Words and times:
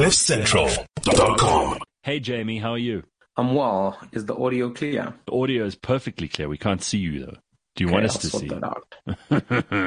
CliffCentral.com. 0.00 1.78
Hey, 2.04 2.20
Jamie, 2.20 2.56
how 2.58 2.70
are 2.70 2.78
you? 2.78 3.02
I'm 3.36 3.54
well. 3.54 3.98
Is 4.12 4.24
the 4.24 4.34
audio 4.34 4.70
clear? 4.70 5.12
The 5.26 5.32
audio 5.34 5.66
is 5.66 5.74
perfectly 5.74 6.26
clear. 6.26 6.48
We 6.48 6.56
can't 6.56 6.82
see 6.82 6.96
you, 6.96 7.26
though. 7.26 7.36
Do 7.76 7.84
you 7.84 7.88
Okay, 7.88 7.92
want 7.92 8.06
us 8.06 8.14
I'll 8.16 8.20
to 8.22 8.26
sort 8.28 8.40
see? 8.40 8.48
that 8.48 8.64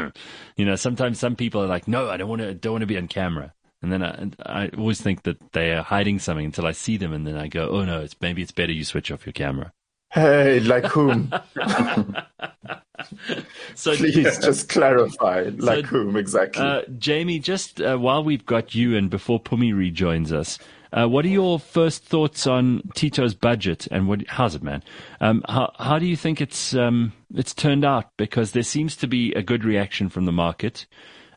out. 0.05 0.13
you 0.55 0.65
know, 0.65 0.75
sometimes 0.75 1.17
some 1.17 1.35
people 1.35 1.63
are 1.63 1.67
like, 1.67 1.87
"No, 1.87 2.11
I 2.11 2.17
don't 2.17 2.29
want 2.29 2.43
to. 2.43 2.53
Don't 2.53 2.73
want 2.73 2.81
to 2.83 2.85
be 2.87 2.97
on 2.97 3.07
camera." 3.07 3.55
And 3.81 3.91
then 3.91 4.03
I, 4.03 4.29
I 4.45 4.67
always 4.77 5.01
think 5.01 5.23
that 5.23 5.37
they 5.53 5.71
are 5.73 5.81
hiding 5.81 6.19
something 6.19 6.45
until 6.45 6.67
I 6.67 6.73
see 6.73 6.97
them, 6.97 7.11
and 7.11 7.25
then 7.25 7.35
I 7.35 7.47
go, 7.47 7.69
"Oh 7.69 7.83
no, 7.83 8.01
it's 8.01 8.15
maybe 8.21 8.43
it's 8.43 8.51
better 8.51 8.71
you 8.71 8.83
switch 8.85 9.11
off 9.11 9.25
your 9.25 9.33
camera." 9.33 9.73
Hey, 10.11 10.59
like 10.59 10.85
whom? 10.85 11.33
So, 13.75 13.95
Please 13.95 14.37
just 14.39 14.69
clarify. 14.69 15.49
Like 15.57 15.85
So, 15.85 15.87
whom 15.87 16.15
exactly? 16.15 16.61
uh, 16.61 16.81
Jamie, 16.97 17.39
just 17.39 17.81
uh, 17.81 17.97
while 17.97 18.23
we've 18.23 18.45
got 18.45 18.75
you 18.75 18.95
and 18.95 19.09
before 19.09 19.41
Phumi 19.41 19.75
rejoins 19.75 20.31
us, 20.31 20.59
uh, 20.91 21.07
what 21.07 21.25
are 21.25 21.29
your 21.29 21.59
first 21.59 22.05
thoughts 22.05 22.45
on 22.45 22.83
Tito's 22.93 23.33
budget 23.33 23.87
and 23.89 24.07
what? 24.07 24.27
How's 24.27 24.53
it, 24.53 24.61
man? 24.61 24.83
Um, 25.21 25.43
how 25.49 25.73
how 25.79 25.97
do 25.97 26.05
you 26.05 26.15
think 26.15 26.39
it's 26.39 26.75
um, 26.75 27.13
it's 27.33 27.53
turned 27.53 27.83
out? 27.83 28.11
Because 28.17 28.51
there 28.51 28.63
seems 28.63 28.95
to 28.97 29.07
be 29.07 29.33
a 29.33 29.41
good 29.41 29.65
reaction 29.65 30.07
from 30.07 30.25
the 30.25 30.31
market. 30.31 30.85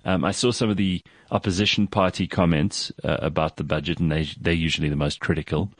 Um, 0.04 0.24
I 0.24 0.32
saw 0.32 0.50
some 0.50 0.68
of 0.68 0.76
the 0.76 1.02
opposition 1.30 1.86
party 1.86 2.26
comments 2.26 2.92
uh, 3.02 3.16
about 3.20 3.56
the 3.56 3.64
budget, 3.64 3.98
and 3.98 4.12
they 4.12 4.28
they're 4.38 4.52
usually 4.52 4.90
the 4.90 4.96
most 4.96 5.20
critical. 5.20 5.72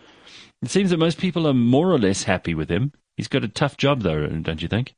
It 0.63 0.71
seems 0.71 0.89
that 0.89 0.99
most 0.99 1.19
people 1.19 1.47
are 1.47 1.55
more 1.55 1.93
or 1.93 1.99
less 1.99 2.23
happy 2.23 2.55
with 2.55 2.71
him. 2.71 2.93
He's 3.19 3.29
got 3.29 3.45
a 3.45 3.49
tough 3.49 3.77
job, 3.77 4.01
though, 4.01 4.27
don't 4.27 4.63
you 4.63 4.69
think? 4.69 4.95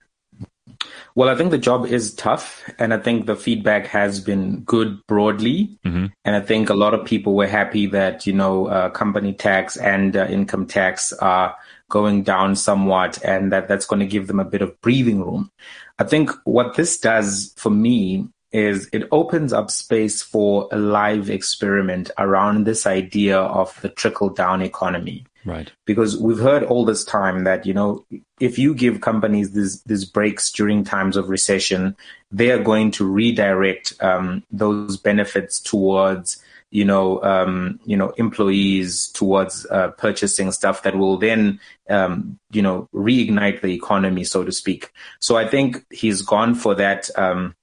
Well, 1.15 1.29
I 1.29 1.35
think 1.35 1.51
the 1.51 1.59
job 1.59 1.87
is 1.87 2.15
tough, 2.15 2.63
and 2.79 2.95
I 2.95 2.99
think 2.99 3.27
the 3.27 3.37
feedback 3.37 3.87
has 3.87 4.21
been 4.21 4.61
good 4.61 5.05
broadly. 5.07 5.79
And 6.25 6.37
I 6.37 6.41
think 6.41 6.71
a 6.71 6.75
lot 6.75 6.95
of 6.95 7.05
people 7.05 7.35
were 7.35 7.47
happy 7.47 7.87
that 7.89 8.27
you 8.27 8.33
know 8.33 8.67
uh, 8.67 8.91
company 8.91 9.33
tax 9.33 9.77
and 9.77 10.17
uh, 10.17 10.27
income 10.27 10.67
tax 10.67 11.13
are 11.15 11.57
going 11.89 12.23
down 12.23 12.57
somewhat, 12.57 13.23
and 13.25 13.53
that 13.53 13.69
that's 13.69 13.87
going 13.87 14.01
to 14.01 14.07
give 14.07 14.27
them 14.27 14.41
a 14.41 14.45
bit 14.45 14.63
of 14.63 14.81
breathing 14.81 15.21
room. 15.21 15.51
I 15.99 16.05
think 16.05 16.31
what 16.45 16.77
this 16.77 16.99
does 16.99 17.53
for 17.57 17.71
me 17.71 18.29
is 18.53 18.89
it 18.93 19.09
opens 19.11 19.53
up 19.53 19.71
space 19.71 20.23
for 20.23 20.69
a 20.73 20.79
live 20.79 21.29
experiment 21.29 22.11
around 22.19 22.65
this 22.65 22.87
idea 22.87 23.39
of 23.39 23.79
the 23.83 23.89
trickle 23.89 24.31
down 24.31 24.63
economy 24.63 25.27
Right. 25.49 25.73
because 25.87 26.19
we've 26.19 26.39
heard 26.39 26.63
all 26.63 26.85
this 26.85 27.05
time 27.05 27.45
that 27.45 27.65
you 27.65 27.73
know 27.73 28.05
if 28.39 28.59
you 28.59 28.75
give 28.75 29.01
companies 29.01 29.53
these 29.53 29.83
these 29.85 30.05
breaks 30.05 30.53
during 30.53 30.85
times 30.85 31.17
of 31.17 31.31
recession, 31.31 31.97
they 32.31 32.51
are 32.51 32.63
going 32.63 32.91
to 32.93 33.07
redirect 33.07 33.95
um, 34.01 34.45
those 34.51 34.99
benefits 34.99 35.59
towards 35.59 36.43
you 36.71 36.85
know 36.85 37.23
um, 37.23 37.81
you 37.87 37.97
know 37.97 38.11
employees 38.19 39.09
towards 39.09 39.67
uh, 39.71 39.89
purchasing 39.93 40.53
stuff 40.53 40.83
that 40.83 40.99
will 40.99 41.17
then 41.17 41.59
um, 41.89 42.39
you 42.51 42.61
know 42.61 42.87
reignite 42.95 43.63
the 43.63 43.73
economy, 43.73 44.25
so 44.25 44.45
to 44.45 44.53
speak. 44.53 44.93
So 45.19 45.39
I 45.39 45.49
think 45.49 45.87
he's 45.91 46.21
gone 46.21 46.55
for 46.55 46.75
that. 46.75 47.09
Um, 47.17 47.55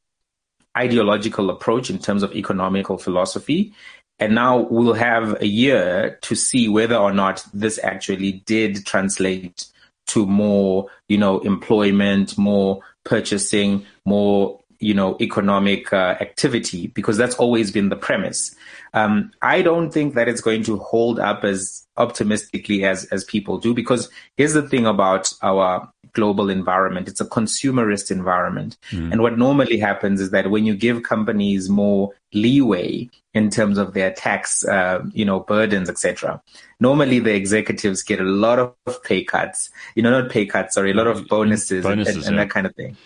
ideological 0.78 1.50
approach 1.50 1.90
in 1.90 1.98
terms 2.00 2.22
of 2.22 2.36
economical 2.36 2.98
philosophy. 2.98 3.74
And 4.20 4.34
now 4.34 4.60
we'll 4.60 4.94
have 4.94 5.42
a 5.42 5.48
year 5.48 6.18
to 6.22 6.36
see 6.36 6.70
whether 6.70 6.96
or 6.96 7.14
not 7.14 7.46
this 7.54 7.80
actually 7.84 8.44
did 8.46 8.86
translate 8.86 9.68
to 10.08 10.26
more, 10.26 10.88
you 11.10 11.18
know, 11.18 11.40
employment, 11.40 12.38
more 12.38 12.80
purchasing, 13.04 13.86
more, 14.06 14.62
you 14.80 14.94
know, 14.94 15.18
economic 15.20 15.92
uh, 15.92 16.16
activity, 16.22 16.88
because 16.88 17.18
that's 17.18 17.36
always 17.36 17.72
been 17.72 17.90
the 17.90 17.96
premise. 17.96 18.56
Um, 18.94 19.32
I 19.42 19.62
don't 19.62 19.92
think 19.92 20.14
that 20.14 20.28
it's 20.28 20.42
going 20.42 20.64
to 20.64 20.78
hold 20.78 21.20
up 21.20 21.44
as 21.44 21.86
optimistically 21.98 22.86
as 22.86 23.06
as 23.06 23.24
people 23.24 23.58
do, 23.58 23.74
because 23.74 24.10
here's 24.38 24.54
the 24.54 24.62
thing 24.62 24.86
about 24.86 25.34
our 25.42 25.92
global 26.16 26.50
environment. 26.50 27.08
It's 27.08 27.22
a 27.22 27.26
consumerist 27.26 28.10
environment. 28.10 28.78
And 29.12 29.22
what 29.22 29.38
normally 29.38 29.78
happens 29.78 30.20
is 30.20 30.32
that 30.32 30.50
when 30.50 30.66
you 30.66 30.76
give 30.76 31.04
companies 31.04 31.70
more 31.70 32.12
leeway 32.34 33.10
in 33.34 33.50
terms 33.50 33.78
of 33.78 33.94
their 33.94 34.12
tax, 34.12 34.66
uh, 34.66 35.04
you 35.14 35.26
know, 35.26 35.42
burdens, 35.42 35.90
etc., 35.90 36.42
normally 36.80 37.20
the 37.20 37.36
executives 37.36 38.02
get 38.02 38.20
a 38.20 38.24
lot 38.24 38.58
of 38.58 39.04
pay 39.04 39.24
cuts, 39.24 39.70
you 39.96 40.02
know, 40.02 40.10
not 40.10 40.32
pay 40.32 40.46
cuts, 40.46 40.74
sorry, 40.74 40.92
a 40.92 40.94
lot 40.96 41.08
of 41.08 41.28
bonuses, 41.28 41.86
and- 41.86 41.98
Bonuses, 41.98 42.16
and, 42.16 42.26
and 42.26 42.36
yeah. 42.36 42.44
that 42.44 42.50
kind 42.50 42.66
of 42.66 42.74
thing. 42.76 42.98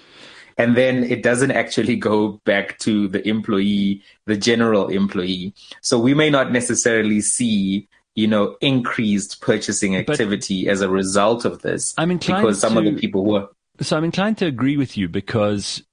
And 0.60 0.76
then 0.76 1.06
it 1.06 1.24
doesn't 1.24 1.52
actually 1.52 1.96
go 1.96 2.42
back 2.44 2.78
to 2.80 3.08
the 3.08 3.26
employee, 3.26 4.04
the 4.26 4.36
general 4.36 4.90
employee. 4.90 5.54
So 5.82 5.98
we 5.98 6.14
may 6.14 6.30
not 6.30 6.52
necessarily 6.52 7.22
see, 7.22 7.88
you 8.16 8.28
know, 8.28 8.56
increased 8.62 9.42
purchasing 9.42 9.94
But- 9.94 10.10
activity 10.10 10.68
as 10.70 10.82
a 10.82 10.90
result 10.90 11.46
of 11.46 11.62
this. 11.62 11.94
I'm 11.98 12.12
inclined 12.12 12.44
because 12.44 12.60
some 12.60 12.78
of 12.78 12.84
the 12.84 12.94
people 12.94 13.26
were 13.26 13.48
So 13.82 13.98
I'm 13.98 14.04
inclined 14.04 14.38
to 14.40 14.46
agree 14.46 14.78
with 14.78 14.98
you 14.98 15.08
because 15.08 15.84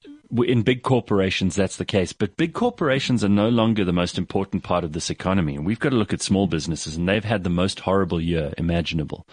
in 0.45 0.63
big 0.63 0.83
corporations 0.83 1.55
that's 1.55 1.77
the 1.77 1.85
case, 1.85 2.13
but 2.13 2.37
big 2.37 2.53
corporations 2.53 3.23
are 3.23 3.29
no 3.29 3.49
longer 3.49 3.85
the 3.85 3.93
most 3.93 4.19
important 4.19 4.65
part 4.65 4.83
of 4.83 4.93
this 4.93 5.09
economy. 5.11 5.55
And 5.55 5.65
we've 5.65 5.79
got 5.79 5.91
to 5.91 5.97
look 5.97 6.13
at 6.13 6.23
small 6.23 6.47
businesses 6.47 6.97
and 6.97 7.09
they've 7.09 7.25
had 7.25 7.45
the 7.45 7.51
most 7.51 7.81
horrible 7.81 8.21
year 8.21 8.53
imaginable. 8.59 9.27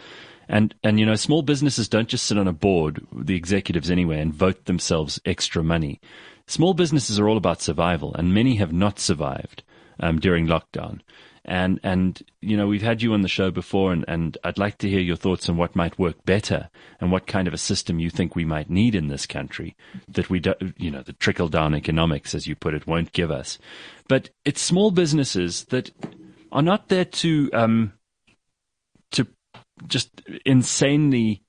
And, 0.47 0.75
and, 0.83 1.00
you 1.00 1.05
know, 1.05 1.15
small 1.15 1.41
businesses 1.41 1.88
don't 1.88 2.09
just 2.09 2.25
sit 2.25 2.38
on 2.38 2.47
a 2.47 2.53
board, 2.53 3.05
the 3.15 3.35
executives 3.35 3.89
anyway, 3.89 4.19
and 4.19 4.33
vote 4.33 4.65
themselves 4.65 5.19
extra 5.25 5.63
money. 5.63 6.00
Small 6.47 6.73
businesses 6.73 7.17
are 7.17 7.29
all 7.29 7.38
about 7.38 7.61
survival 7.61 8.13
and 8.13 8.33
many 8.33 8.55
have 8.55 8.73
not 8.73 9.00
survived, 9.00 9.63
um, 10.00 10.19
during 10.19 10.45
lockdown. 10.45 11.00
And, 11.45 11.79
and, 11.83 12.21
you 12.39 12.55
know, 12.55 12.67
we've 12.67 12.81
had 12.81 13.01
you 13.01 13.13
on 13.13 13.21
the 13.21 13.27
show 13.27 13.51
before 13.51 13.91
and, 13.91 14.05
and 14.07 14.37
I'd 14.45 14.57
like 14.57 14.77
to 14.77 14.89
hear 14.89 15.01
your 15.01 15.17
thoughts 15.17 15.49
on 15.49 15.57
what 15.57 15.75
might 15.75 15.99
work 15.99 16.23
better 16.23 16.69
and 17.01 17.11
what 17.11 17.27
kind 17.27 17.47
of 17.47 17.53
a 17.53 17.57
system 17.57 17.99
you 17.99 18.09
think 18.09 18.33
we 18.35 18.45
might 18.45 18.69
need 18.69 18.95
in 18.95 19.07
this 19.09 19.25
country 19.25 19.75
that 20.07 20.29
we 20.29 20.39
don't, 20.39 20.73
you 20.77 20.89
know, 20.89 21.01
the 21.01 21.13
trickle 21.13 21.49
down 21.49 21.75
economics, 21.75 22.33
as 22.33 22.47
you 22.47 22.55
put 22.55 22.73
it, 22.73 22.87
won't 22.87 23.11
give 23.11 23.29
us. 23.29 23.59
But 24.07 24.29
it's 24.45 24.61
small 24.61 24.91
businesses 24.91 25.65
that 25.65 25.91
are 26.53 26.61
not 26.61 26.87
there 26.87 27.05
to, 27.05 27.49
um, 27.51 27.93
to 29.11 29.27
just 29.87 30.21
insanely 30.45 31.43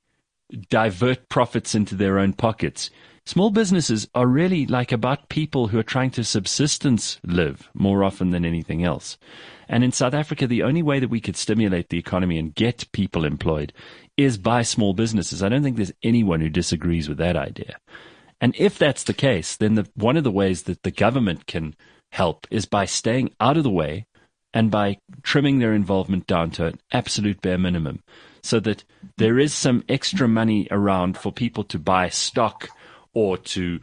divert 0.71 1.29
profits 1.29 1.75
into 1.75 1.95
their 1.95 2.19
own 2.19 2.33
pockets. 2.33 2.91
Small 3.27 3.51
businesses 3.51 4.07
are 4.15 4.27
really 4.27 4.67
like 4.67 4.93
about 4.93 5.29
people 5.29 5.69
who 5.69 5.79
are 5.79 5.85
trying 5.85 6.11
to 6.11 6.25
subsistence 6.25 7.19
live 7.25 7.71
more 7.73 8.05
often 8.05 8.31
than 8.31 8.45
anything 8.45 8.85
else. 8.85 9.17
And 9.69 9.85
in 9.85 9.93
South 9.93 10.15
Africa, 10.15 10.47
the 10.47 10.63
only 10.63 10.83
way 10.83 11.01
that 11.01 11.11
we 11.11 11.21
could 11.21 11.37
stimulate 11.37 11.89
the 11.89 11.99
economy 11.99 12.39
and 12.39 12.55
get 12.55 12.91
people 12.93 13.25
employed 13.25 13.73
is 14.17 14.39
by 14.39 14.63
small 14.63 14.95
businesses. 14.95 15.43
I 15.43 15.49
don't 15.49 15.63
think 15.63 15.77
there's 15.77 15.93
anyone 16.03 16.41
who 16.41 16.49
disagrees 16.49 17.09
with 17.09 17.19
that 17.19 17.37
idea. 17.37 17.77
And 18.41 18.55
if 18.59 18.79
that's 18.79 19.05
the 19.05 19.15
case, 19.15 19.57
then 19.57 19.75
the, 19.75 19.89
one 19.95 20.17
of 20.17 20.25
the 20.25 20.31
ways 20.31 20.65
that 20.65 20.83
the 20.83 20.91
government 20.91 21.47
can 21.47 21.75
help 22.13 22.47
is 22.51 22.67
by 22.67 22.85
staying 22.85 23.35
out 23.41 23.57
of 23.57 23.65
the 23.65 23.71
way 23.71 24.07
and 24.53 24.71
by 24.71 24.99
trimming 25.23 25.59
their 25.59 25.75
involvement 25.75 26.27
down 26.27 26.51
to 26.53 26.67
an 26.67 26.79
absolute 26.93 27.41
bare 27.43 27.59
minimum 27.59 28.03
so 28.43 28.61
that 28.61 28.85
there 29.17 29.39
is 29.39 29.53
some 29.53 29.83
extra 29.89 30.29
money 30.29 30.69
around 30.71 31.19
for 31.19 31.33
people 31.33 31.65
to 31.65 31.79
buy 31.79 32.09
stock 32.09 32.69
or 33.15 33.37
to 33.39 33.81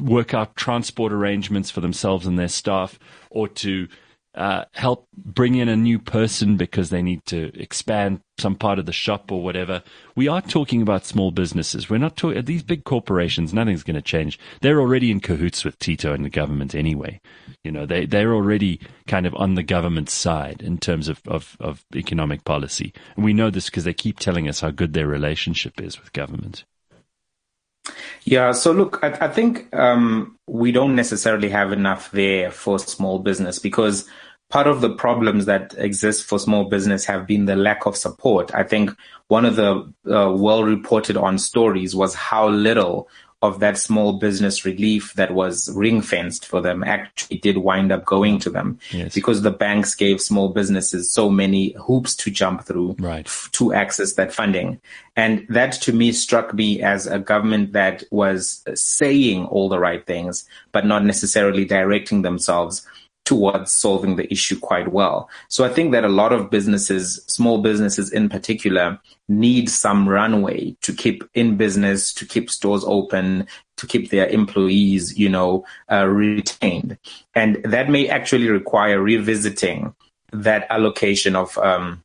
work 0.00 0.34
out 0.34 0.54
transport 0.54 1.12
arrangements 1.12 1.70
for 1.70 1.80
themselves 1.80 2.26
and 2.26 2.38
their 2.38 2.48
staff 2.48 2.98
or 3.30 3.48
to 3.48 3.88
uh, 4.38 4.64
help 4.72 5.08
bring 5.16 5.56
in 5.56 5.68
a 5.68 5.76
new 5.76 5.98
person 5.98 6.56
because 6.56 6.90
they 6.90 7.02
need 7.02 7.24
to 7.26 7.50
expand 7.60 8.20
some 8.38 8.54
part 8.54 8.78
of 8.78 8.86
the 8.86 8.92
shop 8.92 9.32
or 9.32 9.42
whatever. 9.42 9.82
We 10.14 10.28
are 10.28 10.40
talking 10.40 10.80
about 10.80 11.04
small 11.04 11.32
businesses. 11.32 11.90
We're 11.90 11.98
not 11.98 12.16
talking 12.16 12.44
these 12.44 12.62
big 12.62 12.84
corporations. 12.84 13.52
Nothing's 13.52 13.82
going 13.82 13.96
to 13.96 14.02
change. 14.02 14.38
They're 14.60 14.80
already 14.80 15.10
in 15.10 15.18
cahoots 15.18 15.64
with 15.64 15.76
Tito 15.80 16.14
and 16.14 16.24
the 16.24 16.30
government 16.30 16.76
anyway. 16.76 17.20
You 17.64 17.72
know, 17.72 17.84
they 17.84 18.06
they're 18.06 18.32
already 18.32 18.80
kind 19.08 19.26
of 19.26 19.34
on 19.34 19.56
the 19.56 19.64
government's 19.64 20.14
side 20.14 20.62
in 20.62 20.78
terms 20.78 21.08
of 21.08 21.20
of, 21.26 21.56
of 21.58 21.84
economic 21.96 22.44
policy. 22.44 22.94
And 23.16 23.24
we 23.24 23.32
know 23.32 23.50
this 23.50 23.66
because 23.66 23.84
they 23.84 23.92
keep 23.92 24.20
telling 24.20 24.48
us 24.48 24.60
how 24.60 24.70
good 24.70 24.92
their 24.92 25.08
relationship 25.08 25.80
is 25.80 25.98
with 25.98 26.12
government. 26.12 26.64
Yeah, 28.24 28.52
so 28.52 28.72
look, 28.72 29.00
I, 29.02 29.08
I 29.20 29.28
think 29.28 29.74
um, 29.74 30.38
we 30.46 30.72
don't 30.72 30.94
necessarily 30.94 31.48
have 31.48 31.72
enough 31.72 32.10
there 32.10 32.50
for 32.50 32.78
small 32.78 33.18
business 33.18 33.58
because 33.58 34.06
part 34.50 34.66
of 34.66 34.80
the 34.80 34.90
problems 34.90 35.44
that 35.46 35.74
exist 35.78 36.24
for 36.24 36.38
small 36.38 36.64
business 36.64 37.04
have 37.04 37.26
been 37.26 37.44
the 37.46 37.56
lack 37.56 37.86
of 37.86 37.96
support. 37.96 38.54
I 38.54 38.62
think 38.62 38.90
one 39.28 39.44
of 39.44 39.56
the 39.56 39.92
uh, 40.10 40.32
well 40.32 40.64
reported 40.64 41.16
on 41.16 41.38
stories 41.38 41.94
was 41.94 42.14
how 42.14 42.48
little 42.48 43.08
of 43.40 43.60
that 43.60 43.78
small 43.78 44.14
business 44.14 44.64
relief 44.64 45.14
that 45.14 45.32
was 45.32 45.70
ring 45.76 46.02
fenced 46.02 46.44
for 46.44 46.60
them 46.60 46.82
actually 46.82 47.38
did 47.38 47.56
wind 47.58 47.92
up 47.92 48.04
going 48.04 48.36
to 48.40 48.50
them 48.50 48.80
Yes. 48.90 49.14
because 49.14 49.42
the 49.42 49.52
banks 49.52 49.94
gave 49.94 50.20
small 50.20 50.48
businesses 50.48 51.12
so 51.12 51.30
many 51.30 51.72
hoops 51.86 52.16
to 52.16 52.32
jump 52.32 52.64
through 52.64 52.96
Right. 52.98 53.26
f- 53.26 53.48
to 53.52 53.72
access 53.72 54.14
that 54.14 54.32
funding. 54.34 54.80
And 55.14 55.46
that 55.50 55.70
to 55.82 55.92
me 55.92 56.10
struck 56.10 56.52
me 56.52 56.82
as 56.82 57.06
a 57.06 57.20
government 57.20 57.74
that 57.74 58.02
was 58.10 58.64
saying 58.74 59.44
all 59.46 59.68
the 59.68 59.78
right 59.78 60.04
things, 60.04 60.44
but 60.72 60.84
not 60.84 61.04
necessarily 61.04 61.64
directing 61.64 62.22
themselves 62.22 62.84
towards 63.28 63.70
solving 63.70 64.16
the 64.16 64.32
issue 64.32 64.58
quite 64.58 64.88
well. 64.90 65.28
So 65.48 65.62
I 65.62 65.68
think 65.68 65.92
that 65.92 66.02
a 66.02 66.08
lot 66.08 66.32
of 66.32 66.48
businesses, 66.48 67.22
small 67.26 67.60
businesses 67.60 68.10
in 68.10 68.30
particular, 68.30 68.98
need 69.28 69.68
some 69.68 70.08
runway 70.08 70.74
to 70.80 70.94
keep 70.94 71.22
in 71.34 71.58
business, 71.58 72.14
to 72.14 72.24
keep 72.24 72.50
stores 72.50 72.84
open, 72.86 73.46
to 73.76 73.86
keep 73.86 74.08
their 74.08 74.26
employees, 74.28 75.18
you 75.18 75.28
know, 75.28 75.66
uh, 75.92 76.06
retained. 76.06 76.96
And 77.34 77.56
that 77.64 77.90
may 77.90 78.08
actually 78.08 78.48
require 78.48 78.98
revisiting 78.98 79.94
that 80.32 80.66
allocation 80.70 81.36
of 81.36 81.58
um, 81.58 82.02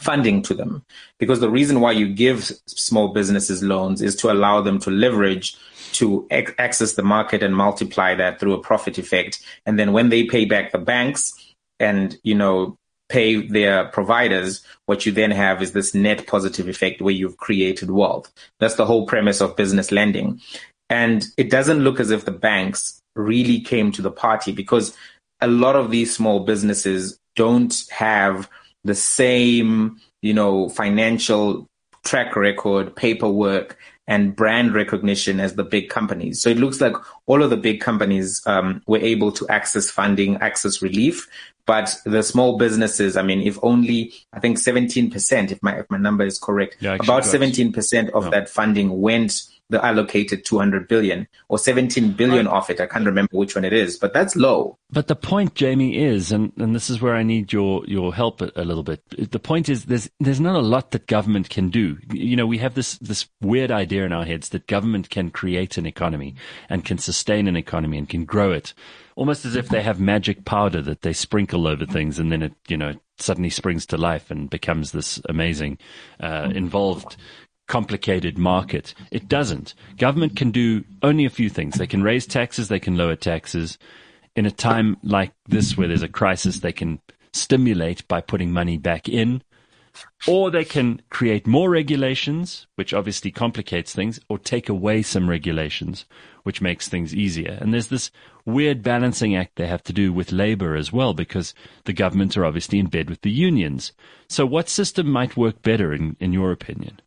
funding 0.00 0.42
to 0.42 0.54
them. 0.54 0.82
Because 1.18 1.40
the 1.40 1.50
reason 1.50 1.80
why 1.80 1.92
you 1.92 2.08
give 2.08 2.44
small 2.66 3.08
businesses 3.08 3.62
loans 3.62 4.02
is 4.02 4.16
to 4.16 4.32
allow 4.32 4.60
them 4.60 4.78
to 4.80 4.90
leverage 4.90 5.56
to 5.92 6.26
ac- 6.30 6.54
access 6.58 6.94
the 6.94 7.02
market 7.02 7.42
and 7.42 7.54
multiply 7.54 8.14
that 8.14 8.40
through 8.40 8.54
a 8.54 8.60
profit 8.60 8.98
effect. 8.98 9.40
And 9.66 9.78
then 9.78 9.92
when 9.92 10.08
they 10.08 10.24
pay 10.24 10.44
back 10.44 10.72
the 10.72 10.78
banks 10.78 11.32
and, 11.78 12.18
you 12.22 12.34
know, 12.34 12.76
pay 13.08 13.46
their 13.46 13.86
providers, 13.86 14.64
what 14.86 15.04
you 15.04 15.12
then 15.12 15.32
have 15.32 15.62
is 15.62 15.72
this 15.72 15.94
net 15.94 16.26
positive 16.26 16.68
effect 16.68 17.02
where 17.02 17.14
you've 17.14 17.36
created 17.36 17.90
wealth. 17.90 18.32
That's 18.60 18.76
the 18.76 18.86
whole 18.86 19.06
premise 19.06 19.40
of 19.40 19.56
business 19.56 19.90
lending. 19.90 20.40
And 20.88 21.24
it 21.36 21.50
doesn't 21.50 21.80
look 21.80 22.00
as 22.00 22.10
if 22.10 22.24
the 22.24 22.30
banks 22.32 23.00
really 23.16 23.60
came 23.60 23.92
to 23.92 24.02
the 24.02 24.10
party 24.10 24.52
because 24.52 24.96
a 25.40 25.48
lot 25.48 25.76
of 25.76 25.90
these 25.90 26.14
small 26.14 26.40
businesses 26.40 27.18
don't 27.34 27.84
have 27.90 28.48
the 28.84 28.94
same, 28.94 30.00
you 30.22 30.34
know, 30.34 30.68
financial 30.68 31.66
track 32.04 32.34
record, 32.36 32.96
paperwork, 32.96 33.76
and 34.06 34.34
brand 34.34 34.74
recognition 34.74 35.38
as 35.38 35.54
the 35.54 35.62
big 35.62 35.88
companies. 35.88 36.42
So 36.42 36.50
it 36.50 36.56
looks 36.58 36.80
like 36.80 36.94
all 37.26 37.42
of 37.42 37.50
the 37.50 37.56
big 37.56 37.80
companies 37.80 38.42
um, 38.46 38.82
were 38.86 38.98
able 38.98 39.30
to 39.32 39.46
access 39.48 39.88
funding, 39.88 40.36
access 40.38 40.82
relief, 40.82 41.28
but 41.66 41.94
the 42.04 42.22
small 42.22 42.58
businesses, 42.58 43.16
I 43.16 43.22
mean, 43.22 43.42
if 43.42 43.56
only 43.62 44.12
I 44.32 44.40
think 44.40 44.58
17%, 44.58 45.52
if 45.52 45.62
my 45.62 45.78
if 45.78 45.86
my 45.90 45.98
number 45.98 46.24
is 46.24 46.38
correct, 46.38 46.78
Yeah, 46.80 46.94
about 46.94 47.22
17% 47.22 48.10
of 48.10 48.24
Yeah. 48.24 48.30
that 48.30 48.48
funding 48.48 49.00
went 49.00 49.42
the 49.70 49.84
allocated 49.84 50.44
200 50.44 50.88
billion 50.88 51.26
or 51.48 51.58
17 51.58 52.12
billion 52.12 52.46
of 52.48 52.68
it. 52.68 52.80
I 52.80 52.86
can't 52.86 53.06
remember 53.06 53.30
which 53.32 53.54
one 53.54 53.64
it 53.64 53.72
is, 53.72 53.96
but 53.96 54.12
that's 54.12 54.36
low. 54.36 54.78
But 54.90 55.06
the 55.06 55.16
point, 55.16 55.54
Jamie, 55.54 55.96
is, 55.96 56.32
and, 56.32 56.52
and 56.58 56.74
this 56.74 56.90
is 56.90 57.00
where 57.00 57.14
I 57.14 57.22
need 57.22 57.52
your, 57.52 57.84
your 57.86 58.12
help 58.12 58.40
a, 58.40 58.50
a 58.56 58.64
little 58.64 58.82
bit. 58.82 59.02
The 59.30 59.38
point 59.38 59.68
is 59.68 59.84
there's, 59.84 60.10
there's 60.18 60.40
not 60.40 60.56
a 60.56 60.60
lot 60.60 60.90
that 60.90 61.06
government 61.06 61.48
can 61.48 61.70
do. 61.70 61.98
You 62.12 62.36
know, 62.36 62.46
we 62.46 62.58
have 62.58 62.74
this, 62.74 62.98
this 62.98 63.28
weird 63.40 63.70
idea 63.70 64.04
in 64.04 64.12
our 64.12 64.24
heads 64.24 64.48
that 64.50 64.66
government 64.66 65.08
can 65.08 65.30
create 65.30 65.78
an 65.78 65.86
economy 65.86 66.34
and 66.68 66.84
can 66.84 66.98
sustain 66.98 67.46
an 67.46 67.56
economy 67.56 67.96
and 67.96 68.08
can 68.08 68.24
grow 68.24 68.50
it. 68.50 68.74
Almost 69.14 69.44
as 69.44 69.54
if 69.54 69.68
they 69.68 69.82
have 69.82 70.00
magic 70.00 70.44
powder 70.44 70.82
that 70.82 71.02
they 71.02 71.12
sprinkle 71.12 71.68
over 71.68 71.86
things 71.86 72.18
and 72.18 72.32
then 72.32 72.42
it, 72.42 72.54
you 72.68 72.76
know, 72.76 72.94
suddenly 73.18 73.50
springs 73.50 73.86
to 73.86 73.98
life 73.98 74.30
and 74.30 74.50
becomes 74.50 74.92
this 74.92 75.20
amazing, 75.28 75.78
uh, 76.20 76.50
involved 76.52 77.16
complicated 77.70 78.36
market. 78.36 78.94
It 79.12 79.28
doesn't. 79.28 79.74
Government 79.96 80.34
can 80.34 80.50
do 80.50 80.82
only 81.02 81.24
a 81.24 81.30
few 81.30 81.48
things. 81.48 81.76
They 81.76 81.86
can 81.86 82.02
raise 82.02 82.26
taxes, 82.26 82.66
they 82.66 82.80
can 82.80 82.96
lower 82.96 83.14
taxes. 83.14 83.78
In 84.34 84.44
a 84.44 84.50
time 84.50 84.96
like 85.04 85.32
this 85.46 85.76
where 85.76 85.86
there's 85.86 86.02
a 86.02 86.08
crisis, 86.08 86.58
they 86.58 86.72
can 86.72 87.00
stimulate 87.32 88.06
by 88.08 88.22
putting 88.22 88.52
money 88.52 88.76
back 88.76 89.08
in. 89.08 89.42
Or 90.26 90.50
they 90.50 90.64
can 90.64 91.00
create 91.10 91.46
more 91.46 91.70
regulations, 91.70 92.66
which 92.74 92.92
obviously 92.92 93.30
complicates 93.30 93.94
things, 93.94 94.18
or 94.28 94.36
take 94.38 94.68
away 94.68 95.02
some 95.02 95.30
regulations, 95.30 96.06
which 96.42 96.60
makes 96.60 96.88
things 96.88 97.14
easier. 97.14 97.56
And 97.60 97.72
there's 97.72 97.88
this 97.88 98.10
weird 98.44 98.82
balancing 98.82 99.36
act 99.36 99.56
they 99.56 99.68
have 99.68 99.84
to 99.84 99.92
do 99.92 100.12
with 100.12 100.32
labor 100.32 100.74
as 100.74 100.92
well, 100.92 101.14
because 101.14 101.54
the 101.84 101.92
government 101.92 102.36
are 102.36 102.44
obviously 102.44 102.80
in 102.80 102.86
bed 102.86 103.08
with 103.08 103.20
the 103.20 103.30
unions. 103.30 103.92
So 104.28 104.44
what 104.44 104.68
system 104.68 105.08
might 105.08 105.36
work 105.36 105.62
better 105.62 105.92
in, 105.92 106.16
in 106.18 106.32
your 106.32 106.50
opinion? 106.50 107.00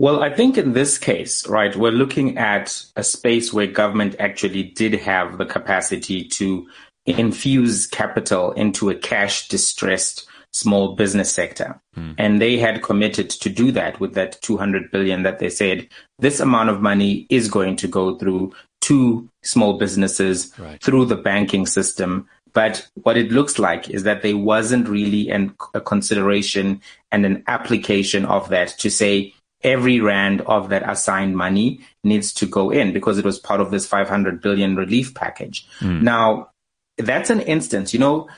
Well, 0.00 0.22
I 0.22 0.30
think 0.34 0.56
in 0.56 0.72
this 0.72 0.96
case, 0.96 1.46
right, 1.46 1.76
we're 1.76 1.92
looking 1.92 2.38
at 2.38 2.82
a 2.96 3.04
space 3.04 3.52
where 3.52 3.66
government 3.66 4.16
actually 4.18 4.62
did 4.62 4.94
have 4.94 5.36
the 5.36 5.44
capacity 5.44 6.24
to 6.24 6.66
infuse 7.04 7.86
capital 7.86 8.52
into 8.52 8.88
a 8.88 8.94
cash 8.94 9.48
distressed 9.48 10.26
small 10.52 10.94
business 10.94 11.30
sector. 11.30 11.78
Hmm. 11.94 12.12
And 12.16 12.40
they 12.40 12.56
had 12.56 12.82
committed 12.82 13.28
to 13.28 13.50
do 13.50 13.70
that 13.72 14.00
with 14.00 14.14
that 14.14 14.40
200 14.40 14.90
billion 14.90 15.22
that 15.22 15.38
they 15.38 15.50
said 15.50 15.86
this 16.18 16.40
amount 16.40 16.70
of 16.70 16.80
money 16.80 17.26
is 17.28 17.48
going 17.48 17.76
to 17.76 17.86
go 17.86 18.16
through 18.16 18.54
to 18.88 19.28
small 19.42 19.76
businesses 19.76 20.50
Right. 20.58 20.82
through 20.82 21.04
the 21.04 21.16
banking 21.16 21.66
system. 21.66 22.26
But 22.54 22.88
what 23.02 23.18
it 23.18 23.30
looks 23.30 23.58
like 23.58 23.90
is 23.90 24.04
that 24.04 24.22
there 24.22 24.38
wasn't 24.38 24.88
really 24.88 25.28
an, 25.28 25.54
a 25.74 25.80
consideration 25.82 26.80
and 27.12 27.26
an 27.26 27.44
application 27.48 28.24
of 28.24 28.48
that 28.48 28.68
to 28.78 28.90
say 28.90 29.34
every 29.62 30.00
rand 30.00 30.40
of 30.42 30.70
that 30.70 30.88
assigned 30.88 31.36
money 31.36 31.80
needs 32.02 32.32
to 32.34 32.46
go 32.46 32.70
in 32.70 32.92
because 32.92 33.18
it 33.18 33.24
was 33.24 33.38
part 33.38 33.60
of 33.60 33.70
this 33.70 33.86
500 33.86 34.40
billion 34.40 34.76
relief 34.76 35.14
package. 35.14 35.66
Now, 36.02 36.50
that's 36.98 37.30
an 37.30 37.40
instance, 37.40 37.92
you 37.92 38.00
know, 38.00 38.28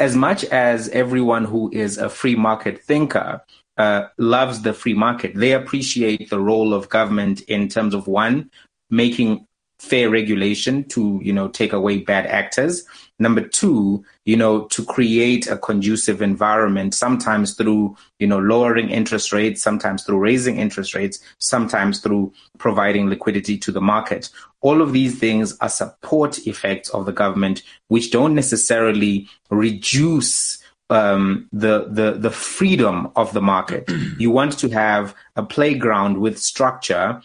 as 0.00 0.14
much 0.14 0.44
as 0.44 0.88
everyone 0.90 1.44
who 1.44 1.70
is 1.72 1.98
a 1.98 2.08
free 2.08 2.36
market 2.36 2.82
thinker 2.82 3.42
uh, 3.76 4.08
loves 4.16 4.62
the 4.62 4.72
free 4.72 4.94
market, 4.94 5.34
they 5.34 5.52
appreciate 5.52 6.30
the 6.30 6.40
role 6.40 6.72
of 6.74 6.88
government 6.88 7.40
in 7.42 7.68
terms 7.68 7.94
of 7.94 8.06
one, 8.06 8.50
making 8.90 9.46
fair 9.78 10.10
regulation 10.10 10.84
to, 10.84 11.20
you 11.22 11.32
know, 11.32 11.48
take 11.48 11.72
away 11.72 11.98
bad 11.98 12.26
actors. 12.26 12.84
Number 13.20 13.40
two, 13.40 14.04
you 14.24 14.36
know, 14.36 14.64
to 14.66 14.84
create 14.84 15.46
a 15.46 15.56
conducive 15.56 16.20
environment, 16.20 16.94
sometimes 16.94 17.54
through, 17.54 17.96
you 18.18 18.26
know, 18.26 18.38
lowering 18.38 18.90
interest 18.90 19.32
rates, 19.32 19.62
sometimes 19.62 20.02
through 20.02 20.18
raising 20.18 20.58
interest 20.58 20.94
rates, 20.94 21.20
sometimes 21.38 22.00
through 22.00 22.32
providing 22.58 23.08
liquidity 23.08 23.56
to 23.58 23.72
the 23.72 23.80
market. 23.80 24.30
All 24.60 24.82
of 24.82 24.92
these 24.92 25.18
things 25.18 25.56
are 25.60 25.68
support 25.68 26.46
effects 26.46 26.88
of 26.90 27.06
the 27.06 27.12
government, 27.12 27.62
which 27.86 28.10
don't 28.10 28.34
necessarily 28.34 29.28
reduce 29.50 30.62
um, 30.90 31.48
the 31.52 31.86
the 31.90 32.12
the 32.12 32.30
freedom 32.30 33.10
of 33.14 33.32
the 33.32 33.42
market. 33.42 33.88
you 34.18 34.30
want 34.30 34.58
to 34.58 34.68
have 34.70 35.14
a 35.36 35.42
playground 35.42 36.18
with 36.18 36.38
structure 36.38 37.20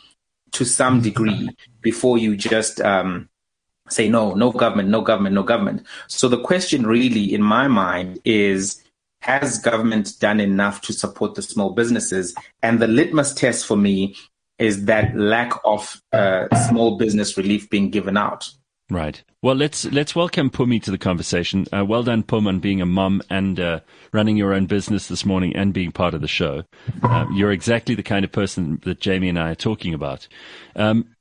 to 0.51 0.65
some 0.65 1.01
degree 1.01 1.49
before 1.83 2.17
you 2.17 2.35
just 2.35 2.81
um, 2.81 3.29
say 3.89 4.09
no, 4.09 4.33
no 4.33 4.51
government, 4.51 4.89
no 4.89 5.01
government, 5.01 5.35
no 5.35 5.43
government. 5.43 5.85
So 6.07 6.27
the 6.27 6.41
question 6.41 6.87
really, 6.87 7.33
in 7.33 7.41
my 7.41 7.67
mind, 7.67 8.19
is 8.25 8.81
has 9.21 9.57
government 9.59 10.19
done 10.19 10.39
enough 10.39 10.81
to 10.81 10.93
support 10.93 11.35
the 11.35 11.41
small 11.41 11.71
businesses? 11.71 12.35
And 12.61 12.79
the 12.79 12.87
litmus 12.87 13.33
test 13.33 13.65
for 13.65 13.77
me 13.77 14.15
is 14.59 14.85
that 14.85 15.15
lack 15.15 15.53
of 15.63 16.01
uh, 16.11 16.53
small 16.67 16.97
business 16.97 17.37
relief 17.37 17.69
being 17.69 17.89
given 17.89 18.17
out. 18.17 18.49
Right. 18.89 19.23
Well, 19.41 19.55
let's 19.55 19.85
let's 19.85 20.13
welcome 20.13 20.49
Phumi 20.49 20.81
to 20.83 20.91
the 20.91 20.97
conversation. 20.97 21.65
Uh, 21.71 21.85
well 21.85 22.03
done, 22.03 22.21
Pum, 22.21 22.47
on 22.47 22.59
being 22.59 22.81
a 22.81 22.85
mum 22.85 23.21
and 23.29 23.59
uh, 23.59 23.79
running 24.11 24.37
your 24.37 24.53
own 24.53 24.67
business 24.67 25.07
this 25.07 25.25
morning 25.25 25.55
and 25.55 25.73
being 25.73 25.91
part 25.91 26.13
of 26.13 26.21
the 26.21 26.27
show. 26.27 26.63
Um, 27.01 27.33
you're 27.33 27.51
exactly 27.51 27.95
the 27.95 28.03
kind 28.03 28.23
of 28.23 28.31
person 28.31 28.81
that 28.83 28.99
Jamie 28.99 29.29
and 29.29 29.39
I 29.39 29.51
are 29.51 29.55
talking 29.55 29.93
about. 29.93 30.27
Um, 30.75 31.12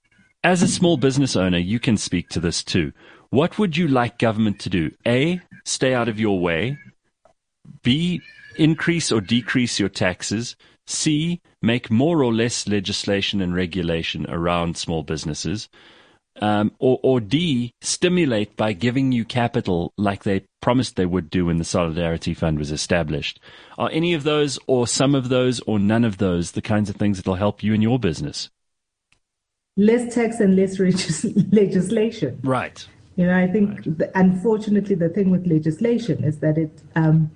as 0.45 0.63
a 0.63 0.69
small 0.69 0.97
business 0.97 1.37
owner, 1.37 1.59
you 1.59 1.79
can 1.79 1.97
speak 1.97 2.29
to 2.31 2.41
this 2.41 2.63
too. 2.65 2.93
What 3.31 3.59
would 3.59 3.77
you 3.77 3.89
like 3.89 4.19
government 4.19 4.59
to 4.61 4.71
do? 4.71 4.91
A, 5.07 5.41
stay 5.65 5.95
out 5.95 6.09
of 6.09 6.21
your 6.21 6.41
way. 6.41 6.77
B, 7.83 8.21
increase 8.57 9.11
or 9.13 9.21
decrease 9.21 9.79
your 9.79 9.89
taxes. 9.89 10.57
C, 10.87 11.41
make 11.63 11.91
more 11.91 12.23
or 12.23 12.33
less 12.33 12.67
legislation 12.67 13.41
and 13.41 13.55
regulation 13.55 14.27
around 14.29 14.77
small 14.77 15.03
businesses. 15.03 15.69
Um, 16.41 16.73
or, 16.79 16.99
or 17.03 17.21
D, 17.21 17.73
stimulate 17.83 18.57
by 18.57 18.73
giving 18.73 19.13
you 19.13 19.25
capital 19.25 19.93
like 19.97 20.25
they 20.25 20.45
promised 20.61 20.97
they 20.97 21.07
would 21.07 21.31
do 21.31 21.47
when 21.47 21.59
the 21.59 21.65
Solidarity 21.65 22.35
Fund 22.35 22.59
was 22.59 22.73
established. 22.73 23.39
Are 23.79 23.91
any 23.93 24.15
of 24.15 24.25
those, 24.25 24.59
or 24.67 24.87
some 24.87 25.15
of 25.15 25.29
those, 25.29 25.61
or 25.61 25.79
none 25.79 26.05
of 26.05 26.19
those 26.19 26.53
the 26.53 26.63
kinds 26.63 26.89
of 26.89 26.97
things 26.97 27.19
that 27.19 27.27
will 27.27 27.35
help 27.35 27.63
you 27.63 27.75
in 27.75 27.83
your 27.83 27.99
business? 27.99 28.51
Less 29.77 30.15
tax 30.15 30.41
and 30.41 30.55
less 30.55 30.79
legislation. 31.53 32.39
Right. 32.43 32.87
You 33.17 33.27
know, 33.27 33.37
I 33.37 33.47
think 33.47 33.85
the, 33.85 34.11
unfortunately 34.15 34.95
the 34.95 35.09
thing 35.09 35.31
with 35.31 35.47
legislation 35.47 36.25
is 36.25 36.39
that 36.39 36.59
it 36.59 36.83
um, 36.97 37.31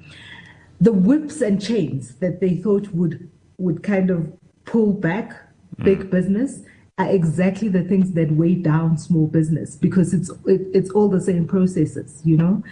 the 0.81 0.93
whips 0.93 1.41
and 1.41 1.61
chains 1.61 2.17
that 2.17 2.41
they 2.41 2.57
thought 2.57 2.89
would 2.89 3.31
would 3.59 3.83
kind 3.83 4.11
of 4.11 4.33
pull 4.65 4.93
back 4.93 5.35
big 5.83 6.11
business 6.11 6.61
are 6.99 7.11
exactly 7.11 7.69
the 7.69 7.83
things 7.83 8.13
that 8.13 8.33
weigh 8.33 8.55
down 8.55 8.97
small 8.97 9.27
business 9.27 9.77
because 9.77 10.15
it's 10.15 10.31
it, 10.47 10.63
it's 10.73 10.91
all 10.91 11.09
the 11.09 11.21
same 11.21 11.47
processes, 11.47 12.23
you 12.25 12.37
know, 12.37 12.63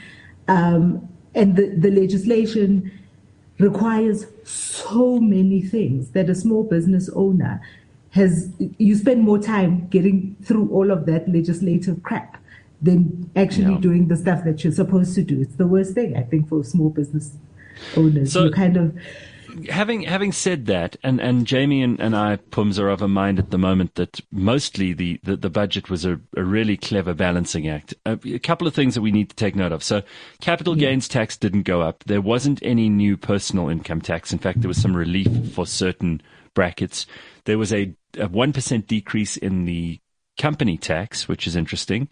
um, 0.48 1.06
and 1.34 1.56
the 1.56 1.68
the 1.76 1.90
legislation 1.90 2.90
requires 3.58 4.26
so 4.44 5.18
many 5.20 5.60
things 5.62 6.10
that 6.10 6.28
a 6.28 6.34
small 6.34 6.64
business 6.64 7.08
owner 7.10 7.60
has 8.14 8.52
you 8.78 8.94
spend 8.94 9.22
more 9.22 9.38
time 9.38 9.88
getting 9.88 10.36
through 10.44 10.68
all 10.70 10.90
of 10.90 11.04
that 11.06 11.28
legislative 11.28 12.02
crap 12.02 12.38
than 12.80 13.30
actually 13.34 13.72
Yeah. 13.72 13.80
doing 13.80 14.08
the 14.08 14.16
stuff 14.16 14.44
that 14.44 14.62
you're 14.62 14.72
supposed 14.72 15.14
to 15.16 15.22
do. 15.22 15.40
It's 15.40 15.56
the 15.56 15.66
worst 15.66 15.94
thing, 15.94 16.16
I 16.16 16.22
think, 16.22 16.48
for 16.48 16.62
small 16.62 16.90
business 16.90 17.36
owners. 17.96 18.32
So- 18.32 18.44
you 18.44 18.50
kind 18.52 18.76
of 18.76 18.96
having 19.68 20.02
having 20.02 20.32
said 20.32 20.66
that, 20.66 20.96
and, 21.02 21.20
and 21.20 21.46
Jamie 21.46 21.82
and, 21.82 21.98
and 22.00 22.14
I, 22.16 22.36
Pums, 22.36 22.78
are 22.78 22.88
of 22.88 23.02
a 23.02 23.08
mind 23.08 23.38
at 23.38 23.50
the 23.50 23.58
moment 23.58 23.94
that 23.94 24.20
mostly 24.30 24.92
the, 24.92 25.20
the, 25.22 25.36
the 25.36 25.50
budget 25.50 25.90
was 25.90 26.04
a, 26.04 26.20
a 26.36 26.42
really 26.42 26.76
clever 26.76 27.14
balancing 27.14 27.68
act. 27.68 27.94
A, 28.04 28.18
a 28.24 28.38
couple 28.38 28.66
of 28.66 28.74
things 28.74 28.94
that 28.94 29.02
we 29.02 29.12
need 29.12 29.30
to 29.30 29.36
take 29.36 29.54
note 29.54 29.72
of. 29.72 29.82
So, 29.82 30.02
capital 30.40 30.74
gains 30.74 31.08
tax 31.08 31.36
didn't 31.36 31.62
go 31.62 31.82
up. 31.82 32.04
There 32.04 32.20
wasn't 32.20 32.58
any 32.62 32.88
new 32.88 33.16
personal 33.16 33.68
income 33.68 34.00
tax. 34.00 34.32
In 34.32 34.38
fact, 34.38 34.60
there 34.60 34.68
was 34.68 34.80
some 34.80 34.96
relief 34.96 35.52
for 35.52 35.66
certain 35.66 36.20
brackets. 36.54 37.06
There 37.44 37.58
was 37.58 37.72
a, 37.72 37.94
a 38.18 38.28
1% 38.28 38.86
decrease 38.86 39.36
in 39.36 39.64
the 39.64 40.00
company 40.38 40.76
tax, 40.76 41.28
which 41.28 41.46
is 41.46 41.56
interesting. 41.56 42.08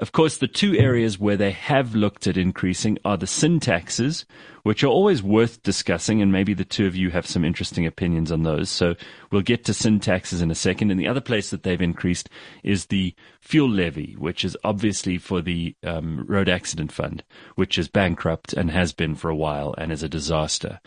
Of 0.00 0.12
course, 0.12 0.38
the 0.38 0.48
two 0.48 0.74
areas 0.78 1.18
where 1.18 1.36
they 1.36 1.50
have 1.50 1.94
looked 1.94 2.26
at 2.26 2.38
increasing 2.38 2.96
are 3.04 3.18
the 3.18 3.26
sin 3.26 3.60
taxes, 3.60 4.24
which 4.62 4.82
are 4.82 4.86
always 4.86 5.22
worth 5.22 5.62
discussing, 5.62 6.22
and 6.22 6.32
maybe 6.32 6.54
the 6.54 6.64
two 6.64 6.86
of 6.86 6.96
you 6.96 7.10
have 7.10 7.26
some 7.26 7.44
interesting 7.44 7.84
opinions 7.84 8.32
on 8.32 8.42
those. 8.42 8.70
So 8.70 8.94
we'll 9.30 9.42
get 9.42 9.62
to 9.66 9.74
sin 9.74 10.00
taxes 10.00 10.40
in 10.40 10.50
a 10.50 10.54
second. 10.54 10.90
And 10.90 10.98
the 10.98 11.06
other 11.06 11.20
place 11.20 11.50
that 11.50 11.64
they've 11.64 11.82
increased 11.82 12.30
is 12.64 12.86
the 12.86 13.14
fuel 13.42 13.68
levy, 13.68 14.14
which 14.18 14.42
is 14.42 14.56
obviously 14.64 15.18
for 15.18 15.42
the 15.42 15.76
um, 15.84 16.24
road 16.26 16.48
accident 16.48 16.92
fund, 16.92 17.22
which 17.56 17.76
is 17.76 17.88
bankrupt 17.88 18.54
and 18.54 18.70
has 18.70 18.94
been 18.94 19.14
for 19.14 19.28
a 19.28 19.36
while 19.36 19.74
and 19.76 19.92
is 19.92 20.02
a 20.02 20.08
disaster. 20.08 20.80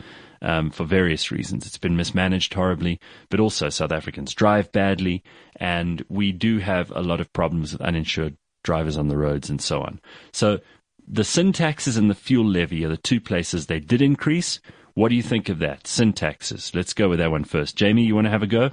Um, 0.45 0.71
for 0.71 0.83
various 0.83 1.31
reasons. 1.31 1.65
It's 1.65 1.77
been 1.77 1.95
mismanaged 1.95 2.53
horribly, 2.53 3.00
but 3.29 3.39
also 3.39 3.69
South 3.69 3.93
Africans 3.93 4.33
drive 4.33 4.73
badly, 4.73 5.23
and 5.55 6.03
we 6.09 6.33
do 6.33 6.59
have 6.59 6.91
a 6.91 7.01
lot 7.01 7.21
of 7.21 7.31
problems 7.31 7.71
with 7.71 7.81
uninsured 7.81 8.35
drivers 8.62 8.97
on 8.97 9.07
the 9.07 9.15
roads 9.15 9.50
and 9.50 9.62
so 9.62 9.79
on. 9.81 10.01
So 10.33 10.59
the 11.07 11.23
sin 11.23 11.53
taxes 11.53 11.97
and 11.97 12.09
the 12.09 12.15
fuel 12.15 12.45
levy 12.45 12.83
are 12.83 12.89
the 12.89 12.97
two 12.97 13.21
places 13.21 13.67
they 13.67 13.79
did 13.79 14.01
increase. 14.01 14.59
What 14.95 15.09
do 15.09 15.15
you 15.15 15.23
think 15.23 15.50
of 15.50 15.59
that? 15.59 15.88
Sin 15.88 16.13
taxes. 16.13 16.71
Let's 16.73 16.93
go 16.93 17.09
with 17.09 17.19
that 17.19 17.31
one 17.31 17.45
first. 17.45 17.75
Jamie, 17.75 18.03
you 18.03 18.15
want 18.15 18.25
to 18.25 18.31
have 18.31 18.43
a 18.43 18.47
go? 18.47 18.71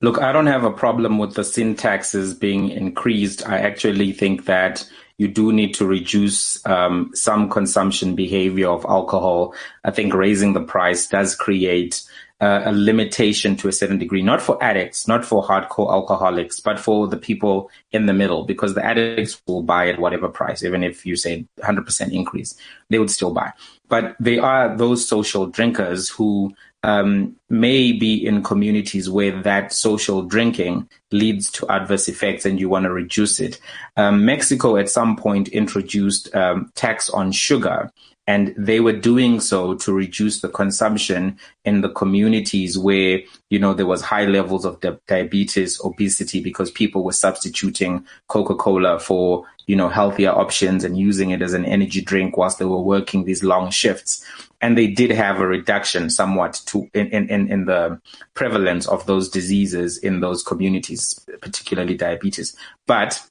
Look, 0.00 0.20
I 0.20 0.32
don't 0.32 0.46
have 0.46 0.64
a 0.64 0.70
problem 0.70 1.18
with 1.18 1.34
the 1.34 1.44
sin 1.44 1.76
taxes 1.76 2.34
being 2.34 2.70
increased. 2.70 3.46
I 3.48 3.58
actually 3.58 4.12
think 4.12 4.44
that 4.46 4.88
you 5.18 5.28
do 5.28 5.52
need 5.52 5.74
to 5.74 5.86
reduce 5.86 6.64
um, 6.66 7.10
some 7.14 7.48
consumption 7.48 8.14
behavior 8.14 8.68
of 8.68 8.84
alcohol. 8.84 9.54
I 9.84 9.90
think 9.90 10.14
raising 10.14 10.52
the 10.52 10.60
price 10.60 11.08
does 11.08 11.34
create 11.34 12.02
uh, 12.40 12.62
a 12.66 12.72
limitation 12.72 13.56
to 13.56 13.68
a 13.68 13.72
certain 13.72 13.96
degree, 13.96 14.20
not 14.20 14.42
for 14.42 14.62
addicts, 14.62 15.08
not 15.08 15.24
for 15.24 15.42
hardcore 15.42 15.90
alcoholics, 15.90 16.60
but 16.60 16.78
for 16.78 17.08
the 17.08 17.16
people 17.16 17.70
in 17.92 18.04
the 18.04 18.12
middle, 18.12 18.44
because 18.44 18.74
the 18.74 18.84
addicts 18.84 19.40
will 19.46 19.62
buy 19.62 19.88
at 19.88 19.98
whatever 19.98 20.28
price, 20.28 20.62
even 20.62 20.84
if 20.84 21.06
you 21.06 21.16
say 21.16 21.46
100% 21.60 22.12
increase, 22.12 22.54
they 22.90 22.98
would 22.98 23.10
still 23.10 23.32
buy. 23.32 23.52
But 23.88 24.16
they 24.20 24.38
are 24.38 24.76
those 24.76 25.08
social 25.08 25.46
drinkers 25.46 26.10
who 26.10 26.54
um, 26.86 27.34
may 27.50 27.92
be 27.92 28.24
in 28.24 28.44
communities 28.44 29.10
where 29.10 29.42
that 29.42 29.72
social 29.72 30.22
drinking 30.22 30.88
leads 31.10 31.50
to 31.50 31.68
adverse 31.68 32.08
effects 32.08 32.46
and 32.46 32.60
you 32.60 32.68
want 32.68 32.84
to 32.84 32.92
reduce 32.92 33.40
it. 33.40 33.58
Um, 33.96 34.24
Mexico 34.24 34.76
at 34.76 34.88
some 34.88 35.16
point 35.16 35.48
introduced 35.48 36.32
um, 36.34 36.70
tax 36.76 37.10
on 37.10 37.32
sugar 37.32 37.90
and 38.28 38.54
they 38.56 38.78
were 38.78 38.92
doing 38.92 39.40
so 39.40 39.74
to 39.74 39.92
reduce 39.92 40.40
the 40.40 40.48
consumption 40.48 41.38
in 41.64 41.80
the 41.80 41.88
communities 41.88 42.78
where 42.78 43.20
you 43.50 43.58
know 43.58 43.74
there 43.74 43.86
was 43.86 44.02
high 44.02 44.24
levels 44.24 44.64
of 44.64 44.80
di- 44.80 44.96
diabetes 45.06 45.80
obesity 45.84 46.40
because 46.40 46.70
people 46.70 47.04
were 47.04 47.12
substituting 47.12 48.04
coca-cola 48.28 48.98
for 48.98 49.44
you 49.66 49.76
know 49.76 49.88
healthier 49.88 50.30
options 50.30 50.84
and 50.84 50.98
using 50.98 51.30
it 51.30 51.42
as 51.42 51.52
an 51.52 51.64
energy 51.64 52.00
drink 52.00 52.36
whilst 52.36 52.58
they 52.58 52.64
were 52.64 52.80
working 52.80 53.24
these 53.24 53.42
long 53.42 53.70
shifts 53.70 54.24
and 54.60 54.76
they 54.76 54.86
did 54.86 55.10
have 55.10 55.40
a 55.40 55.46
reduction 55.46 56.08
somewhat 56.08 56.60
to 56.66 56.88
in, 56.94 57.08
in, 57.08 57.50
in 57.50 57.64
the 57.64 58.00
prevalence 58.34 58.86
of 58.86 59.06
those 59.06 59.28
diseases 59.28 59.98
in 59.98 60.20
those 60.20 60.42
communities 60.42 61.26
particularly 61.40 61.96
diabetes 61.96 62.56
but 62.86 63.26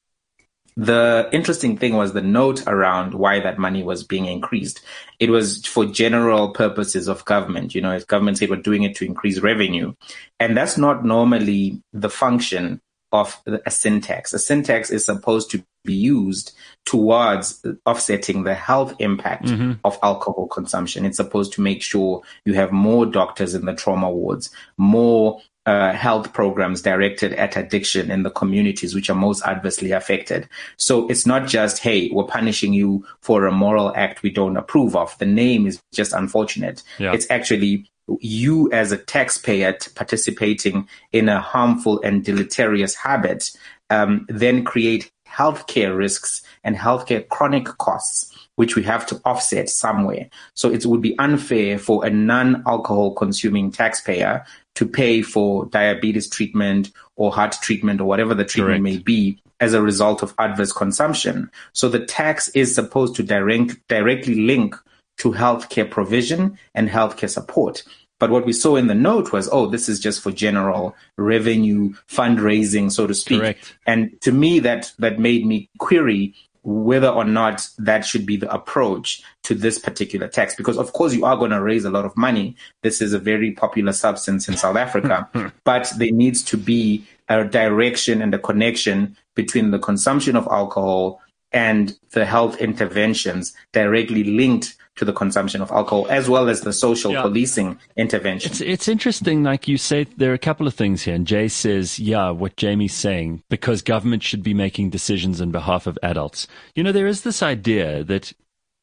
the 0.78 1.30
interesting 1.32 1.78
thing 1.78 1.96
was 1.96 2.12
the 2.12 2.22
note 2.22 2.68
around 2.68 3.14
why 3.14 3.40
that 3.40 3.58
money 3.58 3.82
was 3.82 4.04
being 4.04 4.26
increased. 4.26 4.82
It 5.20 5.30
was 5.30 5.66
for 5.66 5.86
general 5.86 6.50
purposes 6.50 7.08
of 7.08 7.24
government. 7.24 7.74
You 7.74 7.80
know, 7.80 7.94
if 7.94 8.06
government 8.08 8.38
said 8.38 8.50
we're 8.50 8.58
doing 8.58 8.84
it 8.84 8.94
to 8.98 9.06
increase 9.06 9.40
revenue, 9.40 9.94
and 10.38 10.58
that's 10.58 10.78
not 10.78 11.06
normally 11.06 11.82
the 11.94 12.10
function 12.10 12.82
of 13.14 13.42
a 13.66 13.72
sin 13.72 14.02
tax. 14.02 14.34
A 14.34 14.40
sin 14.40 14.64
tax 14.64 14.90
is 14.90 15.06
supposed 15.06 15.50
to 15.52 15.64
be 15.86 15.94
used 15.94 16.54
towards 16.86 17.66
offsetting 17.86 18.44
the 18.44 18.54
health 18.54 18.94
impact 19.00 19.50
of 19.84 19.98
alcohol 20.04 20.48
consumption. 20.48 21.06
It's 21.06 21.18
supposed 21.18 21.54
to 21.54 21.62
make 21.62 21.82
sure 21.82 22.22
you 22.46 22.54
have 22.54 22.72
more 22.72 23.06
doctors 23.06 23.54
in 23.54 23.66
the 23.66 23.74
trauma 23.74 24.10
wards, 24.10 24.50
more 24.78 25.42
uh, 25.66 25.94
health 25.94 26.32
programs 26.32 26.82
directed 26.82 27.34
at 27.34 27.58
addiction 27.58 28.12
in 28.12 28.22
the 28.24 28.30
communities 28.30 28.94
which 28.94 29.10
are 29.10 29.16
most 29.16 29.44
adversely 29.46 29.92
affected. 29.92 30.48
So 30.78 31.08
it's 31.08 31.26
not 31.26 31.48
just, 31.48 31.80
hey, 31.80 32.10
we're 32.12 32.26
punishing 32.26 32.74
you 32.74 33.06
for 33.22 33.48
a 33.48 33.52
moral 33.52 33.92
act 33.96 34.22
we 34.22 34.30
don't 34.30 34.58
approve 34.58 34.96
of. 34.96 35.18
The 35.18 35.26
name 35.26 35.66
is 35.66 35.82
just 35.92 36.14
unfortunate. 36.14 36.84
Yeah. 37.00 37.14
It's 37.14 37.26
actually 37.32 37.90
you 38.20 38.72
as 38.72 38.92
a 38.92 38.98
taxpayer 38.98 39.76
participating 39.96 40.88
in 41.12 41.30
a 41.30 41.40
harmful 41.40 42.00
and 42.04 42.24
deleterious 42.24 42.94
habit, 42.94 43.50
um, 43.90 44.26
then 44.30 44.64
create 44.64 45.12
healthcare 45.28 45.96
risks 45.96 46.42
and 46.64 46.76
healthcare 46.76 47.28
chronic 47.28 47.66
costs 47.78 48.36
which 48.56 48.76
we 48.76 48.84
have 48.84 49.06
to 49.08 49.22
offset 49.26 49.70
somewhere. 49.70 50.30
So 50.54 50.72
it 50.72 50.86
would 50.86 51.02
be 51.02 51.18
unfair 51.20 51.78
for 51.78 52.06
a 52.06 52.10
non-alcohol 52.10 53.14
consuming 53.16 53.72
taxpayer 53.72 54.46
to 54.76 54.88
pay 54.88 55.22
for 55.22 55.66
diabetes 55.68 56.30
treatment 56.30 56.92
or 57.16 57.32
heart 57.32 57.56
treatment 57.62 58.02
or 58.02 58.06
whatever 58.06 58.34
the 58.34 58.46
treatment 58.46 58.84
Correct. 58.84 58.96
may 58.96 58.98
be 58.98 59.42
as 59.60 59.74
a 59.74 59.82
result 59.82 60.22
of 60.22 60.34
adverse 60.38 60.72
consumption. 60.72 61.50
So 61.74 61.88
the 61.88 62.06
tax 62.06 62.50
is 62.50 62.76
supposed 62.76 63.16
to 63.16 63.24
direct, 63.24 63.78
directly 63.88 64.36
link 64.36 64.76
to 65.18 65.32
healthcare 65.32 65.90
provision 65.90 66.58
and 66.74 66.90
healthcare 66.90 67.30
support. 67.30 67.84
But 68.20 68.30
what 68.30 68.46
we 68.46 68.54
saw 68.54 68.76
in 68.76 68.88
the 68.88 68.96
note 68.96 69.34
was, 69.34 69.50
oh, 69.52 69.68
this 69.68 69.90
is 69.90 70.00
just 70.00 70.22
for 70.22 70.32
general 70.32 70.96
revenue 71.18 71.94
fundraising, 72.08 72.92
so 72.92 73.08
to 73.08 73.14
speak. 73.14 73.42
Correct. 73.42 73.78
And 73.86 74.20
to 74.22 74.32
me, 74.32 74.60
that 74.60 74.94
that 75.00 75.20
made 75.20 75.46
me 75.46 75.70
query 75.80 76.34
whether 76.66 77.08
or 77.08 77.24
not 77.24 77.68
that 77.78 78.04
should 78.04 78.26
be 78.26 78.38
the 78.38 78.52
approach 78.52 79.22
to 79.44 79.54
this 79.54 79.78
particular 79.78 80.28
tax. 80.28 80.56
Because 80.56 80.78
of 80.78 80.94
course 80.94 81.14
you 81.14 81.24
are 81.24 81.38
going 81.38 81.52
to 81.52 81.62
raise 81.62 81.86
a 81.86 81.92
lot 81.92 82.06
of 82.06 82.18
money. 82.18 82.56
This 82.82 83.02
is 83.02 83.14
a 83.14 83.20
very 83.20 83.52
popular 83.52 83.94
substance 83.94 84.50
in 84.50 84.58
South 84.58 84.76
Africa, 84.76 85.30
but 85.64 85.92
there 85.98 86.12
needs 86.12 86.42
to 86.46 86.58
be 86.58 87.06
a 87.30 87.44
direction 87.44 88.22
and 88.22 88.34
a 88.34 88.40
connection 88.40 89.16
between 89.36 89.72
the 89.72 89.80
consumption 89.80 90.36
of 90.36 90.48
alcohol 90.48 91.22
and 91.52 91.98
the 92.12 92.26
health 92.26 92.58
interventions 92.58 93.54
directly 93.72 94.24
linked 94.24 94.76
to 94.96 95.06
the 95.06 95.14
consumption 95.14 95.62
of 95.62 95.72
alcohol, 95.72 96.08
as 96.10 96.30
well 96.30 96.48
as 96.50 96.62
the 96.62 96.72
social 96.72 97.12
Yeah. 97.12 97.22
policing 97.22 97.78
intervention. 97.98 98.50
It's 98.52 98.62
it's 98.62 98.88
interesting, 98.88 99.44
like 99.44 99.68
you 99.68 99.78
say, 99.78 100.06
there 100.18 100.32
are 100.32 100.36
a 100.36 100.40
couple 100.40 100.68
of 100.68 100.74
things 100.74 101.04
here. 101.04 101.16
And 101.16 101.28
Jay 101.28 101.48
says, 101.48 102.00
yeah, 102.00 102.30
what 102.30 102.56
Jamie's 102.56 102.94
saying, 102.94 103.44
because 103.50 103.82
government 103.82 104.24
should 104.24 104.44
be 104.44 104.54
making 104.54 104.90
decisions 104.92 105.42
on 105.42 105.52
behalf 105.52 105.86
of 105.88 106.00
adults. 106.02 106.48
You 106.76 106.84
know, 106.84 106.92
there 106.92 107.08
is 107.08 107.22
this 107.24 107.44
idea 107.44 108.04
that 108.06 108.34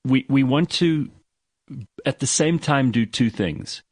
we 0.04 0.26
we 0.28 0.42
want 0.42 0.70
to 0.70 1.10
at 2.04 2.18
the 2.18 2.26
same 2.26 2.58
time 2.58 2.90
do 2.90 3.06
two 3.06 3.30
things. 3.30 3.82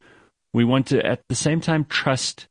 We 0.53 0.63
want 0.65 0.87
to 0.87 1.03
at 1.05 1.21
the 1.29 1.35
same 1.35 1.61
time 1.61 1.85
trust 1.85 2.47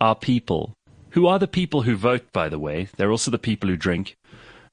our 0.00 0.14
people, 0.14 0.74
who 1.10 1.26
are 1.26 1.38
the 1.38 1.46
people 1.48 1.82
who 1.82 1.96
vote, 1.96 2.32
by 2.32 2.48
the 2.48 2.58
way. 2.58 2.88
They're 2.96 3.10
also 3.10 3.30
the 3.30 3.38
people 3.38 3.68
who 3.68 3.76
drink. 3.76 4.16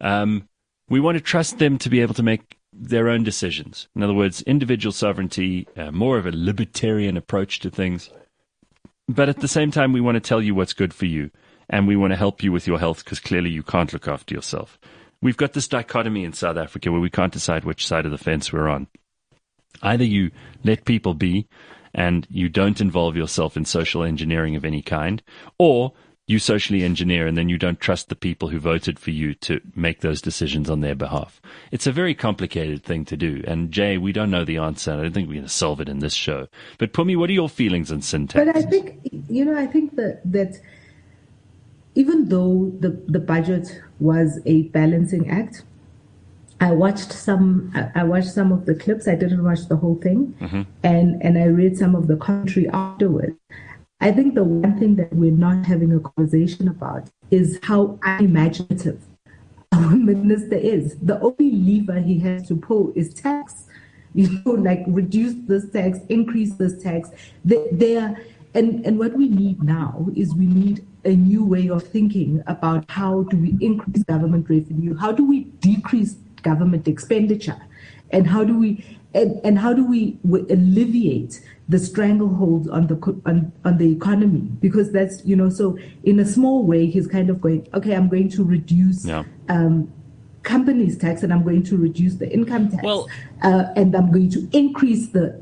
Um, 0.02 0.48
we 0.90 1.00
want 1.00 1.18
to 1.18 1.22
trust 1.22 1.58
them 1.60 1.78
to 1.80 1.90
be 1.90 2.00
able 2.02 2.14
to 2.14 2.24
make 2.24 2.58
their 2.78 3.10
own 3.10 3.24
decisions. 3.24 3.88
In 3.96 4.04
other 4.04 4.14
words, 4.14 4.42
individual 4.44 4.92
sovereignty, 4.92 5.68
uh, 5.78 5.92
more 5.92 6.18
of 6.18 6.26
a 6.26 6.32
libertarian 6.32 7.18
approach 7.18 7.60
to 7.60 7.70
things. 7.70 8.10
But 9.08 9.30
at 9.30 9.40
the 9.40 9.48
same 9.48 9.72
time, 9.72 9.94
we 9.94 10.02
want 10.02 10.16
to 10.16 10.22
tell 10.22 10.42
you 10.42 10.56
what's 10.56 10.74
good 10.74 10.94
for 10.94 11.06
you, 11.06 11.32
and 11.70 11.88
we 11.88 11.96
want 11.96 12.12
to 12.12 12.18
help 12.18 12.44
you 12.44 12.52
with 12.52 12.68
your 12.68 12.80
health 12.80 13.04
because 13.04 13.20
clearly 13.20 13.50
you 13.50 13.64
can't 13.64 13.94
look 13.94 14.08
after 14.08 14.34
yourself. 14.34 14.80
We've 15.22 15.38
got 15.38 15.54
this 15.54 15.68
dichotomy 15.68 16.24
in 16.24 16.34
South 16.34 16.58
Africa 16.58 16.92
where 16.92 17.02
we 17.02 17.10
can't 17.10 17.34
decide 17.34 17.64
which 17.64 17.88
side 17.88 18.06
of 18.06 18.12
the 18.12 18.18
fence 18.18 18.52
we're 18.52 18.68
on. 18.68 18.88
Either 19.82 20.04
you 20.04 20.32
let 20.64 20.86
people 20.86 21.14
be 21.14 21.48
and 21.94 22.28
you 22.30 22.50
don't 22.50 22.82
involve 22.82 23.16
yourself 23.16 23.56
in 23.56 23.66
social 23.66 24.04
engineering 24.04 24.56
of 24.56 24.66
any 24.66 24.82
kind, 24.82 25.24
or 25.58 25.94
you 26.28 26.40
socially 26.40 26.84
engineer 26.84 27.28
and 27.28 27.38
then 27.38 27.50
you 27.50 27.58
don't 27.58 27.80
trust 27.80 28.10
the 28.10 28.16
people 28.16 28.50
who 28.50 28.60
voted 28.60 28.98
for 28.98 29.12
you 29.12 29.36
to 29.36 29.62
make 29.76 30.02
those 30.02 30.22
decisions 30.22 30.70
on 30.70 30.82
their 30.82 30.96
behalf. 30.96 31.40
It's 31.72 31.86
a 31.86 31.92
very 31.92 32.16
complicated 32.16 32.84
thing 32.84 33.06
to 33.06 33.18
do. 33.18 33.44
And 33.46 33.72
Jay, 33.72 33.98
we 33.98 34.12
don't 34.12 34.32
know 34.32 34.44
the 34.44 34.58
answer. 34.58 34.94
I 34.94 35.04
don't 35.04 35.14
think 35.14 35.28
we're 35.28 35.36
going 35.36 35.46
to 35.46 35.50
solve 35.50 35.82
it 35.82 35.90
in 35.90 36.00
this 36.00 36.16
show. 36.16 36.48
But 36.80 36.94
Phumi, 36.94 37.16
what 37.16 37.30
are 37.30 37.34
your 37.34 37.50
feelings 37.50 37.92
on 37.92 38.02
sin 38.02 38.28
tax? 38.28 38.46
But 38.46 38.58
I 38.58 38.64
think, 38.64 39.08
you 39.30 39.46
know, 39.46 39.56
I 39.56 39.68
think 39.68 39.96
that, 39.98 40.22
that 40.26 40.60
even 41.94 42.30
though 42.30 42.72
the, 42.80 42.90
the 43.08 43.20
budget 43.20 43.82
was 44.00 44.40
a 44.46 44.64
balancing 44.64 45.30
act. 45.30 45.64
I 46.62 46.72
watched 46.72 47.12
some. 47.12 47.74
I 47.96 48.06
watched 48.06 48.30
some 48.32 48.54
of 48.54 48.66
the 48.66 48.76
clips. 48.76 49.10
I 49.10 49.16
didn't 49.16 49.44
watch 49.44 49.68
the 49.68 49.76
whole 49.76 49.96
thing, 49.96 50.34
mm-hmm. 50.40 50.62
and 50.84 51.22
and 51.22 51.38
I 51.38 51.46
read 51.48 51.78
some 51.78 51.96
of 51.96 52.08
the 52.08 52.16
commentary 52.16 52.70
afterwards. 52.70 53.36
I 54.06 54.12
think 54.12 54.36
the 54.36 54.44
one 54.44 54.78
thing 54.78 54.98
that 54.98 55.12
we're 55.14 55.32
not 55.32 55.66
having 55.66 55.92
a 55.92 56.00
conversation 56.00 56.68
about 56.68 57.10
is 57.32 57.60
how 57.64 57.98
unimaginative 58.04 59.04
our 59.72 59.96
minister 60.12 60.58
is. 60.58 60.96
The 61.02 61.20
only 61.22 61.50
lever 61.50 62.00
he 62.00 62.20
has 62.20 62.48
to 62.50 62.56
pull 62.56 62.94
is 62.96 63.14
tax. 63.14 63.66
You 64.14 64.30
know, 64.46 64.52
like 64.52 64.82
reduce 64.88 65.34
this 65.46 65.70
tax, 65.72 66.00
increase 66.08 66.54
this 66.54 66.82
tax. 66.82 67.10
They 67.44 67.98
and 68.54 68.86
and 68.86 68.98
what 68.98 69.14
we 69.14 69.28
need 69.28 69.62
now 69.62 70.08
is 70.16 70.34
we 70.34 70.46
need 70.46 70.88
a 71.04 71.14
new 71.14 71.44
way 71.44 71.68
of 71.68 71.84
thinking 71.84 72.42
about 72.48 72.90
how 72.90 73.24
do 73.24 73.36
we 73.36 73.58
increase 73.60 74.04
government 74.04 74.50
revenue, 74.50 74.96
how 74.96 75.12
do 75.12 75.28
we 75.28 75.46
decrease 75.60 76.14
government 76.44 76.88
expenditure, 76.88 77.62
and 78.12 78.26
how 78.26 78.46
do 78.46 78.58
we 78.58 78.95
and, 79.16 79.40
and 79.44 79.58
how 79.58 79.74
do 79.74 79.86
we 79.86 80.18
alleviate 80.24 81.42
the 81.70 81.80
stranglehold 81.80 82.70
on 82.70 82.88
the 82.88 82.96
on, 83.26 83.52
on 83.64 83.78
the 83.78 83.92
economy 83.92 84.42
because 84.60 84.92
that's 84.92 85.26
you 85.26 85.36
know 85.36 85.50
so 85.50 85.78
in 86.04 86.20
a 86.20 86.26
small 86.26 86.64
way 86.64 86.86
he's 86.86 87.08
kind 87.08 87.30
of 87.30 87.42
going 87.42 87.68
okay 87.74 87.96
i'm 87.96 88.08
going 88.08 88.30
to 88.30 88.44
reduce 88.44 89.06
yeah. 89.06 89.24
um, 89.50 89.92
companies 90.44 90.98
tax 90.98 91.24
and 91.24 91.34
i'm 91.34 91.44
going 91.44 91.64
to 91.64 91.76
reduce 91.76 92.16
the 92.16 92.32
income 92.32 92.70
tax 92.70 92.84
well, 92.84 93.10
uh, 93.42 93.66
and 93.76 93.96
i'm 93.96 94.12
going 94.12 94.30
to 94.30 94.48
increase 94.52 95.08
the 95.08 95.42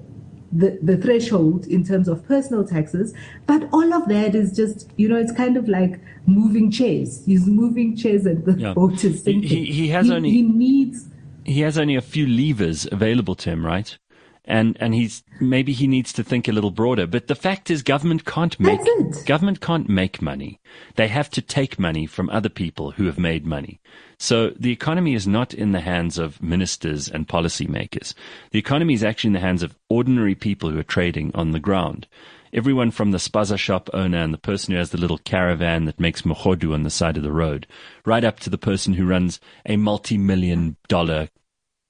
the, 0.56 0.78
the 0.84 0.98
threshold 0.98 1.66
in 1.66 1.84
terms 1.84 2.08
of 2.08 2.28
personal 2.28 2.64
taxes, 2.64 3.12
but 3.48 3.68
all 3.74 3.92
of 3.92 4.08
that 4.08 4.36
is 4.36 4.56
just, 4.56 4.88
you 4.98 5.10
know, 5.10 5.16
it's 5.16 5.32
kind 5.32 5.58
of 5.58 5.68
like 5.68 6.00
moving 6.28 6.70
chairs. 6.70 7.26
He's 7.26 7.48
moving 7.48 7.96
chairs 7.98 8.28
and 8.28 8.46
the 8.46 8.54
yeah. 8.54 8.74
boat 8.74 9.04
is 9.04 9.24
sinking. 9.24 9.50
He, 9.50 9.66
he 9.66 9.88
has 9.88 10.06
he, 10.06 10.14
only 10.14 10.30
he 10.30 10.44
needs 10.44 11.08
he 11.46 11.62
has 11.62 11.78
only 11.78 11.96
a 11.96 12.02
few 12.02 12.28
levers 12.28 12.88
available 12.92 13.36
to 13.36 13.50
him, 13.50 13.66
right? 13.66 13.98
And 14.46 14.76
and 14.82 14.94
he's 14.94 15.24
maybe 15.40 15.72
he 15.72 15.88
needs 15.88 16.12
to 16.14 16.24
think 16.24 16.48
a 16.48 16.52
little 16.52 16.72
broader. 16.72 17.08
But 17.08 17.28
the 17.28 17.36
fact 17.36 17.72
is, 17.72 17.82
government 17.82 18.26
can't 18.26 18.60
make 18.60 18.82
government 19.26 19.62
can't 19.62 19.88
make 19.88 20.22
money. 20.22 20.60
They 20.96 21.08
have 21.08 21.30
to 21.32 21.42
take 21.42 21.80
money 21.80 22.06
from 22.06 22.30
other 22.30 22.50
people 22.50 22.92
who 22.92 23.06
have 23.06 23.18
made 23.18 23.46
money. 23.46 23.80
So 24.20 24.50
the 24.60 24.72
economy 24.72 25.14
is 25.14 25.28
not 25.28 25.54
in 25.54 25.72
the 25.72 25.80
hands 25.80 26.18
of 26.18 26.44
ministers 26.44 27.08
and 27.08 27.28
policymakers. 27.28 28.14
The 28.52 28.60
economy 28.60 28.96
is 28.96 29.04
actually 29.04 29.30
in 29.30 29.34
the 29.34 29.40
hands 29.40 29.64
of 29.64 29.78
ordinary 29.90 30.36
people 30.36 30.72
who 30.72 30.80
are 30.80 30.84
trading 30.84 31.32
on 31.34 31.52
the 31.52 31.60
ground 31.60 32.08
everyone 32.54 32.92
from 32.92 33.12
the 33.12 33.18
spaza 33.18 33.58
shop 33.58 33.90
owner 33.94 34.20
and 34.20 34.34
the 34.34 34.38
person 34.38 34.74
who 34.74 34.78
has 34.78 34.92
the 34.92 34.98
little 34.98 35.18
caravan 35.18 35.86
that 35.86 36.00
makes 36.00 36.22
mogodu 36.22 36.74
on 36.74 36.84
the 36.84 36.90
side 36.90 37.18
of 37.18 37.24
the 37.24 37.32
road, 37.32 37.68
right 38.06 38.24
up 38.24 38.40
to 38.40 38.50
the 38.50 38.58
person 38.58 38.94
who 38.94 39.06
runs 39.06 39.40
a 39.66 39.76
multi-million 39.76 40.78
dollar 40.88 41.30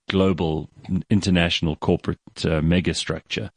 global 0.10 0.70
international 1.10 1.76
corporate 1.78 2.20
uh, 2.40 2.60
megastructure. 2.60 3.50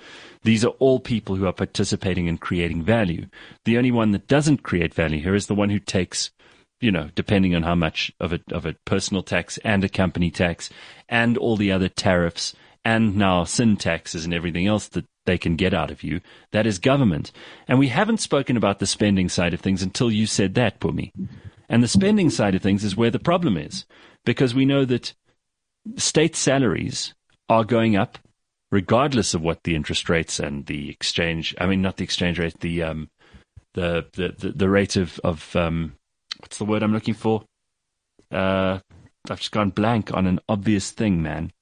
These 0.43 0.65
are 0.65 0.75
all 0.79 1.01
people 1.01 1.37
who 1.37 1.47
are 1.47 1.53
participating 1.53 2.27
in 2.27 2.39
creating 2.39 2.83
value. 2.83 3.27
The 3.65 3.77
only 3.79 3.91
one 3.91 4.13
that 4.13 4.29
doesn't 4.29 4.63
create 4.63 4.95
value 4.95 5.21
here 5.21 5.35
is 5.35 5.47
the 5.47 5.55
one 5.55 5.71
who 5.71 5.79
takes 5.79 6.31
you 6.79 6.93
know, 6.93 7.09
depending 7.15 7.55
on 7.55 7.63
how 7.63 7.75
much 7.75 8.13
of 8.21 8.35
a 8.35 8.41
of 8.53 8.67
a 8.67 8.75
personal 8.85 9.23
tax 9.23 9.59
and 9.65 9.83
a 9.83 9.89
company 9.89 10.31
tax 10.31 10.69
and 11.09 11.39
all 11.39 11.57
the 11.57 11.73
other 11.73 11.89
tariffs 11.89 12.55
and 12.85 13.17
now 13.17 13.45
sin 13.45 13.77
taxes 13.77 14.27
and 14.27 14.35
everything 14.35 14.67
else 14.67 14.89
that 14.89 15.07
they 15.27 15.39
can 15.39 15.57
get 15.57 15.75
out 15.75 15.91
of 15.91 16.03
you. 16.03 16.21
That 16.53 16.67
is 16.67 16.79
government. 16.79 17.33
And 17.69 17.79
we 17.79 17.89
haven't 17.89 18.19
spoken 18.19 18.57
about 18.57 18.79
the 18.79 18.87
spending 18.87 19.29
side 19.29 19.55
of 19.55 19.61
things 19.61 19.83
until 19.83 20.11
you 20.11 20.27
said 20.27 20.55
that, 20.55 20.81
Phumi. 20.81 21.13
And 21.69 21.83
the 21.83 21.89
spending 21.89 22.31
side 22.31 22.55
of 22.55 22.63
things 22.63 22.85
is 22.85 22.97
where 22.97 23.11
the 23.11 23.19
problem 23.19 23.57
is, 23.57 23.85
because 24.25 24.55
we 24.55 24.65
know 24.65 24.85
that 24.85 25.13
state 25.97 26.37
salaries 26.37 27.15
are 27.49 27.65
going 27.65 27.97
up 27.97 28.19
regardless 28.71 29.35
of 29.35 29.43
what 29.43 29.63
the 29.63 29.75
interest 29.77 30.09
rates 30.09 30.41
and 30.41 30.67
the 30.67 30.91
exchange, 30.91 31.55
I 31.61 31.67
mean, 31.67 31.83
not 31.83 31.97
the 31.97 32.05
exchange 32.05 32.39
rate, 32.39 32.61
the, 32.61 32.83
um, 32.83 33.11
the, 33.75 34.07
the, 34.13 34.35
the, 34.37 34.53
the 34.53 34.69
rate 34.69 34.97
of, 34.97 35.21
of, 35.23 35.55
um, 35.55 35.95
what's 36.41 36.59
the 36.59 36.65
word 36.65 36.83
I'm 36.83 36.93
looking 36.93 37.15
for? 37.15 37.45
Uh, 38.31 38.81
I've 39.31 39.39
just 39.39 39.53
gone 39.53 39.71
blank 39.71 40.13
on 40.13 40.27
an 40.27 40.41
obvious 40.49 40.91
thing, 40.91 41.23
man 41.23 41.53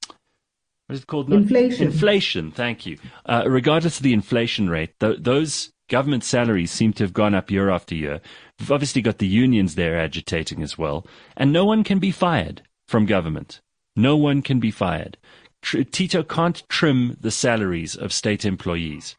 what 0.87 0.95
is 0.95 1.03
it 1.03 1.07
called? 1.07 1.33
Inflation. 1.33 1.87
Inflation. 1.87 2.51
Thank 2.51 2.85
you. 2.87 2.99
Uh, 3.25 3.45
regardless 3.47 3.97
of 3.97 4.03
the 4.03 4.13
inflation 4.13 4.69
rate, 4.69 4.99
th- 5.01 5.19
those 5.21 5.73
government 5.89 6.25
salaries 6.25 6.71
seem 6.71 6.93
to 6.95 7.05
have 7.05 7.13
gone 7.13 7.35
up 7.35 7.51
year 7.51 7.71
after 7.71 7.95
year. 7.95 8.21
We've 8.59 8.73
obviously 8.73 9.03
got 9.03 9.19
the 9.19 9.27
unions 9.27 9.75
there 9.75 9.99
agitating 9.99 10.63
as 10.63 10.77
well, 10.77 11.07
and 11.37 11.53
no 11.53 11.65
one 11.65 11.85
can 11.85 11.99
be 11.99 12.11
fired 12.11 12.63
from 12.87 13.07
government. 13.07 13.61
No 13.97 14.17
one 14.17 14.43
can 14.43 14.61
be 14.61 14.71
fired. 14.71 15.17
Tr- 15.63 15.83
Tito 15.83 16.23
can't 16.23 16.63
trim 16.69 17.17
the 17.21 17.31
salaries 17.31 17.97
of 17.97 18.13
state 18.13 18.45
employees. 18.45 19.17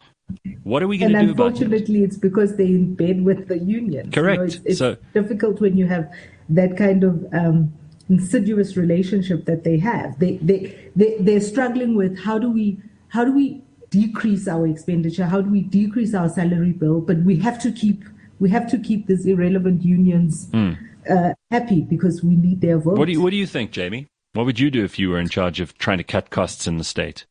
What 0.63 0.84
are 0.84 0.88
we 0.88 0.97
going 0.97 1.13
to 1.13 1.21
do 1.21 1.32
about 1.32 1.47
it? 1.47 1.62
Unfortunately, 1.62 2.04
it's 2.04 2.17
because 2.17 2.58
they're 2.58 2.65
in 2.65 2.95
bed 2.95 3.23
with 3.23 3.47
the 3.47 3.60
unions. 3.60 4.13
Correct. 4.13 4.38
You 4.39 4.47
know, 4.47 4.54
it's, 4.54 4.65
it's 4.65 4.80
so, 4.80 4.97
difficult 5.13 5.62
when 5.62 5.78
you 5.78 5.88
have 5.88 6.12
that 6.49 6.78
kind 6.78 7.04
of 7.04 7.25
um, 7.34 7.73
insidious 8.10 8.78
relationship 8.78 9.46
that 9.46 9.63
they 9.63 9.78
have. 9.80 10.20
They 10.20 10.38
they 10.38 10.89
they 10.96 11.18
they're 11.20 11.41
struggling 11.41 11.96
with 11.96 12.20
how 12.20 12.38
do 12.38 12.50
we 12.50 12.78
how 13.10 13.26
do 13.26 13.34
we 13.34 13.62
decrease 13.89 14.48
our 14.48 14.68
expenditure? 14.68 15.26
How 15.26 15.41
do 15.41 15.50
we 15.50 15.62
decrease 15.62 16.13
our 16.13 16.30
salary 16.30 16.72
bill? 16.72 17.02
But 17.02 17.18
we 17.20 17.38
have 17.38 17.62
to 17.63 17.72
keep 17.72 18.04
we 18.39 18.50
have 18.50 18.70
to 18.72 18.78
keep 18.78 19.08
these 19.08 19.26
irrelevant 19.26 19.84
unions 19.84 20.48
mm. 20.48 20.78
uh, 21.10 21.34
happy 21.52 21.82
because 21.82 22.24
we 22.24 22.36
need 22.36 22.62
their 22.62 22.78
votes. 22.78 22.98
What 22.98 23.06
do 23.06 23.13
you 23.13 23.22
what 23.22 23.32
do 23.32 23.38
you 23.38 23.48
think, 23.48 23.72
Jamie? 23.72 24.08
What 24.34 24.46
would 24.46 24.60
you 24.60 24.70
do 24.70 24.84
if 24.84 25.00
you 25.00 25.10
were 25.10 25.20
in 25.20 25.30
charge 25.30 25.62
of 25.62 25.78
trying 25.78 25.98
to 26.00 26.04
cut 26.04 26.30
costs 26.30 26.68
in 26.68 26.78
the 26.78 26.84
state? 26.84 27.26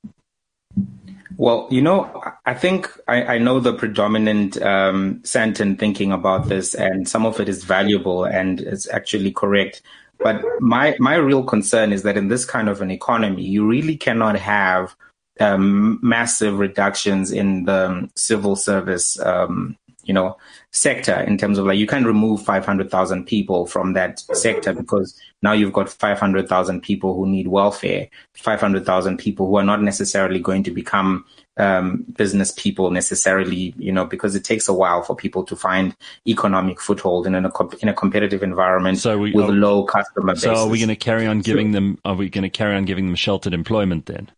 Well, 1.37 1.67
you 1.71 1.83
know, 1.83 2.23
I 2.47 2.55
think 2.55 2.89
I, 3.09 3.35
I 3.35 3.39
know 3.39 3.61
the 3.61 3.75
predominant 3.75 4.61
um, 4.63 5.21
Sandton 5.23 5.79
thinking 5.79 6.13
about 6.13 6.49
this, 6.49 6.75
and 6.75 7.09
some 7.09 7.27
of 7.27 7.41
it 7.41 7.49
is 7.49 7.65
valuable 7.65 8.25
and 8.25 8.61
it's 8.61 8.89
actually 8.89 9.33
correct. 9.33 9.83
But 10.19 10.43
my 10.61 10.97
my 10.99 11.17
real 11.17 11.43
concern 11.45 11.93
is 11.93 12.03
that 12.03 12.17
in 12.17 12.29
this 12.29 12.45
kind 12.45 12.69
of 12.69 12.81
an 12.81 12.91
economy, 12.91 13.43
you 13.43 13.67
really 13.67 13.97
cannot 13.97 14.37
have 14.37 14.95
um, 15.41 15.99
massive 16.03 16.59
reductions 16.59 17.31
in 17.33 17.65
the 17.65 18.09
civil 18.15 18.57
service, 18.57 19.19
um, 19.21 19.77
you 20.05 20.15
know, 20.15 20.37
sector 20.71 21.21
in 21.21 21.39
terms 21.39 21.59
of 21.59 21.67
like 21.67 21.79
you 21.79 21.87
can 21.87 22.05
remove 22.05 22.43
500,000 22.43 23.25
people 23.25 23.67
from 23.67 23.95
that 23.95 24.21
sector 24.35 24.73
because 24.73 25.19
now 25.43 25.53
you've 25.53 25.73
got 25.73 25.89
500,000 25.89 26.83
people 26.83 27.15
who 27.15 27.27
need 27.27 27.49
welfare, 27.49 28.09
500,000 28.35 29.19
people 29.19 29.47
who 29.47 29.57
are 29.57 29.65
not 29.65 29.83
necessarily 29.83 30.41
going 30.41 30.63
to 30.63 30.71
become 30.71 31.25
um, 31.57 32.05
business 32.17 32.53
people 32.53 32.91
necessarily, 32.91 33.75
you 33.79 33.93
know, 33.93 34.05
because 34.05 34.35
it 34.35 34.45
takes 34.45 34.69
a 34.69 34.73
while 34.73 35.03
for 35.03 35.15
people 35.15 35.45
to 35.45 35.57
find 35.57 35.95
economic 36.27 36.81
foothold 36.81 37.27
in 37.27 37.35
a 37.35 37.53
in 37.81 37.89
a 37.89 37.95
competitive 37.95 38.43
environment 38.43 38.99
so 38.99 39.19
we, 39.19 39.33
with 39.33 39.47
are, 39.47 39.53
low 39.53 39.85
customer 39.85 40.35
base. 40.35 40.43
So 40.43 40.55
are 40.55 40.69
we 40.69 40.79
going 40.79 40.89
to 40.89 40.97
carry 40.97 41.27
on 41.27 41.41
giving 41.41 41.73
them? 41.73 41.99
Are 42.05 42.15
we 42.15 42.29
going 42.29 42.43
to 42.43 42.51
carry 42.51 42.75
on 42.77 42.85
giving 42.85 43.07
them 43.07 43.15
sheltered 43.15 43.55
employment 43.55 44.07
then? 44.07 44.31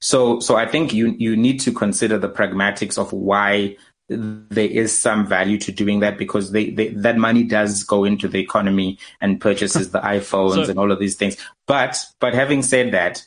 So, 0.00 0.40
so 0.40 0.56
I 0.56 0.66
think 0.66 0.92
you 0.92 1.14
you 1.18 1.36
need 1.36 1.60
to 1.60 1.72
consider 1.72 2.18
the 2.18 2.28
pragmatics 2.28 2.98
of 2.98 3.12
why 3.12 3.76
there 4.10 4.68
is 4.68 4.98
some 4.98 5.24
value 5.26 5.56
to 5.56 5.70
doing 5.70 6.00
that 6.00 6.18
because 6.18 6.50
they, 6.50 6.70
they, 6.70 6.88
that 6.88 7.16
money 7.16 7.44
does 7.44 7.84
go 7.84 8.02
into 8.02 8.26
the 8.26 8.40
economy 8.40 8.98
and 9.20 9.40
purchases 9.40 9.92
the 9.92 10.00
iPhones 10.16 10.64
so, 10.64 10.70
and 10.70 10.78
all 10.78 10.90
of 10.90 10.98
these 10.98 11.16
things. 11.16 11.36
But 11.66 12.04
but 12.18 12.34
having 12.34 12.62
said 12.62 12.92
that, 12.92 13.24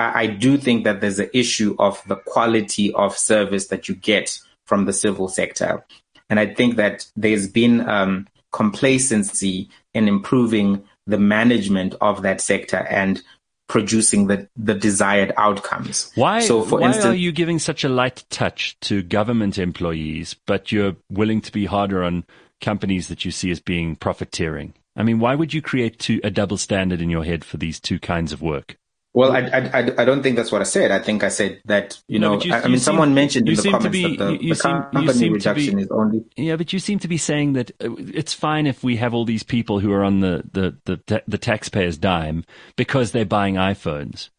I, 0.00 0.22
I 0.22 0.26
do 0.26 0.56
think 0.56 0.84
that 0.84 1.00
there's 1.00 1.18
an 1.18 1.30
issue 1.34 1.76
of 1.78 2.02
the 2.06 2.16
quality 2.16 2.92
of 2.94 3.16
service 3.16 3.68
that 3.68 3.88
you 3.88 3.94
get 3.94 4.38
from 4.66 4.84
the 4.84 4.92
civil 4.92 5.28
sector, 5.28 5.84
and 6.28 6.40
I 6.40 6.46
think 6.54 6.76
that 6.76 7.06
there's 7.16 7.48
been 7.48 7.88
um, 7.88 8.26
complacency 8.52 9.68
in 9.94 10.08
improving 10.08 10.84
the 11.06 11.18
management 11.18 11.94
of 12.00 12.22
that 12.22 12.40
sector 12.40 12.86
and 12.88 13.22
producing 13.68 14.26
the, 14.26 14.48
the 14.56 14.74
desired 14.74 15.32
outcomes. 15.36 16.10
Why, 16.14 16.40
so 16.40 16.62
for 16.62 16.80
why 16.80 16.88
instance, 16.88 17.06
are 17.06 17.14
you 17.14 17.30
giving 17.30 17.58
such 17.58 17.84
a 17.84 17.88
light 17.88 18.24
touch 18.30 18.76
to 18.80 19.02
government 19.02 19.58
employees, 19.58 20.34
but 20.46 20.72
you're 20.72 20.96
willing 21.08 21.40
to 21.42 21.52
be 21.52 21.66
harder 21.66 22.02
on 22.02 22.24
companies 22.60 23.08
that 23.08 23.24
you 23.24 23.30
see 23.30 23.50
as 23.50 23.60
being 23.60 23.96
profiteering? 23.96 24.74
I 24.96 25.04
mean, 25.04 25.20
why 25.20 25.36
would 25.36 25.54
you 25.54 25.62
create 25.62 25.98
two, 25.98 26.20
a 26.24 26.30
double 26.30 26.56
standard 26.56 27.00
in 27.00 27.10
your 27.10 27.24
head 27.24 27.44
for 27.44 27.58
these 27.58 27.78
two 27.78 28.00
kinds 28.00 28.32
of 28.32 28.42
work? 28.42 28.76
Well, 29.12 29.32
I, 29.32 29.40
I, 29.40 30.02
I 30.02 30.04
don't 30.04 30.22
think 30.22 30.36
that's 30.36 30.52
what 30.52 30.60
I 30.60 30.64
said. 30.64 30.92
I 30.92 31.00
think 31.00 31.24
I 31.24 31.30
said 31.30 31.60
that, 31.64 32.00
you 32.06 32.20
no, 32.20 32.34
know, 32.36 32.42
you, 32.42 32.52
I, 32.52 32.58
I 32.58 32.68
mean, 32.68 32.76
seem, 32.76 32.78
someone 32.78 33.12
mentioned 33.12 33.48
in 33.48 33.56
the 33.56 33.62
comments 33.62 33.88
be, 33.88 34.16
that 34.16 34.24
the, 34.24 34.38
the 34.38 34.54
seem, 34.54 34.82
company 34.92 35.30
reduction 35.30 35.76
be, 35.76 35.82
is 35.82 35.90
only. 35.90 36.24
Yeah, 36.36 36.54
but 36.54 36.72
you 36.72 36.78
seem 36.78 37.00
to 37.00 37.08
be 37.08 37.16
saying 37.16 37.54
that 37.54 37.72
uh, 37.82 37.92
it's 37.96 38.32
fine 38.32 38.68
if 38.68 38.84
we 38.84 38.98
have 38.98 39.12
all 39.12 39.24
these 39.24 39.42
people 39.42 39.80
who 39.80 39.92
are 39.92 40.04
on 40.04 40.20
the, 40.20 40.44
the, 40.52 40.76
the, 40.84 41.22
the 41.26 41.38
taxpayer's 41.38 41.98
dime 41.98 42.44
because 42.76 43.10
they're 43.10 43.24
buying 43.24 43.56
iPhones. 43.56 44.30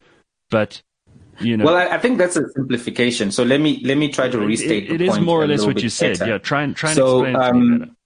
But, 0.50 0.80
you 1.38 1.58
know. 1.58 1.66
Well, 1.66 1.76
I, 1.76 1.88
I 1.88 1.98
think 1.98 2.16
that's 2.16 2.36
a 2.36 2.48
simplification. 2.52 3.30
So 3.30 3.44
let 3.44 3.60
me, 3.60 3.82
let 3.84 3.98
me 3.98 4.08
try 4.08 4.30
to 4.30 4.38
restate 4.38 4.84
it, 4.84 4.92
it 4.92 5.00
is 5.02 5.20
more 5.20 5.42
or 5.42 5.46
less 5.46 5.66
what 5.66 5.82
you 5.82 5.90
said. 5.90 6.18
Yeah, 6.20 6.38
try 6.38 6.62
and, 6.62 6.74
try 6.74 6.92
and 6.92 6.96
so, 6.96 7.24
explain 7.24 7.36
um, 7.36 7.96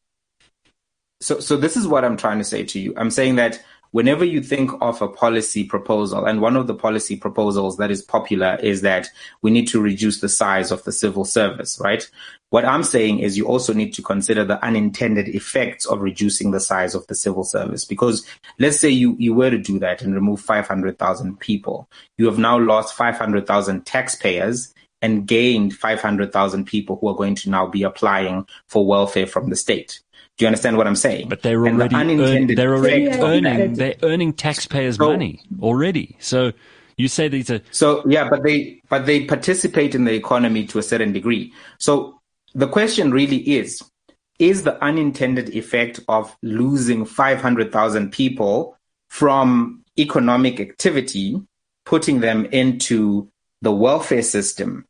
so 1.21 1.41
so 1.41 1.57
this 1.57 1.77
is 1.77 1.89
what 1.89 2.05
I'm 2.05 2.17
trying 2.17 2.39
to 2.39 2.45
say 2.45 2.65
to 2.65 2.79
you. 2.79 2.93
I'm 2.97 3.11
saying 3.11 3.37
that 3.37 3.63
whenever 3.97 4.27
you 4.27 4.43
think 4.43 4.71
of 4.83 5.01
a 5.01 5.09
policy 5.09 5.65
proposal, 5.65 6.27
and 6.27 6.43
one 6.43 6.55
of 6.55 6.67
the 6.67 6.75
policy 6.75 7.17
proposals 7.17 7.79
that 7.79 7.91
is 7.91 8.03
popular 8.03 8.59
is 8.63 8.83
that 8.83 9.09
we 9.41 9.51
need 9.51 9.67
to 9.67 9.81
reduce 9.81 10.21
the 10.21 10.29
size 10.29 10.71
of 10.71 10.85
the 10.85 10.93
civil 10.93 11.25
service, 11.25 11.81
right? 11.83 12.07
What 12.51 12.67
I'm 12.67 12.83
saying 12.83 13.21
is 13.21 13.39
you 13.39 13.47
also 13.47 13.73
need 13.73 13.95
to 13.95 14.03
consider 14.03 14.45
the 14.45 14.63
unintended 14.63 15.29
effects 15.29 15.87
of 15.87 16.03
reducing 16.03 16.51
the 16.51 16.61
size 16.61 16.95
of 16.95 17.07
the 17.07 17.15
civil 17.15 17.43
service. 17.43 17.87
Because 17.87 18.27
let's 18.59 18.79
say 18.79 18.91
you, 18.91 19.17
you 19.19 19.33
were 19.33 19.49
to 19.49 19.57
do 19.57 19.79
that 19.79 20.03
and 20.03 20.15
remove 20.15 20.43
500,000 20.43 21.41
people. 21.41 21.89
You 22.19 22.27
have 22.27 22.39
now 22.39 22.59
lost 22.59 22.95
500,000 22.97 23.87
taxpayers 23.87 24.75
and 25.01 25.27
gained 25.27 25.73
500,000 25.73 26.67
people 26.67 26.99
who 27.01 27.09
are 27.09 27.17
going 27.17 27.35
to 27.37 27.49
now 27.49 27.67
be 27.67 27.83
applying 27.83 28.47
for 28.67 28.87
welfare 28.87 29.27
from 29.27 29.49
the 29.49 29.57
state. 29.57 30.01
Do 30.37 30.45
you 30.45 30.49
understand 30.49 30.77
what 30.77 30.87
I'm 30.87 30.97
saying? 30.97 31.29
But 31.31 31.43
they're 31.43 31.67
already, 31.67 31.95
the 32.17 32.25
earn, 32.25 32.47
they're 32.55 32.75
already 32.75 33.09
earning, 33.09 33.75
they're 33.75 33.95
earning 34.03 34.35
taxpayers' 34.35 34.97
so, 34.97 35.09
money 35.09 35.41
already. 35.63 36.17
So 36.21 36.53
you 36.99 37.09
say 37.09 37.29
these 37.29 37.51
are. 37.51 37.61
So, 37.71 38.03
yeah, 38.07 38.29
but 38.29 38.43
they, 38.43 38.83
but 38.91 39.07
they 39.07 39.25
participate 39.25 39.95
in 39.95 40.05
the 40.05 40.13
economy 40.13 40.67
to 40.67 40.79
a 40.79 40.83
certain 40.83 41.13
degree. 41.13 41.55
So 41.79 42.21
the 42.55 42.69
question 42.69 43.13
really 43.13 43.39
is, 43.39 43.83
is 44.39 44.65
the 44.65 44.83
unintended 44.85 45.49
effect 45.57 46.01
of 46.07 46.37
losing 46.43 47.07
500,000 47.07 48.13
people 48.13 48.77
from 49.09 49.83
economic 49.99 50.61
activity, 50.61 51.41
putting 51.87 52.21
them 52.21 52.45
into 52.47 53.31
the 53.63 53.73
welfare 53.73 54.23
system 54.23 54.85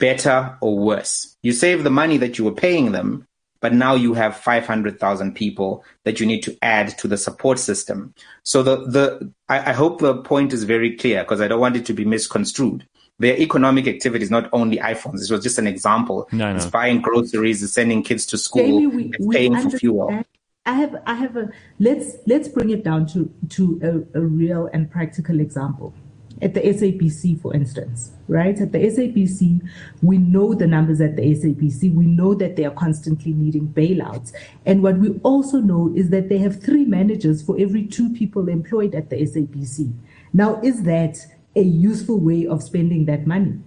better 0.00 0.58
or 0.60 0.76
worse? 0.76 1.36
You 1.42 1.52
save 1.52 1.84
the 1.84 1.90
money 1.90 2.16
that 2.16 2.36
you 2.36 2.44
were 2.44 2.50
paying 2.50 2.90
them, 2.90 3.27
but 3.60 3.72
now 3.72 3.94
you 3.94 4.14
have 4.14 4.36
500,000 4.36 5.34
people 5.34 5.84
that 6.04 6.20
you 6.20 6.26
need 6.26 6.42
to 6.42 6.56
add 6.62 6.96
to 6.98 7.08
the 7.08 7.16
support 7.16 7.58
system. 7.58 8.14
So 8.42 8.62
the, 8.62 8.76
the, 8.88 9.32
I, 9.48 9.70
I 9.70 9.72
hope 9.72 10.00
the 10.00 10.22
point 10.22 10.52
is 10.52 10.64
very 10.64 10.96
clear 10.96 11.22
because 11.24 11.40
I 11.40 11.48
don't 11.48 11.60
want 11.60 11.76
it 11.76 11.86
to 11.86 11.92
be 11.92 12.04
misconstrued. 12.04 12.86
Their 13.18 13.36
economic 13.36 13.88
activity 13.88 14.22
is 14.22 14.30
not 14.30 14.48
only 14.52 14.76
iPhones. 14.76 15.18
This 15.18 15.30
was 15.30 15.42
just 15.42 15.58
an 15.58 15.66
example. 15.66 16.28
No, 16.30 16.50
no. 16.50 16.56
It's 16.56 16.66
buying 16.66 17.00
groceries, 17.00 17.62
it's 17.62 17.72
sending 17.72 18.02
kids 18.02 18.26
to 18.26 18.38
school, 18.38 18.62
Jamie, 18.62 18.86
we, 18.86 19.12
it's 19.12 19.26
paying 19.26 19.58
for 19.58 19.76
fuel. 19.76 20.24
I 20.64 20.72
have, 20.72 21.02
I 21.06 21.14
have 21.14 21.36
a, 21.36 21.50
let's, 21.80 22.16
let's 22.26 22.46
bring 22.46 22.70
it 22.70 22.84
down 22.84 23.06
to, 23.08 23.32
to 23.50 24.06
a, 24.14 24.18
a 24.18 24.22
real 24.22 24.68
and 24.72 24.88
practical 24.88 25.40
example 25.40 25.94
at 26.42 26.54
the 26.54 26.60
SABC, 26.60 27.40
for 27.40 27.54
instance, 27.54 28.12
right? 28.28 28.58
At 28.60 28.72
the 28.72 28.78
SABC, 28.78 29.60
we 30.02 30.18
know 30.18 30.54
the 30.54 30.66
numbers 30.66 31.00
at 31.00 31.16
the 31.16 31.22
SABC. 31.22 31.92
We 31.94 32.06
know 32.06 32.34
that 32.34 32.56
they 32.56 32.64
are 32.64 32.74
constantly 32.74 33.32
needing 33.32 33.68
bailouts. 33.68 34.32
And 34.66 34.82
what 34.82 34.98
we 34.98 35.18
also 35.22 35.58
know 35.58 35.92
is 35.96 36.10
that 36.10 36.28
they 36.28 36.38
have 36.38 36.62
three 36.62 36.84
managers 36.84 37.42
for 37.42 37.56
every 37.58 37.86
two 37.86 38.12
people 38.12 38.48
employed 38.48 38.94
at 38.94 39.10
the 39.10 39.16
SABC. 39.16 39.92
Now, 40.32 40.60
is 40.62 40.82
that 40.84 41.18
a 41.56 41.62
useful 41.62 42.20
way 42.20 42.46
of 42.46 42.62
spending 42.62 43.06
that 43.06 43.26
money? 43.26 43.58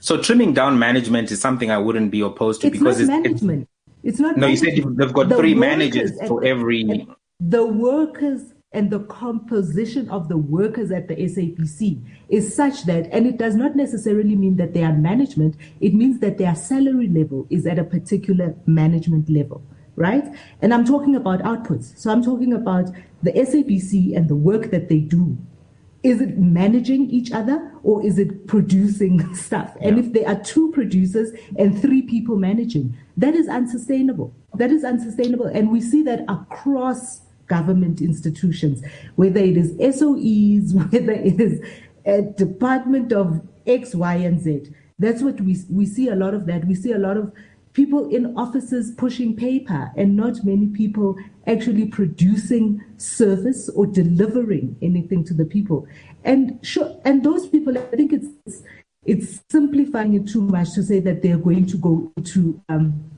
So 0.00 0.20
trimming 0.20 0.52
down 0.52 0.78
management 0.78 1.30
is 1.30 1.40
something 1.40 1.70
I 1.70 1.78
wouldn't 1.78 2.10
be 2.10 2.20
opposed 2.20 2.60
to 2.62 2.66
it's 2.66 2.78
because 2.78 3.00
not 3.00 3.24
it's 3.24 3.42
management. 3.42 3.68
It's, 4.02 4.14
it's 4.14 4.20
not. 4.20 4.36
No, 4.36 4.46
management. 4.46 4.76
you 4.76 4.82
said 4.82 4.96
they've 4.96 5.12
got 5.12 5.28
the 5.28 5.36
three 5.36 5.54
managers 5.54 6.12
for 6.26 6.44
every. 6.44 7.06
The 7.38 7.64
workers 7.64 8.52
and 8.72 8.90
the 8.90 9.00
composition 9.00 10.08
of 10.10 10.28
the 10.28 10.36
workers 10.36 10.92
at 10.92 11.08
the 11.08 11.16
SABC 11.16 12.00
is 12.28 12.54
such 12.54 12.84
that, 12.84 13.08
and 13.10 13.26
it 13.26 13.36
does 13.36 13.56
not 13.56 13.74
necessarily 13.74 14.36
mean 14.36 14.56
that 14.56 14.74
they 14.74 14.84
are 14.84 14.92
management, 14.92 15.56
it 15.80 15.92
means 15.92 16.20
that 16.20 16.38
their 16.38 16.54
salary 16.54 17.08
level 17.08 17.48
is 17.50 17.66
at 17.66 17.80
a 17.80 17.84
particular 17.84 18.54
management 18.66 19.28
level, 19.28 19.60
right? 19.96 20.24
And 20.62 20.72
I'm 20.72 20.84
talking 20.84 21.16
about 21.16 21.40
outputs. 21.40 21.98
So 21.98 22.12
I'm 22.12 22.22
talking 22.22 22.52
about 22.52 22.90
the 23.24 23.32
SAPC 23.32 24.16
and 24.16 24.28
the 24.28 24.36
work 24.36 24.70
that 24.70 24.88
they 24.88 25.00
do. 25.00 25.36
Is 26.04 26.20
it 26.20 26.38
managing 26.38 27.10
each 27.10 27.32
other 27.32 27.72
or 27.82 28.06
is 28.06 28.20
it 28.20 28.46
producing 28.46 29.34
stuff? 29.34 29.76
Yeah. 29.80 29.88
And 29.88 29.98
if 29.98 30.12
there 30.12 30.28
are 30.28 30.40
two 30.40 30.70
producers 30.70 31.32
and 31.58 31.78
three 31.78 32.02
people 32.02 32.36
managing, 32.36 32.96
that 33.16 33.34
is 33.34 33.48
unsustainable. 33.48 34.32
That 34.54 34.70
is 34.70 34.84
unsustainable. 34.84 35.46
And 35.46 35.72
we 35.72 35.80
see 35.80 36.02
that 36.04 36.24
across 36.28 37.22
government 37.50 38.00
institutions, 38.00 38.82
whether 39.16 39.40
it 39.40 39.56
is 39.56 39.72
SOEs, 39.96 40.72
whether 40.92 41.12
it 41.12 41.38
is 41.38 41.60
a 42.06 42.22
department 42.22 43.12
of 43.12 43.46
X, 43.66 43.94
Y, 43.94 44.14
and 44.14 44.40
Z. 44.40 44.72
That's 44.98 45.22
what 45.22 45.40
we, 45.40 45.56
we 45.68 45.84
see 45.84 46.08
a 46.08 46.14
lot 46.14 46.32
of 46.32 46.46
that. 46.46 46.66
We 46.66 46.74
see 46.74 46.92
a 46.92 46.98
lot 46.98 47.16
of 47.16 47.32
people 47.72 48.08
in 48.08 48.36
offices 48.36 48.92
pushing 48.96 49.36
paper 49.36 49.90
and 49.96 50.16
not 50.16 50.44
many 50.44 50.66
people 50.68 51.16
actually 51.46 51.86
producing 51.86 52.82
service 52.96 53.68
or 53.70 53.86
delivering 53.86 54.76
anything 54.82 55.24
to 55.24 55.34
the 55.34 55.44
people. 55.44 55.86
And 56.24 56.58
sure, 56.62 57.00
and 57.04 57.24
those 57.24 57.48
people, 57.48 57.76
I 57.76 57.96
think 57.96 58.12
it's 58.12 58.62
it's 59.06 59.40
simplifying 59.50 60.12
it 60.14 60.28
too 60.28 60.42
much 60.42 60.74
to 60.74 60.82
say 60.82 61.00
that 61.00 61.22
they're 61.22 61.38
going 61.38 61.66
to 61.66 61.76
go 61.78 62.12
to 62.22 62.60
um, 62.68 63.10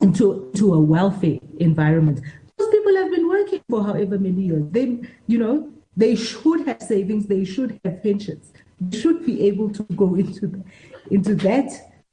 into 0.00 0.50
to 0.56 0.74
a 0.74 0.80
welfare 0.80 1.38
environment 1.58 2.20
people 2.68 2.96
have 2.96 3.10
been 3.10 3.28
working 3.28 3.62
for 3.68 3.84
however 3.84 4.18
many 4.18 4.42
years. 4.42 4.64
They, 4.70 5.00
you 5.26 5.38
know, 5.38 5.70
they 5.96 6.16
should 6.16 6.66
have 6.66 6.82
savings. 6.82 7.26
They 7.26 7.44
should 7.44 7.80
have 7.84 8.02
pensions. 8.02 8.52
They 8.80 8.98
should 8.98 9.24
be 9.24 9.46
able 9.46 9.70
to 9.70 9.82
go 9.94 10.14
into 10.22 10.46
the, 10.46 10.64
into 11.10 11.34
that 11.36 11.70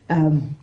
um, 0.10 0.56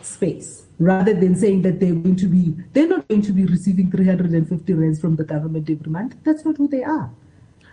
space 0.00 0.62
rather 0.78 1.14
than 1.14 1.36
saying 1.36 1.62
that 1.62 1.78
they're 1.78 1.94
going 1.94 2.16
to 2.16 2.26
be 2.26 2.56
they're 2.72 2.88
not 2.88 3.06
going 3.08 3.22
to 3.22 3.32
be 3.32 3.44
receiving 3.44 3.90
350 3.90 4.72
rands 4.72 5.00
from 5.00 5.16
the 5.16 5.24
government 5.24 5.70
every 5.70 5.90
month. 5.90 6.16
That's 6.24 6.44
not 6.44 6.56
who 6.56 6.68
they 6.68 6.82
are. 6.82 7.10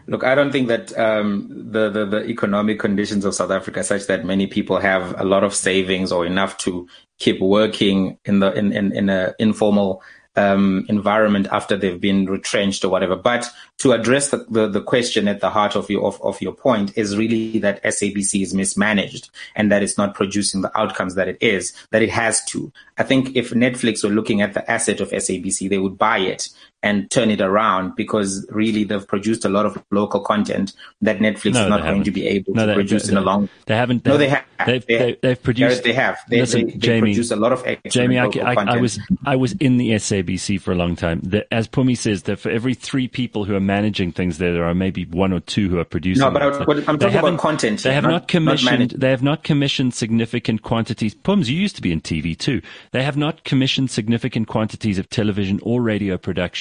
Look, 0.07 0.23
I 0.23 0.33
don't 0.33 0.51
think 0.51 0.69
that 0.69 0.97
um, 0.97 1.47
the, 1.71 1.89
the, 1.91 2.05
the 2.05 2.25
economic 2.25 2.79
conditions 2.79 3.25
of 3.25 3.35
South 3.35 3.51
Africa 3.51 3.83
such 3.83 4.07
that 4.07 4.25
many 4.25 4.47
people 4.47 4.79
have 4.79 5.19
a 5.19 5.23
lot 5.23 5.43
of 5.43 5.53
savings 5.53 6.11
or 6.11 6.25
enough 6.25 6.57
to 6.59 6.87
keep 7.19 7.39
working 7.39 8.17
in 8.25 8.39
the 8.39 8.51
in 8.53 8.73
in, 8.73 8.91
in 8.91 9.09
a 9.09 9.35
informal 9.37 10.01
um, 10.39 10.85
environment 10.87 11.47
after 11.51 11.75
they've 11.75 11.99
been 11.99 12.25
retrenched 12.25 12.85
or 12.85 12.89
whatever. 12.89 13.15
But 13.15 13.45
to 13.79 13.91
address 13.91 14.29
the, 14.29 14.45
the, 14.49 14.67
the, 14.69 14.81
question 14.81 15.27
at 15.27 15.41
the 15.41 15.49
heart 15.49 15.75
of 15.75 15.89
your 15.89 16.05
of, 16.05 16.21
of 16.21 16.41
your 16.41 16.53
point 16.53 16.97
is 16.97 17.17
really 17.17 17.59
that 17.59 17.83
SABC 17.83 18.41
is 18.41 18.53
mismanaged 18.53 19.29
and 19.55 19.69
that 19.71 19.83
it's 19.83 19.97
not 19.97 20.15
producing 20.15 20.61
the 20.61 20.77
outcomes 20.77 21.15
that 21.15 21.27
it 21.27 21.37
is, 21.41 21.73
that 21.91 22.01
it 22.01 22.09
has 22.09 22.43
to. 22.45 22.71
I 22.97 23.03
think 23.03 23.35
if 23.35 23.51
Netflix 23.51 24.03
were 24.03 24.09
looking 24.09 24.41
at 24.41 24.53
the 24.53 24.69
asset 24.71 25.01
of 25.01 25.11
SABC, 25.11 25.69
they 25.69 25.77
would 25.77 25.97
buy 25.97 26.19
it 26.19 26.49
and 26.81 27.11
turn 27.11 27.29
it 27.29 27.41
around 27.41 27.95
because 27.95 28.47
really 28.51 28.83
they've 28.85 29.07
produced 29.07 29.43
a 29.43 29.49
lot 29.49 29.65
of 29.65 29.81
local 29.91 30.21
content 30.21 30.73
that 31.01 31.19
Netflix 31.19 31.53
no, 31.53 31.63
is 31.63 31.69
not 31.69 31.81
going 31.81 32.03
to 32.03 32.11
be 32.11 32.25
able 32.27 32.53
no, 32.53 32.61
to 32.61 32.67
they, 32.67 32.73
produce 32.73 33.07
they, 33.07 33.11
in 33.11 33.17
a 33.17 33.21
long. 33.21 33.49
They 33.65 33.75
haven't. 33.75 34.03
They, 34.03 34.11
no, 34.11 34.17
they 34.17 34.29
have. 34.29 34.45
They've, 34.65 34.85
they, 34.85 35.17
have 35.23 35.43
produced. 35.43 35.83
They 35.83 35.93
have. 35.93 36.17
They, 36.29 36.39
listen, 36.39 36.67
they, 36.67 36.71
Jamie, 36.73 37.13
produce 37.13 37.31
a 37.31 37.35
lot 37.35 37.51
of 37.51 37.65
Jamie, 37.89 38.17
I, 38.17 38.25
I, 38.25 38.53
I, 38.53 38.77
was 38.77 38.99
I 39.25 39.35
was 39.35 39.53
in 39.53 39.77
the 39.77 39.91
SABC 39.91 40.59
for 40.61 40.71
a 40.71 40.75
long 40.75 40.95
time. 40.95 41.19
The, 41.21 41.51
as 41.53 41.67
Phumi 41.67 41.97
says, 41.97 42.23
that 42.23 42.39
for 42.39 42.49
every 42.49 42.73
three 42.73 43.07
people 43.07 43.45
who 43.45 43.55
are 43.55 43.61
managing 43.61 44.11
things, 44.11 44.37
there, 44.37 44.53
there 44.53 44.65
are 44.65 44.73
maybe 44.73 45.05
one 45.05 45.33
or 45.33 45.39
two 45.39 45.69
who 45.69 45.79
are 45.79 45.85
producing. 45.85 46.21
No, 46.21 46.31
but 46.31 46.41
I, 46.41 46.47
am 46.47 46.97
talking 46.97 47.17
about 47.17 47.39
content. 47.39 47.83
They 47.83 47.93
have 47.93 48.03
not, 48.03 48.11
not 48.11 48.27
commissioned. 48.27 48.91
Not 48.93 48.99
they 48.99 49.09
have 49.09 49.23
not 49.23 49.43
commissioned 49.43 49.93
significant 49.93 50.61
quantities. 50.61 51.13
Pums, 51.13 51.49
you 51.49 51.59
used 51.59 51.75
to 51.75 51.81
be 51.81 51.91
in 51.91 52.01
TV 52.01 52.37
too. 52.37 52.61
They 52.91 53.03
have 53.03 53.17
not 53.17 53.43
commissioned 53.43 53.91
significant 53.91 54.47
quantities 54.47 54.97
of 54.97 55.09
television 55.09 55.59
or 55.63 55.81
radio 55.81 56.17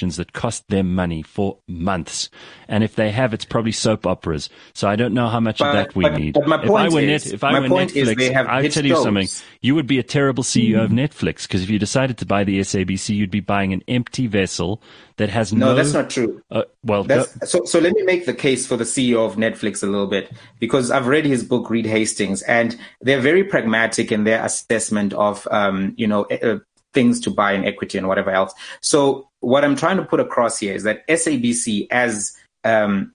productions 0.09 0.17
that 0.17 0.33
cost 0.33 0.69
them 0.69 0.95
money 0.95 1.23
for 1.23 1.59
months. 1.67 2.31
And 2.69 2.85
if 2.85 2.95
they 2.95 3.11
have, 3.11 3.35
it's 3.35 3.45
probably 3.45 3.73
soap 3.73 4.07
operas. 4.07 4.49
So 4.75 4.89
I 4.89 4.97
don't 4.97 5.15
know 5.15 5.29
how 5.29 5.41
much 5.41 5.59
but, 5.59 5.69
of 5.69 5.75
that 5.75 5.97
we 5.97 6.05
but, 6.05 6.19
need. 6.19 6.35
But 6.35 6.47
my 6.47 6.59
point 6.59 6.89
if 6.89 6.93
I 6.93 6.95
were, 6.95 7.01
is, 7.01 7.25
net, 7.25 7.35
if 7.35 7.45
I 7.45 7.61
were 7.61 7.69
Netflix, 7.69 8.47
I'll 8.47 8.69
tell 8.69 8.85
you 8.85 8.95
shows. 8.95 9.03
something. 9.03 9.29
You 9.61 9.75
would 9.75 9.87
be 9.87 9.99
a 9.99 10.03
terrible 10.03 10.45
CEO 10.45 10.79
mm. 10.79 10.85
of 10.85 10.91
Netflix 10.91 11.43
because 11.43 11.63
if 11.63 11.71
you 11.71 11.79
decided 11.79 12.19
to 12.19 12.27
buy 12.27 12.45
the 12.45 12.61
SABC, 12.61 13.15
you'd 13.15 13.31
be 13.31 13.41
buying 13.41 13.73
an 13.73 13.83
empty 13.89 14.27
vessel 14.27 14.83
that 15.17 15.31
has 15.31 15.53
no. 15.53 15.69
No, 15.69 15.75
that's 15.75 15.93
not 15.93 16.11
true. 16.11 16.43
Uh, 16.51 16.63
well, 16.85 17.07
so 17.45 17.65
so 17.65 17.79
let 17.81 17.93
me 17.93 18.03
make 18.03 18.27
the 18.27 18.35
case 18.35 18.67
for 18.67 18.77
the 18.77 18.85
CEO 18.85 19.27
of 19.27 19.37
Netflix 19.37 19.83
a 19.83 19.87
little 19.87 20.07
bit 20.07 20.31
because 20.61 20.91
I've 20.91 21.09
read 21.09 21.25
his 21.25 21.43
book, 21.43 21.71
Reed 21.71 21.87
Hastings, 21.87 22.43
and 22.43 22.79
they're 23.01 23.21
very 23.21 23.45
pragmatic 23.45 24.13
in 24.13 24.25
their 24.25 24.45
assessment 24.45 25.13
of 25.15 25.47
um, 25.51 25.95
you 25.97 26.07
know 26.07 26.25
uh, 26.25 26.59
things 26.93 27.21
to 27.21 27.31
buy 27.31 27.53
in 27.53 27.65
equity 27.65 27.99
and 27.99 28.09
whatever 28.09 28.31
else. 28.31 28.55
So 28.81 29.28
what 29.41 29.65
I'm 29.65 29.77
trying 29.77 29.97
to 29.99 30.05
put 30.05 30.21
across 30.21 30.59
here 30.59 30.75
is 30.75 30.83
that 30.83 31.07
SABC 31.09 31.87
as 31.91 32.37
um, 32.65 33.13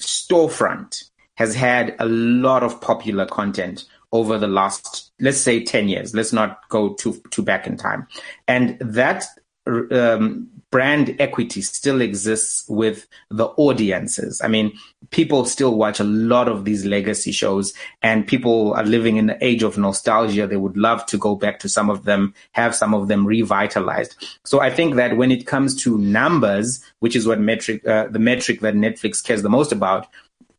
storefront 0.00 1.04
has 1.36 1.54
had 1.54 1.96
a 1.98 2.06
lot 2.06 2.62
of 2.62 2.80
popular 2.80 3.26
content 3.26 3.84
over 4.12 4.38
the 4.38 4.46
last, 4.46 5.10
let's 5.18 5.38
say 5.38 5.64
10 5.64 5.88
years. 5.88 6.14
Let's 6.14 6.32
not 6.32 6.68
go 6.68 6.92
too, 6.94 7.22
too 7.30 7.42
back 7.42 7.66
in 7.66 7.76
time. 7.76 8.06
And 8.46 8.78
that 8.80 9.24
um, 9.66 10.48
brand 10.72 11.14
equity 11.20 11.60
still 11.60 12.00
exists 12.00 12.64
with 12.66 13.06
the 13.30 13.44
audiences. 13.58 14.40
I 14.42 14.48
mean, 14.48 14.72
people 15.10 15.44
still 15.44 15.76
watch 15.76 16.00
a 16.00 16.04
lot 16.04 16.48
of 16.48 16.64
these 16.64 16.86
legacy 16.86 17.30
shows 17.30 17.74
and 18.02 18.26
people 18.26 18.72
are 18.72 18.84
living 18.84 19.18
in 19.18 19.26
the 19.26 19.44
age 19.44 19.62
of 19.62 19.76
nostalgia. 19.76 20.46
They 20.46 20.56
would 20.56 20.78
love 20.78 21.04
to 21.06 21.18
go 21.18 21.36
back 21.36 21.58
to 21.60 21.68
some 21.68 21.90
of 21.90 22.04
them, 22.04 22.32
have 22.52 22.74
some 22.74 22.94
of 22.94 23.06
them 23.08 23.26
revitalized. 23.26 24.16
So 24.44 24.60
I 24.60 24.70
think 24.70 24.94
that 24.96 25.18
when 25.18 25.30
it 25.30 25.46
comes 25.46 25.76
to 25.82 25.98
numbers, 25.98 26.82
which 27.00 27.14
is 27.14 27.26
what 27.26 27.38
metric, 27.38 27.86
uh, 27.86 28.06
the 28.08 28.18
metric 28.18 28.60
that 28.60 28.74
Netflix 28.74 29.22
cares 29.22 29.42
the 29.42 29.50
most 29.50 29.72
about, 29.72 30.06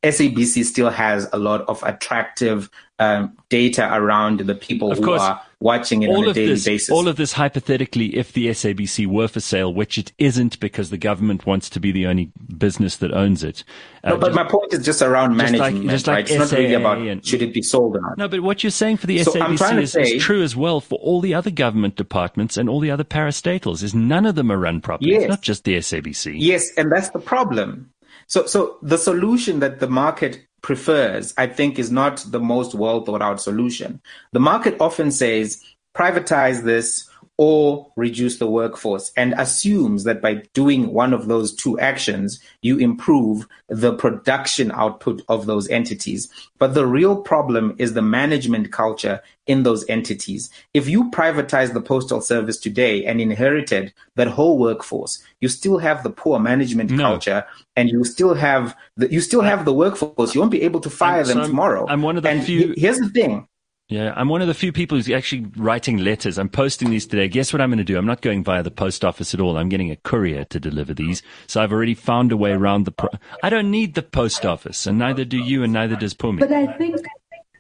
SABC 0.04 0.66
still 0.66 0.90
has 0.90 1.30
a 1.32 1.38
lot 1.38 1.62
of 1.62 1.82
attractive 1.84 2.70
um, 3.00 3.38
data 3.50 3.90
around 3.92 4.42
the 4.42 4.54
people 4.54 4.92
of 4.92 4.98
who 4.98 5.06
course, 5.06 5.22
are 5.22 5.42
watching 5.60 6.04
it 6.04 6.10
on 6.10 6.28
a 6.28 6.34
daily 6.34 6.54
this, 6.54 6.66
basis. 6.66 6.90
All 6.90 7.08
of 7.08 7.16
this 7.16 7.34
hypothetically, 7.34 8.16
if 8.18 8.34
the 8.34 8.48
SABC 8.48 9.08
were 9.08 9.28
for 9.28 9.40
sale, 9.40 9.74
which 9.74 9.98
it 9.98 10.12
isn't 10.18 10.60
because 10.60 10.90
the 10.90 10.98
government 10.98 11.46
wants 11.46 11.70
to 11.72 11.80
be 11.80 11.92
the 11.92 12.06
only 12.06 12.32
business 12.58 12.98
that 12.98 13.14
owns 13.14 13.44
it. 13.44 13.64
Uh, 14.04 14.12
no, 14.12 14.18
but 14.18 14.28
just, 14.28 14.36
my 14.36 14.44
point 14.44 14.74
is 14.74 14.86
just 14.86 15.02
around 15.02 15.38
just 15.38 15.54
like, 15.56 15.76
just 15.84 16.08
like 16.08 16.16
right? 16.16 16.30
It's 16.30 16.52
not 16.52 16.58
really 16.58 16.74
about 16.74 16.98
and, 17.00 17.26
should 17.26 17.42
it 17.42 17.54
be 17.54 17.62
sold 17.62 17.96
or 17.96 18.02
not. 18.02 18.18
No, 18.18 18.28
but 18.28 18.42
what 18.42 18.64
you're 18.64 18.72
saying 18.72 18.98
for 18.98 19.08
the 19.08 19.24
so 19.24 19.32
SABC 19.32 19.82
is, 19.82 19.92
say, 19.94 20.02
is, 20.02 20.24
true 20.24 20.44
as 20.44 20.56
well 20.56 20.82
for 20.82 21.00
all 21.00 21.22
the 21.22 21.34
other 21.34 21.52
government 21.52 21.96
departments 21.96 22.58
and 22.58 22.70
all 22.70 22.80
the 22.80 22.92
other 22.92 23.06
parastatals. 23.06 23.84
Is 23.84 23.96
none 23.96 24.26
of 24.26 24.36
them 24.36 24.52
are 24.52 24.58
run 24.58 24.82
properly. 24.82 25.12
Yes. 25.12 25.24
It's 25.24 25.30
not 25.30 25.42
just 25.42 25.64
the 25.64 25.78
SABC. 25.78 26.36
Yes, 26.38 26.72
and 26.78 26.92
that's 26.92 27.10
the 27.10 27.20
problem. 27.20 27.90
So, 28.28 28.46
so 28.46 28.78
the 28.82 28.98
solution 28.98 29.60
that 29.60 29.80
the 29.80 29.88
market 29.88 30.46
prefers, 30.62 31.34
I 31.38 31.48
think, 31.48 31.78
is 31.78 31.92
not 31.92 32.26
the 32.30 32.40
most 32.40 32.74
well 32.74 33.04
thought 33.04 33.22
out 33.22 33.42
solution. 33.42 34.02
The 34.32 34.40
market 34.40 34.78
often 34.80 35.12
says, 35.12 35.62
privatize 35.96 36.64
this 36.64 37.10
or 37.38 37.92
reduce 37.96 38.38
the 38.38 38.48
workforce 38.50 39.12
and 39.18 39.34
assumes 39.38 40.04
that 40.04 40.22
by 40.22 40.36
doing 40.54 40.94
one 40.94 41.14
of 41.14 41.28
those 41.28 41.52
two 41.54 41.80
actions, 41.80 42.40
you 42.62 42.78
improve 42.78 43.48
the 43.70 43.94
production 43.96 44.72
output 44.72 45.22
of 45.28 45.48
those 45.48 45.68
entities. 45.70 46.30
But 46.60 46.76
the 46.76 46.86
real 46.86 47.16
problem 47.18 47.76
is 47.80 47.94
the 47.94 48.04
management 48.04 48.72
culture 48.72 49.20
in 49.48 49.64
those 49.64 49.84
entities. 49.90 50.50
If 50.76 50.88
you 50.88 51.10
privatize 51.10 51.74
the 51.74 51.82
postal 51.82 52.22
service 52.22 52.58
today 52.58 53.04
and 53.04 53.20
inherited 53.20 53.94
that 54.16 54.28
whole 54.28 54.60
workforce, 54.60 55.22
you 55.42 55.50
still 55.50 55.80
have 55.80 56.04
the 56.04 56.12
poor 56.12 56.40
management 56.40 56.92
No. 56.92 57.04
culture 57.04 57.46
and 57.76 57.90
you 57.90 58.04
still 58.06 58.36
have 58.36 58.76
the, 58.96 59.12
you 59.12 59.20
still 59.22 59.42
have 59.42 59.66
the 59.66 59.74
workforce. 59.74 60.36
You 60.36 60.42
won't 60.42 60.52
be 60.52 60.62
able 60.62 60.82
to 60.82 60.90
fire 60.90 61.18
I'm- 61.18 61.28
them 61.28 61.38
so 61.42 61.48
tomorrow. 61.48 61.88
I'm 61.90 62.04
one 62.04 62.16
of 62.16 62.24
the 62.24 62.30
and 62.30 62.44
few- 62.44 62.76
here's 62.78 63.00
the 63.00 63.10
thing. 63.10 63.48
Yeah, 63.94 64.12
I'm 64.16 64.28
one 64.28 64.42
of 64.42 64.48
the 64.48 64.56
few 64.56 64.72
people 64.72 64.98
who's 64.98 65.08
actually 65.12 65.46
writing 65.56 65.98
letters. 65.98 66.40
I'm 66.40 66.50
posting 66.50 66.90
these 66.90 67.06
today. 67.06 67.28
Guess 67.28 67.54
what 67.54 67.62
I'm 67.62 67.70
going 67.70 67.78
to 67.78 67.84
do? 67.84 67.96
I'm 67.96 68.08
not 68.08 68.22
going 68.22 68.44
via 68.44 68.64
the 68.64 68.72
post 68.72 69.06
office 69.06 69.36
at 69.36 69.40
all. 69.40 69.56
I'm 69.56 69.70
getting 69.70 69.92
a 69.92 69.96
courier 69.98 70.46
to 70.46 70.60
deliver 70.60 70.96
these. 70.96 71.22
So 71.46 71.62
I've 71.62 71.72
already 71.72 71.94
found 71.94 72.32
a 72.32 72.38
way 72.38 72.54
around 72.54 72.86
the. 72.86 72.92
Pro- 72.92 73.12
I 73.44 73.52
don't 73.52 73.70
need 73.70 73.94
the 73.94 74.02
post 74.02 74.48
office, 74.48 74.88
and 74.88 74.98
neither 74.98 75.24
do 75.24 75.38
you, 75.38 75.62
and 75.62 75.72
neither 75.72 75.96
does 75.96 76.16
Phumi. 76.16 76.40
But 76.40 76.52
I 76.52 76.74
think, 76.76 77.06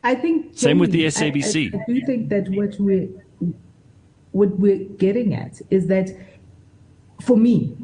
I 0.03 0.15
think. 0.15 0.57
Same 0.57 0.79
with 0.79 0.91
the 0.91 1.07
Jamie, 1.07 1.43
I- 1.43 1.45
SABC. 1.45 1.75
I, 1.75 1.77
I 1.77 1.83
do 1.85 2.01
think 2.03 2.29
that 2.29 2.49
what 2.49 2.79
we're 2.79 3.09
what 4.31 4.57
we're 4.57 4.85
getting 4.97 5.35
at 5.35 5.61
is 5.69 5.85
that, 5.85 6.09
for 7.21 7.37
me, 7.37 7.77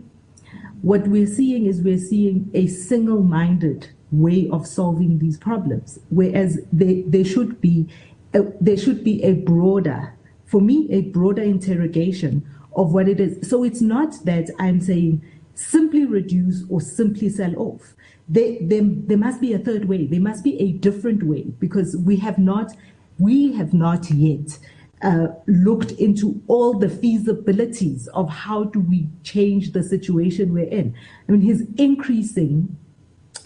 what 0.81 1.07
we're 1.07 1.27
seeing 1.27 1.67
is 1.67 1.83
we're 1.83 1.99
seeing 1.99 2.49
a 2.55 2.65
single-minded 2.65 3.91
way 4.11 4.49
of 4.51 4.65
solving 4.65 5.19
these 5.19 5.37
problems, 5.37 5.99
whereas 6.09 6.59
they, 6.73 7.03
there 7.03 7.23
should 7.23 7.61
be 7.61 7.87
a, 8.33 8.43
there 8.61 8.77
should 8.77 9.03
be 9.03 9.23
a 9.23 9.33
broader, 9.33 10.13
for 10.45 10.61
me, 10.61 10.87
a 10.91 11.01
broader 11.01 11.41
interrogation 11.41 12.47
of 12.75 12.93
what 12.93 13.07
it 13.07 13.19
is. 13.19 13.49
So 13.49 13.63
it's 13.63 13.81
not 13.81 14.13
that 14.25 14.49
I'm 14.59 14.81
saying 14.81 15.23
simply 15.55 16.05
reduce 16.05 16.63
or 16.69 16.79
simply 16.79 17.29
sell 17.29 17.55
off. 17.57 17.93
There, 18.27 18.57
there, 18.61 18.83
there 18.83 19.17
must 19.17 19.41
be 19.41 19.53
a 19.53 19.59
third 19.59 19.85
way. 19.85 20.05
There 20.05 20.21
must 20.21 20.43
be 20.43 20.59
a 20.61 20.71
different 20.71 21.23
way 21.23 21.43
because 21.59 21.97
we 21.97 22.17
have 22.17 22.37
not, 22.37 22.73
we 23.17 23.53
have 23.53 23.73
not 23.73 24.09
yet 24.11 24.59
uh, 25.01 25.27
looked 25.47 25.91
into 25.93 26.41
all 26.47 26.77
the 26.77 26.87
feasibilities 26.87 28.07
of 28.09 28.29
how 28.29 28.65
do 28.65 28.79
we 28.79 29.07
change 29.23 29.71
the 29.71 29.83
situation 29.83 30.53
we're 30.53 30.67
in. 30.67 30.95
I 31.27 31.31
mean, 31.31 31.41
he's 31.41 31.63
increasing 31.77 32.77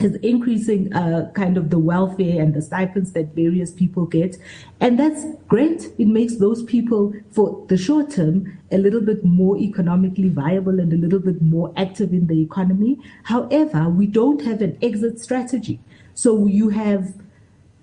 is 0.03 0.15
increasing 0.17 0.93
uh, 0.93 1.31
kind 1.33 1.57
of 1.57 1.69
the 1.69 1.79
welfare 1.79 2.41
and 2.41 2.53
the 2.53 2.61
stipends 2.61 3.11
that 3.13 3.35
various 3.35 3.71
people 3.71 4.05
get. 4.05 4.37
And 4.79 4.99
that's 4.99 5.25
great. 5.47 5.91
It 5.97 6.07
makes 6.07 6.37
those 6.37 6.63
people, 6.63 7.13
for 7.31 7.65
the 7.67 7.77
short 7.77 8.11
term, 8.11 8.59
a 8.71 8.77
little 8.77 9.01
bit 9.01 9.23
more 9.23 9.57
economically 9.57 10.29
viable 10.29 10.79
and 10.79 10.91
a 10.91 10.97
little 10.97 11.19
bit 11.19 11.41
more 11.41 11.73
active 11.77 12.13
in 12.13 12.27
the 12.27 12.41
economy. 12.41 12.97
However, 13.23 13.89
we 13.89 14.07
don't 14.07 14.41
have 14.41 14.61
an 14.61 14.77
exit 14.81 15.19
strategy. 15.19 15.79
So 16.13 16.45
you 16.47 16.69
have 16.69 17.13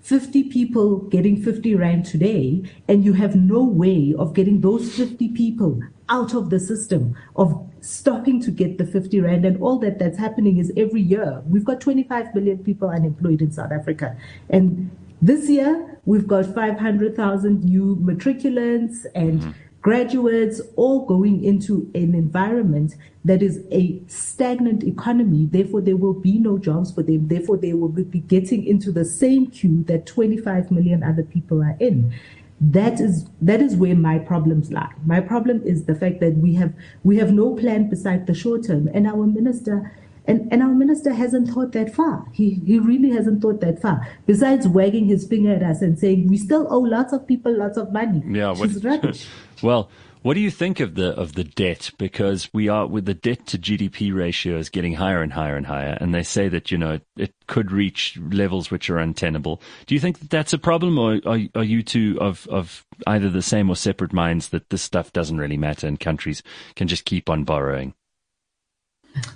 50 0.01 0.43
people 0.45 0.97
getting 0.97 1.41
50 1.41 1.75
Rand 1.75 2.05
today, 2.05 2.63
and 2.87 3.05
you 3.05 3.13
have 3.13 3.35
no 3.35 3.63
way 3.63 4.15
of 4.17 4.33
getting 4.33 4.61
those 4.61 4.95
50 4.95 5.29
people 5.29 5.81
out 6.11 6.35
of 6.35 6.51
the 6.51 6.59
system, 6.59 7.15
of 7.35 7.67
stopping 7.79 8.39
to 8.41 8.51
get 8.51 8.77
the 8.77 8.85
50 8.85 9.21
Rand. 9.21 9.45
And 9.45 9.59
all 9.61 9.79
that 9.79 9.97
that's 9.97 10.19
happening 10.19 10.57
is 10.57 10.71
every 10.77 11.01
year, 11.01 11.41
we've 11.47 11.65
got 11.65 11.81
25 11.81 12.35
million 12.35 12.59
people 12.59 12.89
unemployed 12.89 13.41
in 13.41 13.51
South 13.51 13.71
Africa. 13.71 14.15
And 14.49 14.91
this 15.21 15.49
year, 15.49 15.99
we've 16.05 16.27
got 16.27 16.53
500,000 16.53 17.63
new 17.63 17.95
matriculants 17.95 19.05
and 19.15 19.41
mm-hmm. 19.41 19.51
graduates 19.81 20.61
all 20.75 21.05
going 21.05 21.43
into 21.43 21.89
an 21.95 22.13
environment 22.13 22.95
that 23.23 23.41
is 23.41 23.63
a 23.71 24.01
stagnant 24.07 24.83
economy. 24.83 25.47
Therefore, 25.49 25.81
there 25.81 25.97
will 25.97 26.13
be 26.13 26.39
no 26.39 26.57
jobs 26.57 26.91
for 26.91 27.03
them. 27.03 27.27
Therefore, 27.27 27.57
they 27.57 27.73
will 27.73 27.89
be 27.89 28.19
getting 28.19 28.65
into 28.65 28.91
the 28.91 29.05
same 29.05 29.47
queue 29.47 29.83
that 29.83 30.05
25 30.07 30.71
million 30.71 31.03
other 31.03 31.23
people 31.23 31.63
are 31.63 31.77
in. 31.79 32.13
That 32.61 32.99
is 32.99 33.25
that 33.41 33.59
is 33.59 33.75
where 33.75 33.95
my 33.95 34.19
problems 34.19 34.71
lie. 34.71 34.93
My 35.03 35.19
problem 35.19 35.63
is 35.65 35.85
the 35.85 35.95
fact 35.95 36.19
that 36.19 36.37
we 36.37 36.53
have 36.55 36.73
we 37.03 37.17
have 37.17 37.33
no 37.33 37.55
plan 37.55 37.89
beside 37.89 38.27
the 38.27 38.35
short 38.35 38.67
term, 38.67 38.87
and 38.93 39.07
our 39.07 39.25
minister 39.25 39.91
and, 40.27 40.47
and 40.51 40.61
our 40.61 40.69
minister 40.69 41.11
hasn't 41.13 41.49
thought 41.49 41.71
that 41.71 41.93
far. 41.93 42.27
He 42.31 42.61
he 42.65 42.77
really 42.77 43.09
hasn't 43.09 43.41
thought 43.41 43.61
that 43.61 43.81
far. 43.81 44.07
Besides 44.27 44.67
wagging 44.67 45.07
his 45.07 45.27
finger 45.27 45.55
at 45.55 45.63
us 45.63 45.81
and 45.81 45.97
saying 45.97 46.27
we 46.27 46.37
still 46.37 46.67
owe 46.69 46.79
lots 46.79 47.13
of 47.13 47.27
people 47.27 47.57
lots 47.57 47.77
of 47.77 47.91
money. 47.91 48.21
Yeah, 48.27 48.51
which 48.51 48.71
is 48.71 48.83
rubbish. 48.91 49.27
well, 49.63 49.89
what 50.21 50.35
do 50.35 50.39
you 50.39 50.51
think 50.51 50.79
of 50.79 50.95
the 50.95 51.09
of 51.09 51.33
the 51.33 51.43
debt? 51.43 51.91
Because 51.97 52.49
we 52.53 52.67
are 52.69 52.85
with 52.85 53.05
the 53.05 53.13
debt 53.13 53.47
to 53.47 53.57
GDP 53.57 54.13
ratio 54.13 54.57
is 54.57 54.69
getting 54.69 54.93
higher 54.93 55.21
and 55.21 55.33
higher 55.33 55.55
and 55.55 55.65
higher, 55.65 55.97
and 55.99 56.13
they 56.13 56.23
say 56.23 56.47
that 56.49 56.71
you 56.71 56.77
know 56.77 56.93
it, 56.93 57.05
it 57.17 57.33
could 57.47 57.71
reach 57.71 58.19
levels 58.31 58.69
which 58.69 58.89
are 58.89 58.97
untenable. 58.97 59.61
Do 59.87 59.95
you 59.95 60.01
think 60.01 60.19
that 60.19 60.29
that's 60.29 60.53
a 60.53 60.59
problem, 60.59 60.97
or 60.99 61.19
are, 61.25 61.39
are 61.55 61.63
you 61.63 61.81
two 61.81 62.17
of 62.21 62.47
of 62.49 62.85
either 63.07 63.29
the 63.29 63.41
same 63.41 63.69
or 63.69 63.75
separate 63.75 64.13
minds 64.13 64.49
that 64.49 64.69
this 64.69 64.81
stuff 64.81 65.11
doesn't 65.11 65.37
really 65.37 65.57
matter 65.57 65.87
and 65.87 65.99
countries 65.99 66.43
can 66.75 66.87
just 66.87 67.05
keep 67.05 67.29
on 67.29 67.43
borrowing? 67.43 67.93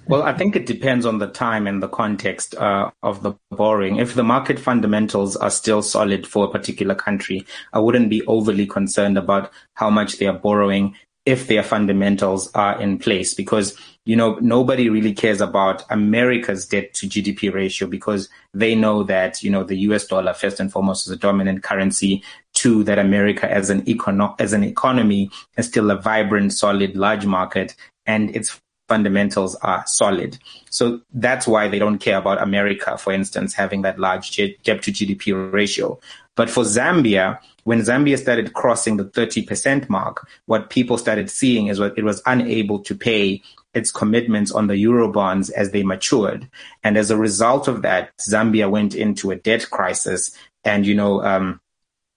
Well, 0.08 0.24
I 0.24 0.34
think 0.34 0.56
it 0.56 0.66
depends 0.66 1.06
on 1.06 1.18
the 1.18 1.28
time 1.28 1.68
and 1.68 1.82
the 1.82 1.88
context 1.88 2.56
uh, 2.56 2.92
of 3.04 3.24
the 3.24 3.34
borrowing. 3.52 3.98
If 3.98 4.14
the 4.14 4.24
market 4.24 4.60
fundamentals 4.60 5.36
are 5.36 5.50
still 5.50 5.82
solid 5.82 6.28
for 6.28 6.46
a 6.46 6.52
particular 6.52 6.96
country, 6.96 7.46
I 7.74 7.80
wouldn't 7.80 8.10
be 8.10 8.26
overly 8.28 8.68
concerned 8.68 9.18
about 9.18 9.52
how 9.74 9.90
much 9.90 10.18
they 10.18 10.28
are 10.28 10.38
borrowing 10.38 10.96
if 11.26 11.48
their 11.48 11.64
fundamentals 11.64 12.52
are 12.54 12.80
in 12.80 13.00
place 13.00 13.34
because 13.34 13.76
you 14.06 14.16
know 14.16 14.38
nobody 14.42 14.90
really 14.90 15.14
cares 15.14 15.42
about 15.42 15.84
America's 15.90 16.68
debt 16.68 16.94
to 16.94 17.08
GDP 17.08 17.52
ratio 17.52 17.88
because 17.88 18.30
they 18.54 18.76
know 18.76 19.04
that 19.04 19.42
you 19.42 19.50
know 19.50 19.64
the 19.64 19.78
US 19.90 20.06
dollar 20.06 20.34
first 20.34 20.60
and 20.60 20.72
foremost 20.72 21.08
is 21.08 21.14
a 21.14 21.18
dominant 21.18 21.64
currency 21.64 22.24
two 22.54 22.84
that 22.84 23.00
America 23.00 23.52
as 23.52 23.72
an 23.72 23.82
econo- 23.84 24.40
as 24.40 24.54
an 24.54 24.64
economy 24.64 25.32
is 25.58 25.68
still 25.68 25.90
a 25.90 26.00
vibrant 26.00 26.54
solid 26.54 26.96
large 26.96 27.26
market 27.26 27.76
and 28.06 28.36
its 28.36 28.62
fundamentals 28.88 29.56
are 29.56 29.84
solid. 29.88 30.38
So 30.70 31.02
that's 31.14 31.48
why 31.48 31.68
they 31.68 31.80
don't 31.80 32.00
care 32.00 32.18
about 32.18 32.42
America, 32.42 32.98
for 32.98 33.14
instance, 33.14 33.54
having 33.54 33.82
that 33.82 34.00
large 34.00 34.36
debt 34.36 34.82
to 34.84 34.92
GDP 34.92 35.52
ratio. 35.52 36.00
But 36.36 36.50
for 36.50 36.64
Zambia, 36.64 37.40
when 37.64 37.80
Zambia 37.80 38.18
started 38.20 38.54
crossing 38.54 38.98
the 38.98 39.06
30% 39.06 39.90
mark, 39.90 40.28
what 40.46 40.70
people 40.70 40.98
started 40.98 41.30
seeing 41.30 41.68
is 41.68 41.80
what 41.80 41.98
it 41.98 42.04
was 42.04 42.22
unable 42.26 42.80
to 42.80 42.96
pay 42.96 43.42
its 43.74 43.92
commitments 43.92 44.52
on 44.52 44.68
the 44.68 44.78
euro 44.78 45.12
bonds 45.12 45.50
as 45.50 45.72
they 45.72 45.84
matured. 45.84 46.50
And 46.84 46.98
as 46.98 47.12
a 47.12 47.18
result 47.18 47.68
of 47.68 47.82
that, 47.82 48.18
Zambia 48.18 48.70
went 48.70 48.96
into 48.96 49.32
a 49.32 49.36
debt 49.36 49.70
crisis 49.70 50.38
and, 50.64 50.86
you 50.86 50.96
know, 50.96 51.24
um, 51.24 51.60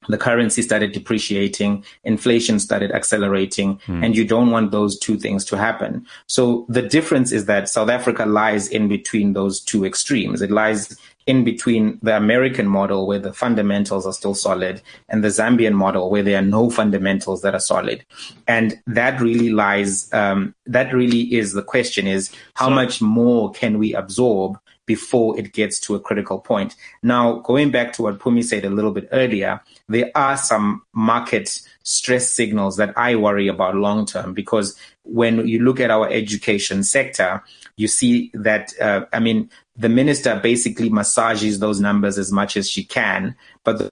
the 0.09 0.19
currency 0.19 0.63
started 0.63 0.93
depreciating, 0.93 1.85
inflation 2.05 2.59
started 2.59 2.91
accelerating, 2.93 3.81
and 3.89 4.17
you 4.17 4.25
don't 4.25 4.51
want 4.51 4.71
those 4.71 4.99
two 4.99 5.17
things 5.17 5.45
to 5.47 5.57
happen. 5.57 6.07
So 6.27 6.67
the 6.69 6.83
difference 6.83 7.33
is 7.33 7.47
that 7.47 7.69
South 7.69 7.89
Africa 7.91 8.27
lies 8.27 8.69
in 8.69 8.89
between 8.89 9.33
those 9.35 9.61
two 9.61 9.85
extremes. 9.85 10.43
It 10.43 10.51
lies 10.51 10.97
in 11.27 11.45
between 11.45 11.99
the 12.03 12.17
American 12.17 12.67
model 12.67 13.07
where 13.07 13.19
the 13.19 13.35
fundamentals 13.35 14.07
are 14.07 14.15
still 14.15 14.35
solid 14.35 14.81
and 15.11 15.23
the 15.23 15.29
Zambian 15.29 15.75
model 15.75 16.09
where 16.09 16.23
there 16.23 16.39
are 16.39 16.43
no 16.59 16.71
fundamentals 16.71 17.43
that 17.43 17.55
are 17.55 17.61
solid. 17.61 18.03
And 18.47 18.81
that 18.87 19.21
really 19.21 19.51
lies, 19.51 20.11
um, 20.15 20.55
that 20.65 20.95
really 20.95 21.35
is 21.35 21.53
the 21.53 21.63
question 21.63 22.07
is 22.07 22.31
how 22.55 22.69
So- 22.69 22.75
much 22.75 23.03
more 23.03 23.51
can 23.53 23.79
we 23.79 23.93
absorb 23.95 24.59
before 24.89 25.39
it 25.39 25.53
gets 25.53 25.79
to 25.79 25.95
a 25.95 26.01
critical 26.01 26.41
point. 26.41 26.75
Now, 27.03 27.41
going 27.41 27.71
back 27.71 27.93
to 27.93 28.03
what 28.03 28.19
Phumi 28.19 28.43
said 28.43 28.65
a 28.65 28.71
little 28.71 28.91
bit 28.91 29.07
earlier, 29.13 29.61
there 29.87 30.11
are 30.15 30.37
some 30.37 30.83
market 30.95 31.61
stress 31.85 32.33
signals 32.33 32.79
that 32.79 32.97
I 32.97 33.15
worry 33.15 33.49
about 33.49 33.77
long 33.77 34.07
term 34.07 34.33
because 34.33 34.77
when 35.05 35.47
you 35.47 35.61
look 35.61 35.79
at 35.79 35.91
our 35.91 36.11
education 36.11 36.83
sector, 36.83 37.45
you 37.77 37.87
see 37.87 38.31
that, 38.33 38.73
uh, 38.81 39.05
I 39.13 39.21
mean, 39.21 39.51
the 39.77 39.91
minister 39.91 40.41
basically 40.43 40.89
massages 40.89 41.59
those 41.59 41.81
numbers 41.81 42.19
as 42.19 42.33
much 42.33 42.57
as 42.57 42.69
she 42.69 42.83
can, 42.83 43.37
but 43.65 43.79
the, 43.79 43.91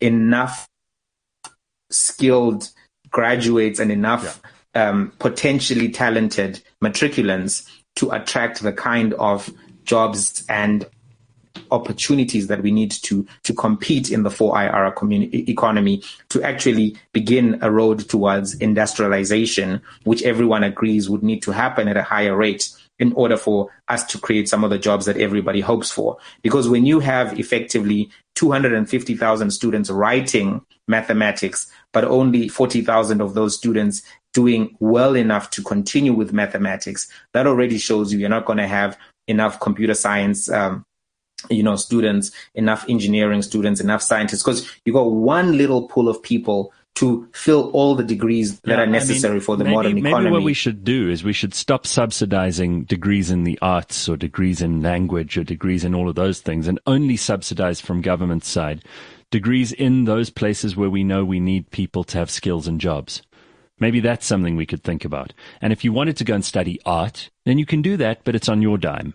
enough 0.00 0.68
skilled 1.90 2.70
graduates 3.10 3.78
and 3.78 3.92
enough 3.92 4.42
um, 4.74 5.12
potentially 5.20 5.88
talented 5.88 6.60
matriculants 6.82 7.70
to 7.96 8.10
attract 8.10 8.62
the 8.62 8.72
kind 8.72 9.14
of 9.14 9.52
jobs 9.84 10.44
and 10.48 10.86
opportunities 11.70 12.48
that 12.48 12.62
we 12.62 12.70
need 12.70 12.90
to 12.90 13.26
to 13.42 13.54
compete 13.54 14.10
in 14.10 14.22
the 14.22 14.30
4IR 14.30 14.94
communi- 14.94 15.48
economy 15.48 16.02
to 16.28 16.42
actually 16.42 16.96
begin 17.12 17.58
a 17.62 17.70
road 17.70 18.08
towards 18.08 18.54
industrialization, 18.56 19.80
which 20.04 20.22
everyone 20.22 20.64
agrees 20.64 21.08
would 21.08 21.22
need 21.22 21.42
to 21.42 21.52
happen 21.52 21.88
at 21.88 21.96
a 21.96 22.02
higher 22.02 22.36
rate 22.36 22.68
in 22.98 23.12
order 23.14 23.36
for 23.36 23.70
us 23.88 24.04
to 24.04 24.18
create 24.18 24.48
some 24.48 24.62
of 24.62 24.70
the 24.70 24.78
jobs 24.78 25.06
that 25.06 25.16
everybody 25.16 25.60
hopes 25.60 25.90
for. 25.90 26.16
Because 26.42 26.68
when 26.68 26.86
you 26.86 27.00
have 27.00 27.38
effectively 27.38 28.08
250,000 28.36 29.50
students 29.50 29.90
writing 29.90 30.64
mathematics, 30.86 31.66
but 31.92 32.04
only 32.04 32.48
40,000 32.48 33.20
of 33.20 33.34
those 33.34 33.56
students 33.56 34.02
doing 34.34 34.76
well 34.80 35.16
enough 35.16 35.48
to 35.50 35.62
continue 35.62 36.12
with 36.12 36.32
mathematics, 36.32 37.08
that 37.32 37.46
already 37.46 37.78
shows 37.78 38.12
you 38.12 38.18
you're 38.18 38.28
not 38.28 38.44
going 38.44 38.58
to 38.58 38.66
have 38.66 38.98
enough 39.26 39.58
computer 39.60 39.94
science 39.94 40.50
um, 40.50 40.84
you 41.50 41.62
know, 41.62 41.76
students, 41.76 42.30
enough 42.54 42.84
engineering 42.88 43.42
students, 43.42 43.80
enough 43.80 44.02
scientists, 44.02 44.42
because 44.42 44.70
you 44.84 44.92
got 44.92 45.10
one 45.12 45.56
little 45.58 45.88
pool 45.88 46.08
of 46.08 46.22
people 46.22 46.72
to 46.94 47.28
fill 47.32 47.70
all 47.72 47.94
the 47.94 48.04
degrees 48.04 48.60
that 48.60 48.70
Yeah, 48.70 48.76
are 48.76 48.82
I 48.82 48.84
mean, 48.86 48.92
necessary 48.92 49.40
for 49.40 49.56
the 49.56 49.64
maybe, 49.64 49.74
modern 49.74 49.94
maybe 49.96 50.08
economy. 50.08 50.30
what 50.30 50.42
we 50.42 50.54
should 50.54 50.84
do 50.84 51.10
is 51.10 51.24
we 51.24 51.32
should 51.32 51.52
stop 51.52 51.86
subsidizing 51.86 52.84
degrees 52.84 53.30
in 53.30 53.44
the 53.44 53.58
arts 53.60 54.08
or 54.08 54.16
degrees 54.16 54.62
in 54.62 54.80
language 54.80 55.36
or 55.36 55.42
degrees 55.44 55.84
in 55.84 55.94
all 55.94 56.08
of 56.08 56.14
those 56.14 56.40
things 56.40 56.68
and 56.68 56.78
only 56.86 57.16
subsidize 57.16 57.80
from 57.80 58.00
government 58.00 58.44
side 58.44 58.84
degrees 59.30 59.72
in 59.72 60.04
those 60.04 60.30
places 60.30 60.76
where 60.76 60.90
we 60.90 61.02
know 61.02 61.24
we 61.24 61.40
need 61.40 61.68
people 61.72 62.04
to 62.04 62.16
have 62.16 62.30
skills 62.30 62.68
and 62.68 62.80
jobs. 62.80 63.22
Maybe 63.78 64.00
that's 64.00 64.26
something 64.26 64.56
we 64.56 64.66
could 64.66 64.84
think 64.84 65.04
about. 65.04 65.32
And 65.60 65.72
if 65.72 65.84
you 65.84 65.92
wanted 65.92 66.16
to 66.18 66.24
go 66.24 66.34
and 66.34 66.44
study 66.44 66.80
art, 66.86 67.30
then 67.44 67.58
you 67.58 67.66
can 67.66 67.82
do 67.82 67.96
that, 67.96 68.22
but 68.24 68.34
it's 68.34 68.48
on 68.48 68.62
your 68.62 68.78
dime. 68.78 69.14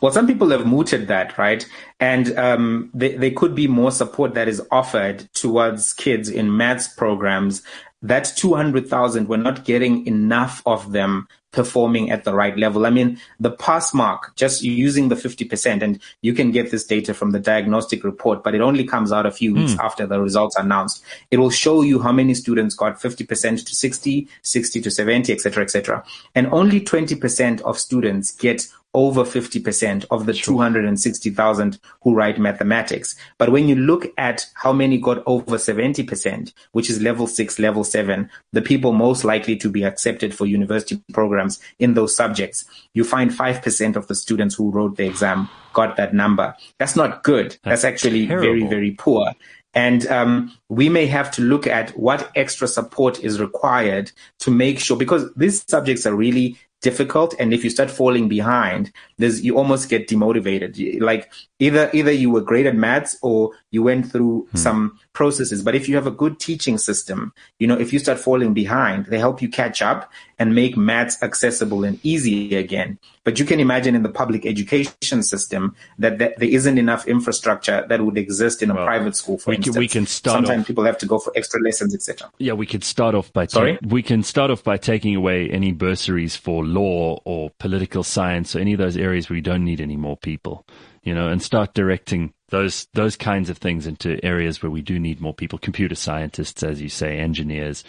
Well, 0.00 0.12
some 0.12 0.26
people 0.26 0.50
have 0.50 0.66
mooted 0.66 1.08
that, 1.08 1.36
right? 1.36 1.66
And 2.00 2.36
um, 2.38 2.90
there, 2.94 3.30
could 3.30 3.54
be 3.54 3.68
more 3.68 3.90
support 3.90 4.34
that 4.34 4.48
is 4.48 4.62
offered 4.70 5.28
towards 5.34 5.92
kids 5.92 6.28
in 6.28 6.56
maths 6.56 6.88
programs. 6.88 7.62
That's 8.02 8.32
200,000. 8.32 9.28
We're 9.28 9.36
not 9.36 9.64
getting 9.64 10.06
enough 10.06 10.62
of 10.64 10.92
them 10.92 11.28
performing 11.56 12.10
at 12.10 12.24
the 12.24 12.34
right 12.34 12.56
level. 12.56 12.84
I 12.86 12.90
mean, 12.90 13.18
the 13.40 13.50
pass 13.50 13.94
mark, 13.94 14.36
just 14.36 14.62
using 14.62 15.08
the 15.08 15.14
50%, 15.14 15.82
and 15.82 15.98
you 16.20 16.34
can 16.34 16.52
get 16.52 16.70
this 16.70 16.84
data 16.84 17.14
from 17.14 17.30
the 17.32 17.40
diagnostic 17.40 18.04
report, 18.04 18.44
but 18.44 18.54
it 18.54 18.60
only 18.60 18.84
comes 18.84 19.10
out 19.10 19.24
a 19.24 19.32
few 19.32 19.54
weeks 19.54 19.72
hmm. 19.72 19.80
after 19.80 20.06
the 20.06 20.20
results 20.20 20.54
are 20.56 20.62
announced. 20.62 21.02
It 21.30 21.38
will 21.38 21.50
show 21.50 21.80
you 21.80 21.98
how 22.00 22.12
many 22.12 22.34
students 22.34 22.74
got 22.74 23.00
50% 23.00 23.66
to 23.66 23.74
60, 23.74 24.28
60 24.42 24.80
to 24.82 24.90
70, 24.90 25.32
et 25.32 25.40
cetera, 25.40 25.64
et 25.64 25.70
cetera. 25.70 26.04
And 26.34 26.46
only 26.48 26.80
20% 26.80 27.62
of 27.62 27.78
students 27.78 28.30
get 28.30 28.68
over 28.96 29.24
50% 29.24 30.06
of 30.10 30.24
the 30.24 30.32
260,000 30.32 31.78
who 32.02 32.14
write 32.14 32.38
mathematics. 32.38 33.14
But 33.36 33.52
when 33.52 33.68
you 33.68 33.76
look 33.76 34.06
at 34.16 34.46
how 34.54 34.72
many 34.72 34.96
got 34.98 35.22
over 35.26 35.58
70%, 35.58 36.52
which 36.72 36.88
is 36.88 37.02
level 37.02 37.26
six, 37.26 37.58
level 37.58 37.84
seven, 37.84 38.30
the 38.52 38.62
people 38.62 38.94
most 38.94 39.22
likely 39.22 39.54
to 39.56 39.68
be 39.68 39.84
accepted 39.84 40.34
for 40.34 40.46
university 40.46 41.02
programs 41.12 41.45
in 41.78 41.94
those 41.94 42.16
subjects, 42.16 42.64
you 42.94 43.04
find 43.04 43.30
5% 43.30 43.96
of 43.96 44.06
the 44.06 44.14
students 44.14 44.54
who 44.54 44.70
wrote 44.70 44.96
the 44.96 45.06
exam 45.06 45.48
got 45.72 45.96
that 45.96 46.14
number. 46.14 46.54
That's 46.78 46.96
not 46.96 47.22
good. 47.22 47.52
That's, 47.62 47.82
That's 47.82 47.84
actually 47.84 48.26
very, 48.26 48.60
terrible. 48.60 48.68
very 48.68 48.90
poor. 48.92 49.32
And 49.74 50.06
um, 50.06 50.56
we 50.70 50.88
may 50.88 51.06
have 51.06 51.30
to 51.32 51.42
look 51.42 51.66
at 51.66 51.90
what 51.90 52.30
extra 52.34 52.66
support 52.66 53.22
is 53.22 53.38
required 53.38 54.10
to 54.40 54.50
make 54.50 54.78
sure, 54.78 54.96
because 54.96 55.30
these 55.34 55.64
subjects 55.68 56.06
are 56.06 56.14
really 56.14 56.56
difficult 56.82 57.34
and 57.38 57.54
if 57.54 57.64
you 57.64 57.70
start 57.70 57.90
falling 57.90 58.28
behind 58.28 58.92
there's 59.16 59.42
you 59.42 59.56
almost 59.56 59.88
get 59.88 60.06
demotivated 60.06 61.00
like 61.00 61.32
either 61.58 61.90
either 61.94 62.12
you 62.12 62.30
were 62.30 62.40
great 62.42 62.66
at 62.66 62.76
maths 62.76 63.16
or 63.22 63.50
you 63.76 63.82
went 63.90 64.04
through 64.12 64.36
hmm. 64.50 64.56
some 64.66 64.80
processes. 65.18 65.58
But 65.66 65.74
if 65.80 65.84
you 65.88 65.94
have 66.00 66.08
a 66.12 66.16
good 66.22 66.34
teaching 66.48 66.76
system 66.88 67.18
you 67.60 67.66
know 67.70 67.78
if 67.84 67.92
you 67.92 67.98
start 68.06 68.18
falling 68.18 68.52
behind 68.62 69.06
they 69.06 69.20
help 69.26 69.36
you 69.42 69.48
catch 69.62 69.78
up 69.90 70.00
and 70.38 70.54
make 70.54 70.76
maths 70.76 71.16
accessible 71.22 71.84
and 71.84 71.98
easy 72.02 72.56
again. 72.56 72.98
But 73.24 73.38
you 73.38 73.44
can 73.50 73.58
imagine 73.58 73.94
in 73.98 74.02
the 74.02 74.14
public 74.22 74.46
education 74.46 75.22
system 75.22 75.74
that, 75.98 76.18
that 76.18 76.38
there 76.38 76.48
isn't 76.48 76.78
enough 76.78 77.06
infrastructure 77.08 77.78
that 77.88 77.98
would 78.04 78.18
exist 78.18 78.62
in 78.62 78.70
a 78.70 78.74
Well, 78.74 78.84
private 78.84 79.16
school 79.16 79.38
for 79.38 79.50
we 79.50 79.56
can- 79.56 79.74
we 79.74 79.88
can 79.88 80.06
start 80.06 80.36
sometimes 80.36 80.60
off- 80.60 80.66
people 80.66 80.84
have 80.84 80.98
to 80.98 81.06
go 81.06 81.18
for 81.18 81.32
extra 81.36 81.60
lessons 81.60 81.94
etc 81.94 82.30
Yeah, 82.38 82.52
we 82.52 82.66
could 82.66 82.84
start 82.84 83.14
off 83.14 83.32
by 83.32 83.46
ta- 83.46 83.58
Sorry? 83.58 83.78
we 83.82 84.02
can 84.02 84.22
start 84.22 84.50
off 84.50 84.62
by 84.62 84.76
taking 84.76 85.14
away 85.16 85.38
any 85.50 85.72
bursaries 85.72 86.36
for 86.36 86.64
law 86.64 87.20
or 87.24 87.50
political 87.58 88.02
science 88.02 88.54
or 88.54 88.60
any 88.60 88.72
of 88.72 88.78
those 88.78 88.96
areas 88.96 89.28
where 89.28 89.36
we 89.36 89.46
don't 89.50 89.64
need 89.64 89.80
any 89.80 89.96
more 89.96 90.16
people, 90.16 90.66
you 91.02 91.14
know, 91.14 91.28
and 91.28 91.42
start 91.42 91.74
directing 91.74 92.32
those 92.50 92.86
those 92.94 93.16
kinds 93.16 93.50
of 93.50 93.58
things 93.58 93.86
into 93.86 94.24
areas 94.24 94.62
where 94.62 94.70
we 94.70 94.82
do 94.82 94.98
need 94.98 95.20
more 95.20 95.34
people, 95.34 95.58
computer 95.58 95.94
scientists, 95.94 96.62
as 96.62 96.80
you 96.80 96.88
say, 96.88 97.18
engineers, 97.18 97.82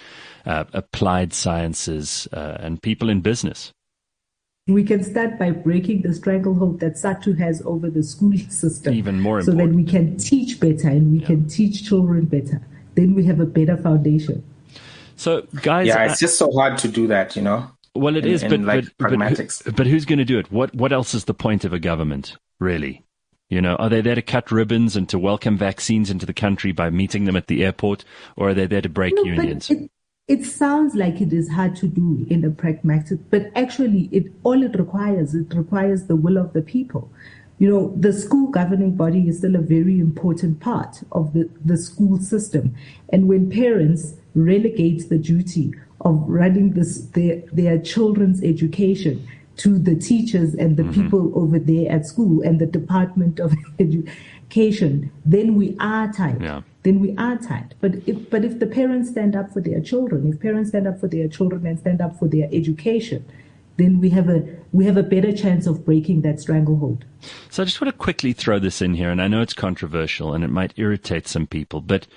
uh, 0.45 0.65
applied 0.73 1.33
sciences, 1.33 2.27
uh, 2.33 2.57
and 2.59 2.81
people 2.81 3.09
in 3.09 3.21
business. 3.21 3.71
We 4.67 4.83
can 4.83 5.01
start 5.03 5.39
by 5.39 5.51
breaking 5.51 6.01
the 6.01 6.13
stranglehold 6.13 6.81
that 6.81 6.95
SADTU 6.95 7.37
has 7.39 7.61
over 7.65 7.89
the 7.89 8.03
school 8.03 8.37
system. 8.49 8.93
Even 8.93 9.21
more 9.21 9.41
So 9.41 9.51
that 9.51 9.69
we 9.69 9.83
can 9.85 10.17
teach 10.17 10.59
better 10.59 10.89
and 10.89 11.11
we 11.13 11.21
can 11.21 11.47
teach 11.47 11.85
children 11.87 12.25
better. 12.25 12.61
Then 12.95 13.13
we 13.15 13.23
have 13.25 13.39
a 13.39 13.45
better 13.45 13.77
foundation. 13.77 14.43
So, 15.15 15.43
guys, 15.61 15.87
yeah 15.87 15.99
I- 15.99 16.05
it's 16.07 16.19
just 16.19 16.37
so 16.37 16.51
hard 16.51 16.77
to 16.79 16.87
do 16.89 17.07
that 17.07 17.35
you 17.35 17.41
know 17.43 17.69
Well, 17.95 18.17
it 18.17 18.25
in- 18.25 18.31
is, 18.33 18.43
in, 18.43 18.49
but 18.49 18.59
like, 18.61 18.83
but, 18.85 18.93
but, 18.97 19.09
pragmatics. 19.19 19.75
but 19.75 19.87
who's 19.87 20.03
going 20.05 20.19
to 20.19 20.25
do 20.25 20.37
it? 20.39 20.51
What 20.51 20.75
what 20.75 20.91
else 20.91 21.13
is 21.13 21.25
the 21.25 21.33
point 21.33 21.63
of 21.63 21.71
a 21.73 21.79
government, 21.79 22.35
really? 22.59 23.03
You 23.49 23.61
know, 23.61 23.75
are 23.75 23.89
they 23.89 24.01
there 24.01 24.15
to 24.15 24.21
cut 24.21 24.51
ribbons 24.51 24.97
and 24.97 25.07
to 25.07 25.17
welcome 25.17 25.57
vaccines 25.57 26.09
into 26.09 26.25
the 26.25 26.33
country 26.33 26.73
by 26.73 26.89
meeting 26.89 27.23
them 27.23 27.37
at 27.37 27.47
the 27.47 27.63
airport, 27.63 28.03
or 28.35 28.49
are 28.49 28.53
they 28.53 28.65
there 28.65 28.81
to 28.81 28.89
break 28.89 29.13
No, 29.15 29.23
unions? 29.23 29.69
But 29.69 29.77
it, 29.77 29.91
it 30.27 30.45
sounds 30.45 30.95
like 30.95 31.21
it 31.21 31.31
is 31.31 31.47
hard 31.49 31.77
to 31.77 31.87
do 31.87 32.25
in 32.29 32.43
a 32.43 32.49
pragmatic, 32.49 33.19
but 33.29 33.49
actually, 33.55 34.09
it 34.11 34.25
all 34.43 34.61
it 34.63 34.77
requires 34.77 35.33
it 35.33 35.53
requires 35.53 36.07
the 36.07 36.17
will 36.17 36.37
of 36.37 36.51
the 36.51 36.61
people. 36.61 37.09
You 37.59 37.69
know, 37.69 37.93
the 37.97 38.11
school 38.11 38.51
governing 38.51 38.95
body 38.95 39.29
is 39.29 39.37
still 39.37 39.55
a 39.55 39.61
very 39.61 39.99
important 39.99 40.59
part 40.59 41.01
of 41.13 41.33
the, 41.33 41.49
the 41.63 41.77
school 41.77 42.19
system, 42.19 42.75
and 43.09 43.29
when 43.29 43.49
parents 43.49 44.15
relegate 44.35 45.07
the 45.07 45.17
duty 45.17 45.73
of 46.01 46.21
running 46.27 46.71
this 46.71 46.97
their 47.07 47.43
their 47.53 47.79
children's 47.79 48.43
education 48.43 49.25
to 49.57 49.77
the 49.79 49.95
teachers 49.95 50.53
and 50.53 50.77
the 50.77 50.83
Mm-hmm. 50.83 51.01
people 51.03 51.31
over 51.35 51.57
there 51.59 51.91
at 51.91 52.05
school 52.05 52.41
and 52.41 52.59
the 52.59 52.65
department 52.67 53.39
of 53.39 53.53
education, 53.79 55.11
then 55.25 55.55
we 55.55 55.75
are 55.79 56.11
tight 56.11 56.41
Yeah. 56.41 56.61
then 56.83 56.99
we 56.99 57.15
are 57.17 57.37
tight. 57.37 57.73
But 57.81 57.95
if 58.05 58.29
but 58.29 58.45
if 58.45 58.59
the 58.59 58.67
parents 58.67 59.09
stand 59.09 59.35
up 59.35 59.51
for 59.51 59.61
their 59.61 59.81
children, 59.81 60.31
if 60.31 60.39
parents 60.39 60.69
stand 60.69 60.87
up 60.87 60.99
for 60.99 61.07
their 61.07 61.27
children 61.27 61.65
and 61.65 61.79
stand 61.79 62.01
up 62.01 62.17
for 62.19 62.27
their 62.27 62.47
education, 62.51 63.25
then 63.77 63.99
we 63.99 64.09
have 64.09 64.29
a 64.29 64.39
we 64.71 64.85
have 64.85 64.97
a 64.97 65.03
better 65.03 65.31
chance 65.31 65.67
of 65.67 65.85
breaking 65.85 66.21
that 66.21 66.39
stranglehold. 66.39 67.05
So 67.49 67.61
I 67.63 67.65
just 67.65 67.81
want 67.81 67.91
to 67.93 67.97
quickly 67.97 68.33
throw 68.33 68.59
this 68.59 68.81
in 68.81 68.93
here, 68.93 69.09
and 69.09 69.21
I 69.21 69.27
know 69.27 69.41
it's 69.41 69.53
controversial 69.53 70.33
and 70.33 70.43
it 70.43 70.49
might 70.49 70.73
irritate 70.77 71.27
some 71.27 71.47
people, 71.47 71.81
but 71.81 72.07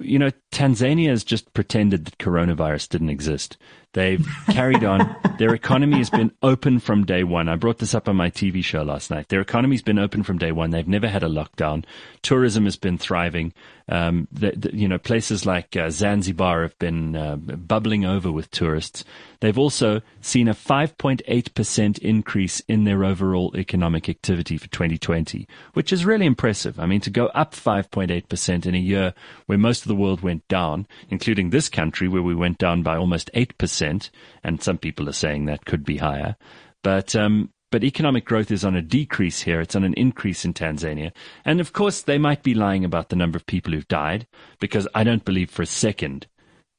you 0.00 0.18
know, 0.18 0.30
Tanzania 0.52 1.08
has 1.08 1.24
just 1.24 1.52
pretended 1.52 2.04
that 2.04 2.18
coronavirus 2.18 2.88
didn't 2.90 3.10
exist. 3.10 3.56
They've 3.92 4.26
carried 4.46 4.84
on. 4.84 5.16
Their 5.38 5.54
economy 5.54 5.98
has 5.98 6.10
been 6.10 6.32
open 6.42 6.78
from 6.78 7.04
day 7.04 7.24
one. 7.24 7.48
I 7.48 7.56
brought 7.56 7.78
this 7.78 7.94
up 7.94 8.08
on 8.08 8.16
my 8.16 8.30
TV 8.30 8.62
show 8.62 8.82
last 8.82 9.10
night. 9.10 9.28
Their 9.28 9.40
economy's 9.40 9.82
been 9.82 9.98
open 9.98 10.22
from 10.22 10.38
day 10.38 10.52
one. 10.52 10.70
They've 10.70 10.86
never 10.86 11.08
had 11.08 11.24
a 11.24 11.28
lockdown. 11.28 11.84
Tourism 12.22 12.64
has 12.64 12.76
been 12.76 12.98
thriving. 12.98 13.52
Um, 13.88 14.28
the, 14.30 14.52
the, 14.52 14.76
you 14.76 14.86
know, 14.86 14.98
places 14.98 15.44
like 15.44 15.76
uh, 15.76 15.90
Zanzibar 15.90 16.62
have 16.62 16.78
been 16.78 17.16
uh, 17.16 17.36
bubbling 17.36 18.04
over 18.04 18.30
with 18.30 18.50
tourists. 18.52 19.04
They've 19.40 19.58
also 19.58 20.02
seen 20.20 20.46
a 20.46 20.54
5.8% 20.54 21.98
increase 21.98 22.60
in 22.60 22.84
their 22.84 23.04
overall 23.04 23.56
economic 23.56 24.08
activity 24.08 24.58
for 24.58 24.68
2020, 24.68 25.48
which 25.72 25.92
is 25.92 26.04
really 26.04 26.26
impressive. 26.26 26.78
I 26.78 26.86
mean, 26.86 27.00
to 27.00 27.10
go 27.10 27.26
up 27.28 27.54
5.8% 27.54 28.66
in 28.66 28.74
a 28.74 28.78
year 28.78 29.14
where 29.46 29.58
most 29.58 29.82
of 29.82 29.88
the 29.88 29.96
world 29.96 30.20
went 30.20 30.46
down, 30.46 30.86
including 31.08 31.50
this 31.50 31.68
country 31.68 32.06
where 32.06 32.22
we 32.22 32.34
went 32.34 32.58
down 32.58 32.82
by 32.82 32.96
almost 32.96 33.30
8%, 33.34 33.79
and 33.82 34.62
some 34.62 34.78
people 34.78 35.08
are 35.08 35.12
saying 35.12 35.44
that 35.44 35.64
could 35.64 35.84
be 35.84 35.98
higher. 35.98 36.36
But, 36.82 37.14
um, 37.14 37.50
but 37.70 37.84
economic 37.84 38.24
growth 38.24 38.50
is 38.50 38.64
on 38.64 38.74
a 38.74 38.82
decrease 38.82 39.42
here. 39.42 39.60
It's 39.60 39.76
on 39.76 39.84
an 39.84 39.94
increase 39.94 40.44
in 40.44 40.54
Tanzania. 40.54 41.12
And 41.44 41.60
of 41.60 41.72
course, 41.72 42.02
they 42.02 42.18
might 42.18 42.42
be 42.42 42.54
lying 42.54 42.84
about 42.84 43.08
the 43.08 43.16
number 43.16 43.36
of 43.36 43.46
people 43.46 43.72
who've 43.72 43.88
died 43.88 44.26
because 44.58 44.88
I 44.94 45.04
don't 45.04 45.24
believe 45.24 45.50
for 45.50 45.62
a 45.62 45.66
second 45.66 46.26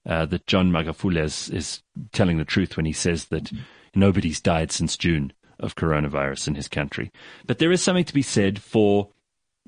uh, 0.06 0.26
that 0.28 0.48
John 0.48 0.72
Magufuli 0.72 1.24
is, 1.24 1.50
is 1.50 1.82
telling 2.12 2.38
the 2.38 2.46
truth 2.46 2.76
when 2.76 2.86
he 2.86 2.94
says 2.94 3.26
that 3.26 3.52
nobody's 3.96 4.42
died 4.42 4.72
since 4.72 4.98
June 4.98 5.34
of 5.60 5.76
coronavirus 5.76 6.48
in 6.48 6.56
his 6.56 6.68
country. 6.68 7.12
But 7.46 7.60
there 7.60 7.72
is 7.72 7.82
something 7.82 8.06
to 8.06 8.14
be 8.14 8.24
said 8.24 8.60
for 8.62 9.10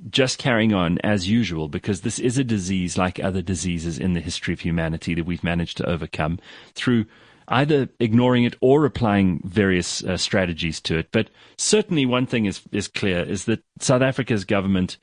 just 0.10 0.38
carrying 0.38 0.74
on 0.74 0.98
as 1.00 1.30
usual 1.30 1.68
because 1.68 2.02
this 2.02 2.20
is 2.20 2.38
a 2.38 2.44
disease 2.44 2.98
like 2.98 3.20
other 3.20 3.42
diseases 3.42 4.00
in 4.00 4.14
the 4.14 4.20
history 4.20 4.54
of 4.54 4.60
humanity 4.60 5.14
that 5.14 5.26
we've 5.26 5.44
managed 5.44 5.78
to 5.78 5.90
overcome 5.90 6.40
through 6.74 7.06
either 7.48 7.90
ignoring 8.00 8.44
it 8.44 8.56
or 8.62 8.86
applying 8.86 9.42
various 9.44 10.04
uh, 10.04 10.18
strategies 10.18 10.80
to 10.82 10.98
it. 10.98 11.10
But 11.12 11.30
certainly 11.58 12.06
one 12.06 12.26
thing 12.26 12.46
is, 12.46 12.62
is 12.72 12.88
clear 12.88 13.22
is 13.22 13.46
that 13.46 13.64
South 13.80 14.02
Africa's 14.02 14.46
government 14.46 14.98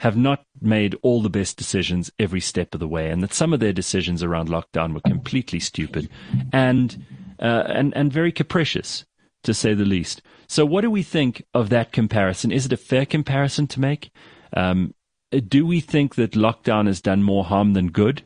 have 0.00 0.16
not 0.16 0.44
made 0.60 0.96
all 1.02 1.22
the 1.22 1.30
best 1.30 1.56
decisions 1.56 2.10
every 2.18 2.40
step 2.40 2.74
of 2.74 2.80
the 2.80 2.88
way, 2.88 3.10
and 3.10 3.22
that 3.22 3.32
some 3.32 3.52
of 3.52 3.60
their 3.60 3.72
decisions 3.72 4.22
around 4.22 4.48
lockdown 4.48 4.94
were 4.94 5.00
completely 5.00 5.60
stupid 5.60 6.08
and 6.52 7.04
uh, 7.38 7.64
and 7.68 7.94
and 7.94 8.12
very 8.12 8.32
capricious, 8.32 9.04
to 9.44 9.54
say 9.54 9.74
the 9.74 9.84
least. 9.84 10.20
So, 10.48 10.66
what 10.66 10.80
do 10.80 10.90
we 10.90 11.04
think 11.04 11.44
of 11.54 11.68
that 11.68 11.92
comparison? 11.92 12.50
Is 12.50 12.66
it 12.66 12.72
a 12.72 12.76
fair 12.76 13.06
comparison 13.06 13.68
to 13.68 13.80
make? 13.80 14.10
Um, 14.54 14.94
do 15.48 15.66
we 15.66 15.80
think 15.80 16.16
that 16.16 16.32
lockdown 16.32 16.86
has 16.86 17.00
done 17.00 17.22
more 17.22 17.44
harm 17.44 17.72
than 17.72 17.88
good? 17.88 18.22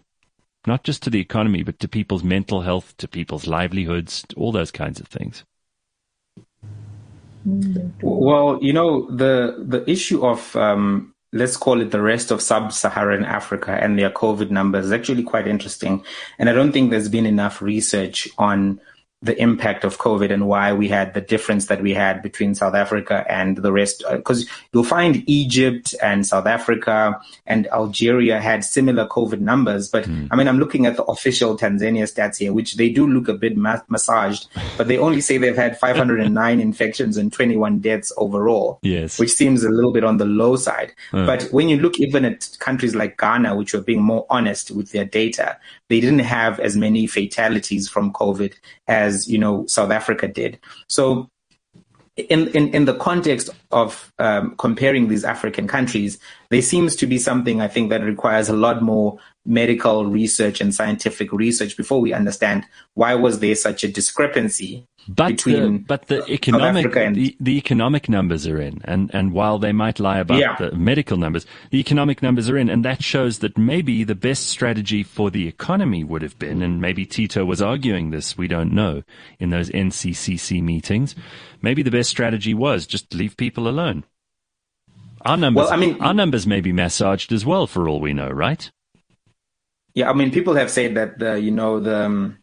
Not 0.66 0.82
just 0.82 1.02
to 1.04 1.10
the 1.10 1.20
economy, 1.20 1.62
but 1.62 1.78
to 1.78 1.88
people's 1.88 2.24
mental 2.24 2.62
health, 2.62 2.96
to 2.98 3.06
people's 3.06 3.46
livelihoods, 3.46 4.24
all 4.36 4.50
those 4.50 4.72
kinds 4.72 4.98
of 4.98 5.06
things. 5.06 5.44
Well, 8.02 8.58
you 8.60 8.72
know 8.72 9.08
the 9.08 9.64
the 9.64 9.88
issue 9.88 10.26
of 10.26 10.56
um, 10.56 11.14
let's 11.32 11.56
call 11.56 11.80
it 11.80 11.92
the 11.92 12.00
rest 12.00 12.32
of 12.32 12.42
sub-Saharan 12.42 13.24
Africa 13.24 13.78
and 13.80 13.98
their 13.98 14.10
COVID 14.10 14.50
numbers 14.50 14.86
is 14.86 14.92
actually 14.92 15.22
quite 15.22 15.46
interesting. 15.46 16.04
And 16.38 16.48
I 16.48 16.52
don't 16.52 16.72
think 16.72 16.90
there's 16.90 17.08
been 17.08 17.26
enough 17.26 17.62
research 17.62 18.28
on 18.38 18.80
the 19.22 19.40
impact 19.40 19.82
of 19.82 19.96
COVID 19.98 20.30
and 20.30 20.46
why 20.46 20.72
we 20.74 20.88
had 20.88 21.14
the 21.14 21.22
difference 21.22 21.66
that 21.66 21.82
we 21.82 21.94
had 21.94 22.22
between 22.22 22.54
South 22.54 22.74
Africa 22.74 23.24
and 23.28 23.56
the 23.56 23.72
rest. 23.72 24.04
Because 24.10 24.44
uh, 24.44 24.52
you'll 24.72 24.84
find 24.84 25.24
Egypt 25.26 25.94
and 26.02 26.26
South 26.26 26.46
Africa 26.46 27.18
and 27.46 27.66
Algeria 27.68 28.40
had 28.40 28.62
similar 28.62 29.06
COVID 29.06 29.40
numbers. 29.40 29.88
But 29.88 30.04
mm. 30.04 30.28
I 30.30 30.36
mean, 30.36 30.48
I'm 30.48 30.58
looking 30.58 30.84
at 30.84 30.96
the 30.96 31.04
official 31.04 31.56
Tanzania 31.56 32.04
stats 32.04 32.36
here, 32.36 32.52
which 32.52 32.76
they 32.76 32.90
do 32.90 33.06
look 33.06 33.28
a 33.28 33.34
bit 33.34 33.56
ma- 33.56 33.80
massaged, 33.88 34.48
but 34.76 34.86
they 34.86 34.98
only 34.98 35.22
say 35.22 35.38
they've 35.38 35.56
had 35.56 35.78
509 35.80 36.60
infections 36.60 37.16
and 37.16 37.32
21 37.32 37.78
deaths 37.78 38.12
overall. 38.18 38.78
Yes. 38.82 39.18
Which 39.18 39.32
seems 39.32 39.64
a 39.64 39.70
little 39.70 39.92
bit 39.92 40.04
on 40.04 40.18
the 40.18 40.26
low 40.26 40.56
side. 40.56 40.92
Uh. 41.12 41.24
But 41.24 41.44
when 41.52 41.70
you 41.70 41.78
look 41.78 41.98
even 41.98 42.26
at 42.26 42.56
countries 42.58 42.94
like 42.94 43.16
Ghana, 43.16 43.56
which 43.56 43.72
were 43.72 43.80
being 43.80 44.02
more 44.02 44.26
honest 44.28 44.70
with 44.70 44.92
their 44.92 45.06
data, 45.06 45.56
they 45.88 46.00
didn't 46.00 46.20
have 46.20 46.58
as 46.60 46.76
many 46.76 47.06
fatalities 47.06 47.88
from 47.88 48.12
COVID 48.12 48.54
as, 48.88 49.15
you 49.24 49.38
know, 49.38 49.66
South 49.66 49.90
Africa 49.90 50.28
did. 50.28 50.58
So 50.88 51.30
in, 52.16 52.48
in, 52.48 52.68
in 52.74 52.84
the 52.86 52.94
context 52.94 53.50
of 53.70 54.12
um, 54.18 54.54
comparing 54.56 55.08
these 55.08 55.24
African 55.24 55.68
countries, 55.68 56.18
there 56.50 56.62
seems 56.62 56.96
to 56.96 57.06
be 57.06 57.18
something 57.18 57.60
I 57.60 57.68
think 57.68 57.90
that 57.90 58.02
requires 58.02 58.48
a 58.48 58.56
lot 58.56 58.82
more 58.82 59.18
medical 59.44 60.06
research 60.06 60.60
and 60.60 60.74
scientific 60.74 61.32
research 61.32 61.76
before 61.76 62.00
we 62.00 62.12
understand 62.12 62.64
why 62.94 63.14
was 63.14 63.40
there 63.40 63.54
such 63.54 63.84
a 63.84 63.88
discrepancy 63.88 64.86
but 65.08 65.38
the, 65.42 65.84
but 65.86 66.06
the 66.06 66.24
economic 66.30 66.92
the, 66.92 67.36
the, 67.38 67.56
economic 67.56 68.08
numbers 68.08 68.46
are 68.46 68.60
in, 68.60 68.80
and 68.84 69.10
and 69.14 69.32
while 69.32 69.58
they 69.58 69.72
might 69.72 70.00
lie 70.00 70.18
about 70.18 70.38
yeah. 70.38 70.56
the 70.56 70.72
medical 70.72 71.16
numbers, 71.16 71.46
the 71.70 71.78
economic 71.78 72.22
numbers 72.22 72.48
are 72.48 72.56
in, 72.56 72.68
and 72.68 72.84
that 72.84 73.02
shows 73.02 73.38
that 73.38 73.56
maybe 73.56 74.02
the 74.04 74.14
best 74.14 74.48
strategy 74.48 75.02
for 75.02 75.30
the 75.30 75.46
economy 75.46 76.02
would 76.02 76.22
have 76.22 76.38
been, 76.38 76.60
and 76.60 76.80
maybe 76.80 77.06
Tito 77.06 77.44
was 77.44 77.62
arguing 77.62 78.10
this, 78.10 78.36
we 78.36 78.48
don't 78.48 78.72
know, 78.72 79.02
in 79.38 79.50
those 79.50 79.70
NCCC 79.70 80.62
meetings, 80.62 81.14
maybe 81.62 81.82
the 81.82 81.90
best 81.90 82.10
strategy 82.10 82.54
was 82.54 82.86
just 82.86 83.14
leave 83.14 83.36
people 83.36 83.68
alone. 83.68 84.04
Our 85.22 85.36
numbers, 85.36 85.66
well, 85.66 85.72
I 85.72 85.76
mean, 85.76 86.00
our 86.00 86.14
numbers 86.14 86.46
may 86.46 86.60
be 86.60 86.72
massaged 86.72 87.32
as 87.32 87.46
well, 87.46 87.66
for 87.66 87.88
all 87.88 88.00
we 88.00 88.12
know, 88.12 88.28
right? 88.28 88.70
Yeah, 89.94 90.10
I 90.10 90.14
mean, 90.14 90.30
people 90.30 90.54
have 90.54 90.70
said 90.70 90.94
that 90.96 91.18
the 91.18 91.40
you 91.40 91.50
know 91.50 91.80
the 91.80 92.04
um, 92.04 92.38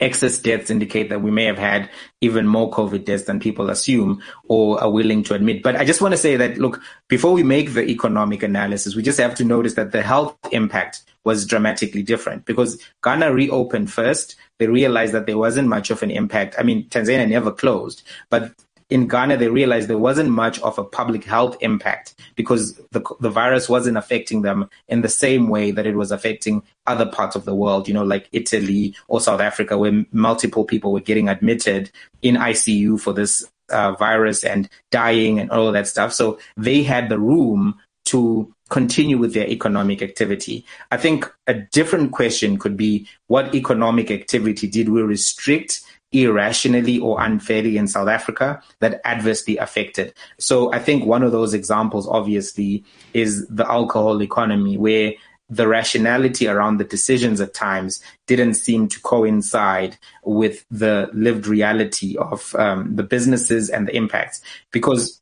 excess 0.00 0.38
deaths 0.38 0.70
indicate 0.70 1.08
that 1.08 1.22
we 1.22 1.30
may 1.30 1.44
have 1.44 1.58
had 1.58 1.90
even 2.20 2.46
more 2.46 2.70
COVID 2.70 3.04
deaths 3.04 3.24
than 3.24 3.40
people 3.40 3.70
assume 3.70 4.22
or 4.48 4.80
are 4.82 4.90
willing 4.90 5.22
to 5.24 5.34
admit. 5.34 5.62
But 5.62 5.76
I 5.76 5.84
just 5.84 6.00
want 6.00 6.12
to 6.12 6.18
say 6.18 6.36
that, 6.36 6.58
look, 6.58 6.80
before 7.08 7.32
we 7.32 7.42
make 7.42 7.74
the 7.74 7.84
economic 7.84 8.42
analysis, 8.42 8.94
we 8.94 9.02
just 9.02 9.20
have 9.20 9.34
to 9.36 9.44
notice 9.44 9.74
that 9.74 9.92
the 9.92 10.02
health 10.02 10.36
impact 10.52 11.02
was 11.24 11.44
dramatically 11.44 12.02
different 12.02 12.46
because 12.46 12.82
Ghana 13.04 13.32
reopened 13.32 13.92
first. 13.92 14.36
They 14.58 14.66
realized 14.66 15.12
that 15.12 15.26
there 15.26 15.38
wasn't 15.38 15.68
much 15.68 15.90
of 15.90 16.02
an 16.02 16.10
impact. 16.10 16.56
I 16.58 16.62
mean, 16.62 16.88
Tanzania 16.88 17.28
never 17.28 17.52
closed, 17.52 18.02
but 18.30 18.52
in 18.90 19.06
Ghana, 19.06 19.36
they 19.36 19.48
realized 19.48 19.88
there 19.88 19.98
wasn't 19.98 20.30
much 20.30 20.58
of 20.60 20.78
a 20.78 20.84
public 20.84 21.24
health 21.24 21.56
impact 21.60 22.14
because 22.36 22.76
the, 22.92 23.04
the 23.20 23.28
virus 23.28 23.68
wasn't 23.68 23.98
affecting 23.98 24.42
them 24.42 24.68
in 24.88 25.02
the 25.02 25.08
same 25.08 25.48
way 25.48 25.70
that 25.70 25.86
it 25.86 25.94
was 25.94 26.10
affecting 26.10 26.62
other 26.86 27.06
parts 27.06 27.36
of 27.36 27.44
the 27.44 27.54
world, 27.54 27.86
you 27.86 27.92
know, 27.92 28.04
like 28.04 28.28
Italy 28.32 28.94
or 29.08 29.20
South 29.20 29.40
Africa, 29.40 29.76
where 29.76 30.04
multiple 30.12 30.64
people 30.64 30.92
were 30.92 31.00
getting 31.00 31.28
admitted 31.28 31.90
in 32.22 32.36
ICU 32.36 32.98
for 32.98 33.12
this 33.12 33.46
uh, 33.70 33.92
virus 33.92 34.42
and 34.42 34.70
dying 34.90 35.38
and 35.38 35.50
all 35.50 35.70
that 35.72 35.86
stuff. 35.86 36.14
So 36.14 36.38
they 36.56 36.82
had 36.82 37.10
the 37.10 37.18
room 37.18 37.78
to 38.06 38.54
continue 38.70 39.18
with 39.18 39.34
their 39.34 39.46
economic 39.48 40.00
activity. 40.00 40.64
I 40.90 40.96
think 40.96 41.30
a 41.46 41.54
different 41.54 42.12
question 42.12 42.58
could 42.58 42.76
be 42.76 43.06
what 43.26 43.54
economic 43.54 44.10
activity 44.10 44.66
did 44.66 44.88
we 44.88 45.02
restrict 45.02 45.82
irrationally 46.12 46.98
or 46.98 47.20
unfairly 47.20 47.76
in 47.76 47.86
South 47.86 48.08
Africa 48.08 48.62
that 48.80 49.00
adversely 49.04 49.56
affected. 49.58 50.14
So 50.38 50.72
I 50.72 50.78
think 50.78 51.04
one 51.04 51.22
of 51.22 51.32
those 51.32 51.54
examples, 51.54 52.08
obviously, 52.08 52.84
is 53.12 53.46
the 53.48 53.70
alcohol 53.70 54.22
economy, 54.22 54.76
where 54.76 55.12
the 55.50 55.66
rationality 55.66 56.46
around 56.46 56.76
the 56.76 56.84
decisions 56.84 57.40
at 57.40 57.54
times 57.54 58.02
didn't 58.26 58.54
seem 58.54 58.88
to 58.88 59.00
coincide 59.00 59.96
with 60.22 60.64
the 60.70 61.08
lived 61.12 61.46
reality 61.46 62.16
of 62.18 62.54
um, 62.56 62.96
the 62.96 63.02
businesses 63.02 63.70
and 63.70 63.88
the 63.88 63.96
impacts. 63.96 64.42
Because 64.72 65.20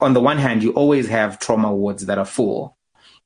on 0.00 0.14
the 0.14 0.20
one 0.20 0.38
hand, 0.38 0.62
you 0.62 0.72
always 0.72 1.08
have 1.08 1.38
trauma 1.38 1.74
wards 1.74 2.06
that 2.06 2.18
are 2.18 2.24
full, 2.24 2.76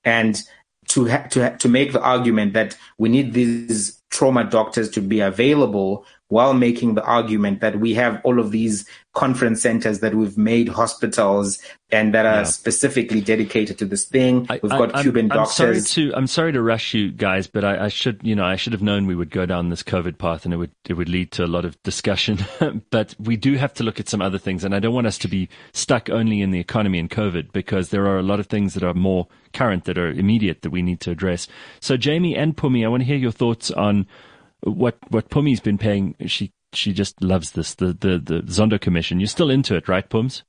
and 0.05 0.43
to 0.89 1.09
ha- 1.09 1.27
to 1.31 1.43
ha- 1.43 1.57
to 1.57 1.69
make 1.69 1.93
the 1.93 2.01
argument 2.01 2.53
that 2.55 2.77
we 2.99 3.09
need 3.09 3.33
these 3.33 4.01
trauma 4.11 4.45
doctors 4.45 4.91
to 4.91 5.01
be 5.01 5.21
available 5.21 6.05
while 6.31 6.55
making 6.55 6.95
the 6.95 7.05
argument 7.05 7.61
that 7.61 7.79
we 7.79 7.93
have 7.95 8.21
all 8.25 8.39
of 8.39 8.51
these 8.53 8.89
conference 9.13 9.61
centers 9.61 9.99
that 9.99 10.15
we've 10.15 10.39
made 10.39 10.69
hospitals 10.69 11.59
and 11.91 12.15
that 12.15 12.25
are 12.25 12.43
yeah. 12.43 12.43
specifically 12.45 13.21
dedicated 13.21 13.77
to 13.77 13.85
this 13.85 14.05
thing. 14.05 14.47
We've 14.49 14.71
got 14.71 14.95
I, 14.95 15.03
Cuban 15.03 15.25
I'm, 15.33 15.39
doctors. 15.39 15.61
I'm 15.61 15.81
sorry 15.81 16.09
to 16.11 16.17
I'm 16.17 16.27
sorry 16.29 16.53
to 16.53 16.63
rush 16.63 16.95
you 16.95 17.11
guys, 17.11 17.49
but 17.49 17.65
I, 17.65 17.87
I, 17.87 17.89
should 17.89 18.21
you 18.23 18.37
know 18.37 18.45
I 18.45 18.55
should 18.55 18.73
have 18.73 18.83
known 18.83 19.07
we 19.07 19.17
would 19.17 19.31
go 19.31 19.45
down 19.45 19.69
this 19.69 19.83
COVID 19.83 20.19
path 20.19 20.45
and 20.45 20.55
it 20.55 20.59
would 20.59 20.71
it 20.89 20.95
would 20.95 21.09
lead 21.09 21.33
to 21.33 21.45
a 21.45 21.49
lot 21.49 21.65
of 21.65 21.83
discussion. 21.83 22.39
but 22.91 23.17
we 23.19 23.37
do 23.37 23.57
have 23.57 23.75
to 23.75 23.83
look 23.83 23.99
at 23.99 24.09
some 24.09 24.23
other 24.23 24.39
things, 24.39 24.63
and 24.63 24.73
I 24.73 24.79
don't 24.79 24.95
want 24.95 25.09
us 25.09 25.19
to 25.19 25.29
be 25.29 25.49
stuck 25.73 26.09
only 26.09 26.41
in 26.41 26.53
the 26.53 26.61
economy 26.61 27.01
and 27.01 27.11
COVID 27.11 27.51
because 27.51 27.89
there 27.89 28.07
are 28.07 28.19
a 28.19 28.23
lot 28.23 28.39
of 28.39 28.47
things 28.47 28.75
that 28.75 28.85
are 28.85 28.95
more 28.95 29.27
current 29.53 29.85
that 29.85 29.99
are 29.99 30.11
immediate 30.11 30.63
that 30.63 30.71
we 30.71 30.83
need 30.83 31.01
to 31.01 31.11
address. 31.11 31.49
So 31.81 31.97
Jamie 31.97 32.37
and 32.37 32.57
Phumi, 32.57 32.85
I 32.85 32.89
want 32.89 33.01
to 33.01 33.07
hear 33.07 33.17
your 33.17 33.33
thoughts 33.33 33.73
on 33.73 34.07
what 34.63 34.97
what 35.09 35.31
Phumi's 35.31 35.61
been 35.61 35.79
paying. 35.79 36.15
She 36.27 36.53
she 36.73 36.93
just 36.93 37.23
loves 37.23 37.53
this 37.53 37.75
the 37.75 37.87
the 37.87 38.19
the 38.19 38.43
Zondo 38.43 38.81
Commission. 38.81 39.21
You're 39.21 39.27
still 39.27 39.51
into 39.51 39.75
it, 39.75 39.89
right, 39.89 40.09
Pums? 40.09 40.45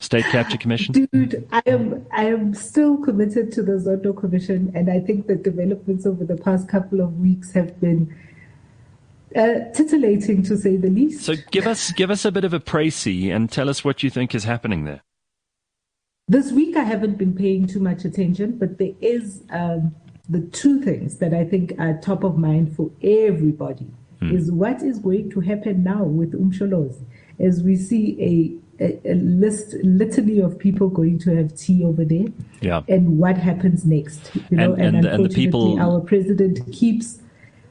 State 0.00 0.24
Capture 0.26 0.58
Commission? 0.58 1.08
Dude, 1.12 1.46
I 1.52 1.62
am 1.66 2.06
I 2.12 2.26
am 2.26 2.54
still 2.54 2.98
committed 2.98 3.52
to 3.52 3.62
the 3.62 3.72
Zondo 3.72 4.16
Commission, 4.16 4.72
and 4.74 4.90
I 4.90 5.00
think 5.00 5.26
the 5.26 5.36
developments 5.36 6.06
over 6.06 6.24
the 6.24 6.36
past 6.36 6.68
couple 6.68 7.00
of 7.00 7.18
weeks 7.18 7.52
have 7.52 7.80
been 7.80 8.14
uh, 9.34 9.70
titillating, 9.72 10.42
to 10.44 10.56
say 10.56 10.76
the 10.76 10.90
least. 10.90 11.24
So 11.24 11.34
give 11.50 11.66
us 11.66 11.92
give 11.92 12.10
us 12.10 12.24
a 12.24 12.32
bit 12.32 12.44
of 12.44 12.52
a 12.52 12.60
précis 12.60 13.34
and 13.34 13.50
tell 13.50 13.68
us 13.68 13.84
what 13.84 14.02
you 14.02 14.10
think 14.10 14.34
is 14.34 14.44
happening 14.44 14.84
there. 14.84 15.02
This 16.26 16.52
week, 16.52 16.76
I 16.76 16.84
haven't 16.84 17.18
been 17.18 17.34
paying 17.34 17.66
too 17.66 17.80
much 17.80 18.04
attention, 18.04 18.58
but 18.58 18.78
there 18.78 18.94
is 19.00 19.42
um, 19.50 19.94
the 20.28 20.40
two 20.40 20.80
things 20.80 21.18
that 21.18 21.34
I 21.34 21.44
think 21.44 21.74
are 21.78 21.98
top 22.00 22.24
of 22.24 22.38
mind 22.38 22.74
for 22.74 22.90
everybody 23.02 23.86
hmm. 24.20 24.34
is 24.34 24.50
what 24.50 24.82
is 24.82 24.98
going 24.98 25.30
to 25.30 25.40
happen 25.40 25.84
now 25.84 26.04
with 26.04 26.32
Umsholos 26.32 26.96
as 27.38 27.62
we 27.62 27.76
see 27.76 28.16
a 28.20 28.64
a, 28.80 28.98
a, 29.08 29.14
list 29.14 29.74
litany 29.84 30.40
of 30.40 30.58
people 30.58 30.88
going 30.88 31.16
to 31.20 31.36
have 31.36 31.56
tea 31.56 31.84
over 31.84 32.04
there. 32.04 32.26
Yeah. 32.60 32.82
And 32.88 33.18
what 33.18 33.36
happens 33.36 33.84
next? 33.84 34.34
You 34.50 34.56
know, 34.56 34.72
and, 34.72 34.82
and, 34.82 34.96
and, 34.96 35.06
and 35.06 35.24
the 35.24 35.28
people 35.28 35.78
our 35.80 36.00
president 36.00 36.60
keeps 36.72 37.20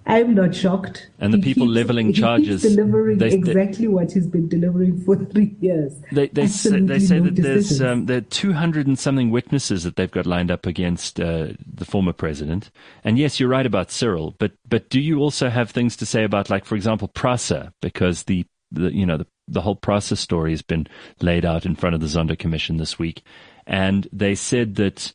I'm 0.06 0.36
not 0.36 0.54
shocked. 0.54 1.10
And 1.20 1.34
the 1.34 1.38
he 1.38 1.44
people 1.44 1.68
keeps, 1.68 1.76
leveling 1.76 2.14
charges. 2.14 2.62
delivering 2.62 3.20
they, 3.20 3.32
exactly 3.32 3.88
what 3.88 4.12
he's 4.12 4.28
been 4.28 4.50
delivering 4.50 5.00
for 5.02 5.16
three 5.16 5.56
years. 5.62 5.94
They, 6.12 6.28
they 6.28 6.48
say, 6.48 6.80
they 6.82 7.00
say 7.00 7.20
no 7.20 7.30
that 7.30 7.42
there's 7.42 7.82
um, 7.82 8.06
there 8.08 8.18
are 8.18 8.22
200 8.22 8.86
and 8.88 9.00
something 9.00 9.32
witnesses 9.32 9.84
that 9.84 9.96
they've 9.96 10.12
got 10.12 10.26
lined 10.26 10.52
up 10.52 10.66
against 10.66 11.20
uh, 11.20 11.54
the 11.66 11.86
former 11.86 12.14
president. 12.14 12.70
And 13.04 13.18
yes, 13.18 13.40
you're 13.40 13.50
right 13.50 13.66
about 13.66 13.92
Cyril, 13.92 14.36
but 14.40 14.52
but 14.68 14.90
do 14.90 15.00
you 15.00 15.20
also 15.20 15.50
have 15.50 15.72
things 15.72 15.96
to 15.98 16.06
say 16.06 16.24
about, 16.24 16.50
like, 16.50 16.66
for 16.66 16.76
example, 16.76 17.08
Prasa, 17.08 17.72
because 17.82 18.24
the, 18.24 18.46
the 18.72 18.94
you 18.94 19.06
know 19.06 19.18
the 19.18 19.28
the 19.48 19.62
whole 19.62 19.76
Prasa 19.76 20.18
story 20.18 20.52
has 20.52 20.62
been 20.62 20.88
laid 21.22 21.46
out 21.46 21.66
in 21.66 21.76
front 21.76 21.96
of 21.96 22.02
the 22.02 22.08
Zondo 22.08 22.38
Commission 22.38 22.78
this 22.78 23.00
week, 23.00 23.24
and 23.66 24.08
they 24.12 24.36
said 24.36 24.76
that 24.76 25.14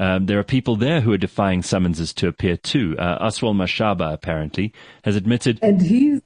um, 0.00 0.26
there 0.26 0.38
are 0.38 0.44
people 0.44 0.76
there 0.76 1.02
who 1.02 1.12
are 1.12 1.18
defying 1.18 1.62
summonses 1.62 2.14
to 2.14 2.26
appear 2.26 2.56
too. 2.56 2.96
Uh, 2.98 3.22
Auswell 3.26 3.54
Mashaba 3.54 4.14
apparently 4.14 4.72
has 5.04 5.14
admitted, 5.14 5.58
and 5.62 5.82
he's 5.82 6.22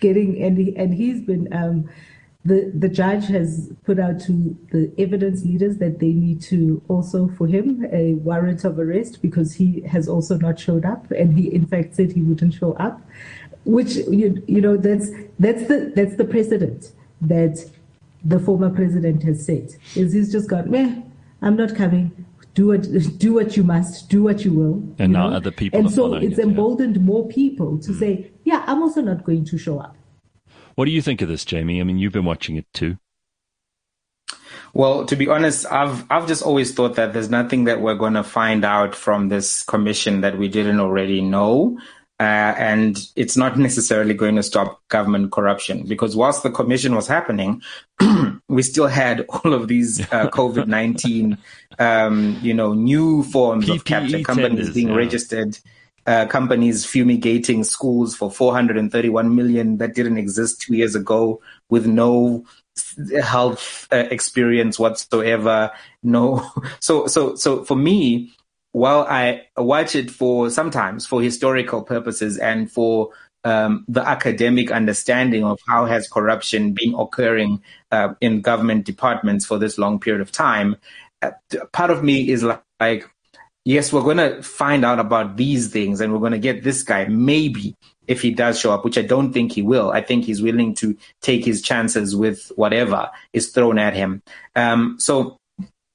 getting 0.00 0.40
and 0.42 0.58
he, 0.58 0.76
and 0.76 0.94
he's 0.94 1.22
been. 1.22 1.52
Um, 1.52 1.88
the 2.44 2.70
the 2.74 2.90
judge 2.90 3.26
has 3.28 3.72
put 3.84 3.98
out 3.98 4.20
to 4.20 4.54
the 4.70 4.92
evidence 4.98 5.42
leaders 5.44 5.78
that 5.78 5.98
they 5.98 6.12
need 6.12 6.42
to 6.42 6.82
also 6.88 7.28
for 7.28 7.46
him 7.46 7.86
a 7.90 8.12
warrant 8.16 8.64
of 8.64 8.78
arrest 8.78 9.22
because 9.22 9.54
he 9.54 9.80
has 9.80 10.06
also 10.06 10.36
not 10.36 10.58
showed 10.58 10.84
up 10.84 11.10
and 11.10 11.38
he 11.38 11.52
in 11.54 11.66
fact 11.66 11.94
said 11.94 12.12
he 12.12 12.20
wouldn't 12.20 12.52
show 12.52 12.74
up 12.74 13.00
which 13.64 13.96
you 13.96 14.42
you 14.46 14.60
know 14.60 14.76
that's 14.76 15.08
that's 15.38 15.66
the 15.68 15.90
that's 15.96 16.16
the 16.16 16.24
precedent 16.24 16.92
that 17.22 17.64
the 18.22 18.38
former 18.38 18.68
president 18.68 19.22
has 19.22 19.46
set 19.46 19.76
is 19.96 20.12
he's 20.12 20.30
just 20.30 20.46
gone 20.50 20.70
meh 20.70 21.00
i'm 21.40 21.56
not 21.56 21.74
coming 21.74 22.26
do 22.54 22.68
what 22.68 22.86
do 23.18 23.34
what 23.34 23.56
you 23.56 23.64
must, 23.64 24.08
do 24.08 24.22
what 24.22 24.44
you 24.44 24.52
will. 24.52 24.74
And 24.98 25.12
you 25.12 25.18
now 25.18 25.28
know? 25.28 25.36
other 25.36 25.50
people. 25.50 25.78
And 25.78 25.90
so 25.90 26.14
it's 26.14 26.38
it, 26.38 26.44
emboldened 26.44 26.96
yeah. 26.96 27.02
more 27.02 27.28
people 27.28 27.78
to 27.78 27.92
mm. 27.92 27.98
say, 27.98 28.30
yeah, 28.44 28.64
I'm 28.66 28.82
also 28.82 29.02
not 29.02 29.24
going 29.24 29.44
to 29.46 29.58
show 29.58 29.80
up. 29.80 29.96
What 30.76 30.86
do 30.86 30.90
you 30.90 31.02
think 31.02 31.20
of 31.22 31.28
this, 31.28 31.44
Jamie? 31.44 31.80
I 31.80 31.84
mean, 31.84 31.98
you've 31.98 32.12
been 32.12 32.24
watching 32.24 32.56
it 32.56 32.66
too. 32.72 32.98
Well, 34.72 35.06
to 35.06 35.14
be 35.14 35.28
honest, 35.28 35.66
I've 35.70 36.04
I've 36.10 36.26
just 36.26 36.42
always 36.42 36.74
thought 36.74 36.96
that 36.96 37.12
there's 37.12 37.30
nothing 37.30 37.64
that 37.64 37.80
we're 37.80 37.94
going 37.94 38.14
to 38.14 38.24
find 38.24 38.64
out 38.64 38.94
from 38.94 39.28
this 39.28 39.62
commission 39.62 40.22
that 40.22 40.36
we 40.36 40.48
didn't 40.48 40.80
already 40.80 41.20
know. 41.20 41.78
Uh, 42.20 42.54
and 42.58 43.08
it's 43.16 43.36
not 43.36 43.58
necessarily 43.58 44.14
going 44.14 44.36
to 44.36 44.42
stop 44.42 44.80
government 44.86 45.32
corruption 45.32 45.84
because 45.84 46.14
whilst 46.14 46.44
the 46.44 46.50
commission 46.50 46.94
was 46.94 47.08
happening, 47.08 47.60
we 48.48 48.62
still 48.62 48.86
had 48.86 49.26
all 49.28 49.52
of 49.52 49.66
these 49.66 50.00
uh, 50.12 50.28
COVID 50.32 50.68
nineteen, 50.68 51.38
um, 51.80 52.38
you 52.40 52.54
know, 52.54 52.72
new 52.72 53.24
forms 53.24 53.66
PPE 53.66 53.74
of 53.74 53.84
capture 53.84 54.22
companies 54.22 54.48
tenders, 54.58 54.74
being 54.74 54.88
yeah. 54.90 54.94
registered, 54.94 55.58
uh, 56.06 56.26
companies 56.26 56.86
fumigating 56.86 57.64
schools 57.64 58.14
for 58.14 58.30
four 58.30 58.52
hundred 58.52 58.78
and 58.78 58.92
thirty-one 58.92 59.34
million 59.34 59.78
that 59.78 59.96
didn't 59.96 60.18
exist 60.18 60.60
two 60.60 60.76
years 60.76 60.94
ago 60.94 61.40
with 61.68 61.84
no 61.84 62.44
health 63.22 63.88
uh, 63.92 64.06
experience 64.10 64.78
whatsoever. 64.78 65.72
No, 66.04 66.48
so 66.80 67.08
so 67.08 67.34
so 67.34 67.64
for 67.64 67.76
me, 67.76 68.32
while 68.74 69.06
I 69.08 69.42
watch 69.56 69.94
it 69.94 70.10
for 70.10 70.50
sometimes 70.50 71.06
for 71.06 71.22
historical 71.22 71.82
purposes 71.84 72.38
and 72.38 72.68
for 72.68 73.10
um, 73.44 73.84
the 73.86 74.00
academic 74.00 74.72
understanding 74.72 75.44
of 75.44 75.60
how 75.68 75.86
has 75.86 76.08
corruption 76.08 76.72
been 76.72 76.92
occurring 76.98 77.62
uh, 77.92 78.14
in 78.20 78.40
government 78.40 78.84
departments 78.84 79.46
for 79.46 79.58
this 79.58 79.78
long 79.78 80.00
period 80.00 80.20
of 80.20 80.32
time, 80.32 80.74
uh, 81.22 81.30
part 81.72 81.92
of 81.92 82.02
me 82.02 82.28
is 82.28 82.42
like, 82.42 82.64
like 82.80 83.08
yes, 83.64 83.92
we're 83.92 84.02
going 84.02 84.16
to 84.16 84.42
find 84.42 84.84
out 84.84 84.98
about 84.98 85.36
these 85.36 85.68
things 85.68 86.00
and 86.00 86.12
we're 86.12 86.18
going 86.18 86.32
to 86.32 86.38
get 86.38 86.64
this 86.64 86.82
guy 86.82 87.04
maybe 87.04 87.76
if 88.08 88.22
he 88.22 88.32
does 88.32 88.58
show 88.58 88.72
up, 88.74 88.84
which 88.84 88.98
I 88.98 89.02
don't 89.02 89.32
think 89.32 89.52
he 89.52 89.62
will. 89.62 89.92
I 89.92 90.00
think 90.00 90.24
he's 90.24 90.42
willing 90.42 90.74
to 90.76 90.96
take 91.22 91.44
his 91.44 91.62
chances 91.62 92.16
with 92.16 92.50
whatever 92.56 93.08
is 93.32 93.50
thrown 93.50 93.78
at 93.78 93.94
him. 93.94 94.20
Um, 94.56 94.96
so 94.98 95.36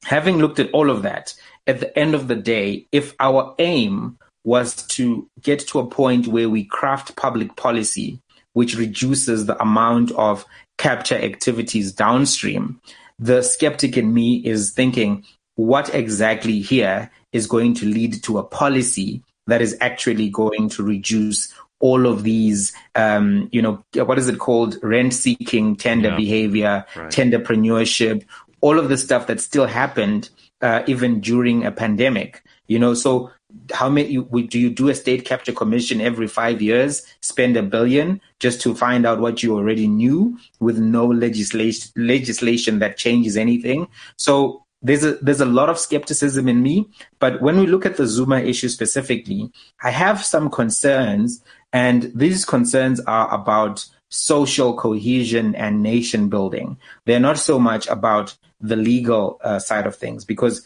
having 0.06 0.38
looked 0.38 0.60
at 0.60 0.72
all 0.72 0.90
of 0.90 1.02
that, 1.02 1.34
at 1.70 1.80
the 1.80 1.98
end 1.98 2.16
of 2.16 2.28
the 2.28 2.36
day, 2.36 2.88
if 2.92 3.14
our 3.20 3.54
aim 3.60 4.18
was 4.44 4.76
to 4.88 5.30
get 5.40 5.60
to 5.68 5.78
a 5.78 5.86
point 5.86 6.26
where 6.26 6.50
we 6.50 6.66
craft 6.66 7.16
public 7.16 7.56
policy 7.56 8.20
which 8.54 8.76
reduces 8.76 9.46
the 9.46 9.62
amount 9.62 10.12
of 10.14 10.44
capture 10.80 11.16
activities 11.16 11.92
downstream, 11.92 12.82
the 13.20 13.44
skeptic 13.44 13.96
in 13.96 14.12
me 14.12 14.38
is 14.38 14.72
thinking, 14.72 15.24
what 15.56 15.94
exactly 15.94 16.60
here 16.60 17.12
is 17.32 17.46
going 17.46 17.76
to 17.76 17.86
lead 17.86 18.24
to 18.24 18.40
a 18.40 18.44
policy 18.44 19.22
that 19.46 19.62
is 19.62 19.78
actually 19.80 20.30
going 20.30 20.70
to 20.70 20.82
reduce 20.82 21.54
all 21.80 22.08
of 22.08 22.24
these, 22.24 22.74
um, 22.96 23.48
you 23.52 23.62
know, 23.62 23.84
what 23.94 24.18
is 24.18 24.28
it 24.28 24.40
called? 24.40 24.78
Rent 24.82 25.14
seeking, 25.14 25.76
tender 25.76 26.10
yeah. 26.10 26.18
behavior, 26.18 26.86
right. 26.96 27.12
tenderpreneurship, 27.12 28.26
all 28.62 28.80
of 28.80 28.90
the 28.90 28.98
stuff 28.98 29.28
that 29.28 29.40
still 29.40 29.68
happened 29.68 30.30
uh, 30.62 30.84
even 30.88 31.20
during 31.22 31.66
a 31.66 31.72
pandemic. 31.72 32.44
You 32.68 32.80
know, 32.80 32.94
so 32.94 33.32
how 33.72 33.90
many 33.90 34.18
do 34.18 34.60
you 34.60 34.70
do 34.70 34.90
a 34.90 34.96
state 34.96 35.26
capture 35.26 35.52
commission 35.52 36.02
every 36.02 36.28
five 36.28 36.62
years? 36.62 37.06
Spend 37.22 37.58
a 37.58 37.64
billion 37.64 38.22
just 38.40 38.62
to 38.62 38.76
find 38.76 39.06
out 39.06 39.20
what 39.20 39.42
you 39.42 39.56
already 39.56 39.88
knew 39.88 40.38
with 40.60 40.78
no 40.78 41.06
legislation 41.06 41.92
legislation 41.96 42.80
that 42.80 42.98
changes 42.98 43.38
anything. 43.38 43.88
So 44.18 44.66
there's 44.82 45.04
a 45.04 45.16
there's 45.16 45.42
a 45.42 45.46
lot 45.46 45.70
of 45.70 45.80
skepticism 45.80 46.48
in 46.48 46.62
me. 46.62 46.90
But 47.20 47.42
when 47.42 47.60
we 47.60 47.66
look 47.66 47.86
at 47.86 47.98
the 47.98 48.08
Zuma 48.08 48.40
issue 48.40 48.70
specifically, 48.70 49.52
I 49.84 49.92
have 49.92 50.24
some 50.24 50.50
concerns, 50.50 51.44
and 51.74 52.12
these 52.16 52.46
concerns 52.46 53.00
are 53.02 53.34
about 53.34 53.86
social 54.10 54.76
cohesion 54.76 55.56
and 55.56 55.84
nation 55.84 56.30
building. 56.30 56.78
They're 57.06 57.20
not 57.20 57.38
so 57.38 57.60
much 57.60 57.88
about 57.88 58.38
the 58.62 58.76
legal 58.76 59.40
uh, 59.44 59.60
side 59.60 59.88
of 59.88 59.96
things 59.96 60.26
because 60.26 60.66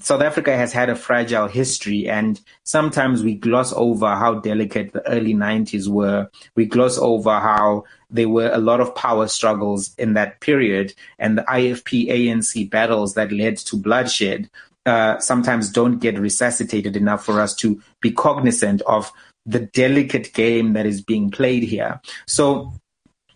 South 0.00 0.22
Africa 0.22 0.56
has 0.56 0.72
had 0.72 0.88
a 0.88 0.96
fragile 0.96 1.46
history, 1.46 2.08
and 2.08 2.40
sometimes 2.64 3.22
we 3.22 3.34
gloss 3.34 3.72
over 3.74 4.14
how 4.16 4.34
delicate 4.34 4.92
the 4.92 5.06
early 5.08 5.34
90s 5.34 5.88
were. 5.88 6.28
We 6.54 6.66
gloss 6.66 6.98
over 6.98 7.38
how 7.38 7.84
there 8.10 8.28
were 8.28 8.50
a 8.52 8.58
lot 8.58 8.80
of 8.80 8.94
power 8.94 9.28
struggles 9.28 9.94
in 9.96 10.14
that 10.14 10.40
period, 10.40 10.94
and 11.18 11.38
the 11.38 11.42
IFP 11.42 12.08
ANC 12.08 12.68
battles 12.68 13.14
that 13.14 13.32
led 13.32 13.58
to 13.58 13.76
bloodshed 13.76 14.50
uh, 14.86 15.18
sometimes 15.18 15.70
don't 15.70 15.98
get 15.98 16.18
resuscitated 16.18 16.96
enough 16.96 17.24
for 17.24 17.40
us 17.40 17.54
to 17.56 17.80
be 18.00 18.10
cognizant 18.10 18.82
of 18.82 19.12
the 19.44 19.60
delicate 19.60 20.32
game 20.32 20.72
that 20.72 20.86
is 20.86 21.00
being 21.00 21.30
played 21.30 21.62
here. 21.62 22.00
So 22.26 22.72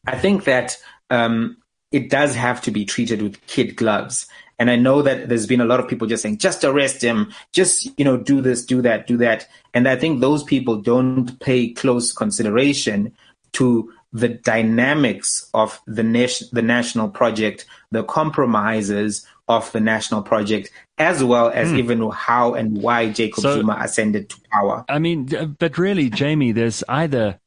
I 0.07 0.17
think 0.17 0.45
that 0.45 0.77
um, 1.11 1.57
it 1.93 2.11
does 2.11 2.35
have 2.35 2.61
to 2.63 2.71
be 2.71 2.85
treated 2.85 3.23
with 3.23 3.45
kid 3.47 3.77
gloves. 3.77 4.27
And 4.59 4.71
I 4.71 4.77
know 4.77 5.01
that 5.03 5.29
there's 5.29 5.47
been 5.47 5.63
a 5.63 5.67
lot 5.67 5.81
of 5.81 5.89
people 5.89 6.07
just 6.07 6.23
saying, 6.23 6.39
just 6.39 6.65
arrest 6.65 7.03
him, 7.03 7.33
just, 7.53 7.89
you 7.99 8.05
know, 8.05 8.19
do 8.19 8.43
this, 8.43 8.65
do 8.65 8.83
that, 8.83 9.07
do 9.07 9.17
that. 9.17 9.49
And 9.73 9.89
I 9.89 9.97
think 9.97 10.21
those 10.21 10.43
people 10.43 10.77
don't 10.77 11.41
pay 11.41 11.73
close 11.73 12.13
consideration 12.13 13.15
to 13.53 13.91
the 14.13 14.29
dynamics 14.29 15.49
of 15.55 15.81
the, 15.87 16.03
nation, 16.03 16.49
the 16.53 16.63
national 16.63 17.09
project, 17.09 17.65
the 17.91 18.05
compromises 18.05 19.27
of 19.49 19.71
the 19.73 19.81
national 19.81 20.23
project, 20.23 20.71
as 20.99 21.25
well 21.25 21.51
as 21.55 21.69
mm. 21.69 21.79
even 21.79 22.11
how 22.11 22.55
and 22.55 22.83
why 22.83 23.09
Jacob 23.11 23.43
so, 23.43 23.55
Zuma 23.57 23.79
ascended 23.81 24.29
to 24.29 24.37
power. 24.53 24.85
I 24.89 24.99
mean, 24.99 25.57
but 25.59 25.79
really, 25.79 26.11
Jamie, 26.11 26.53
there's 26.53 26.85
either 26.89 27.41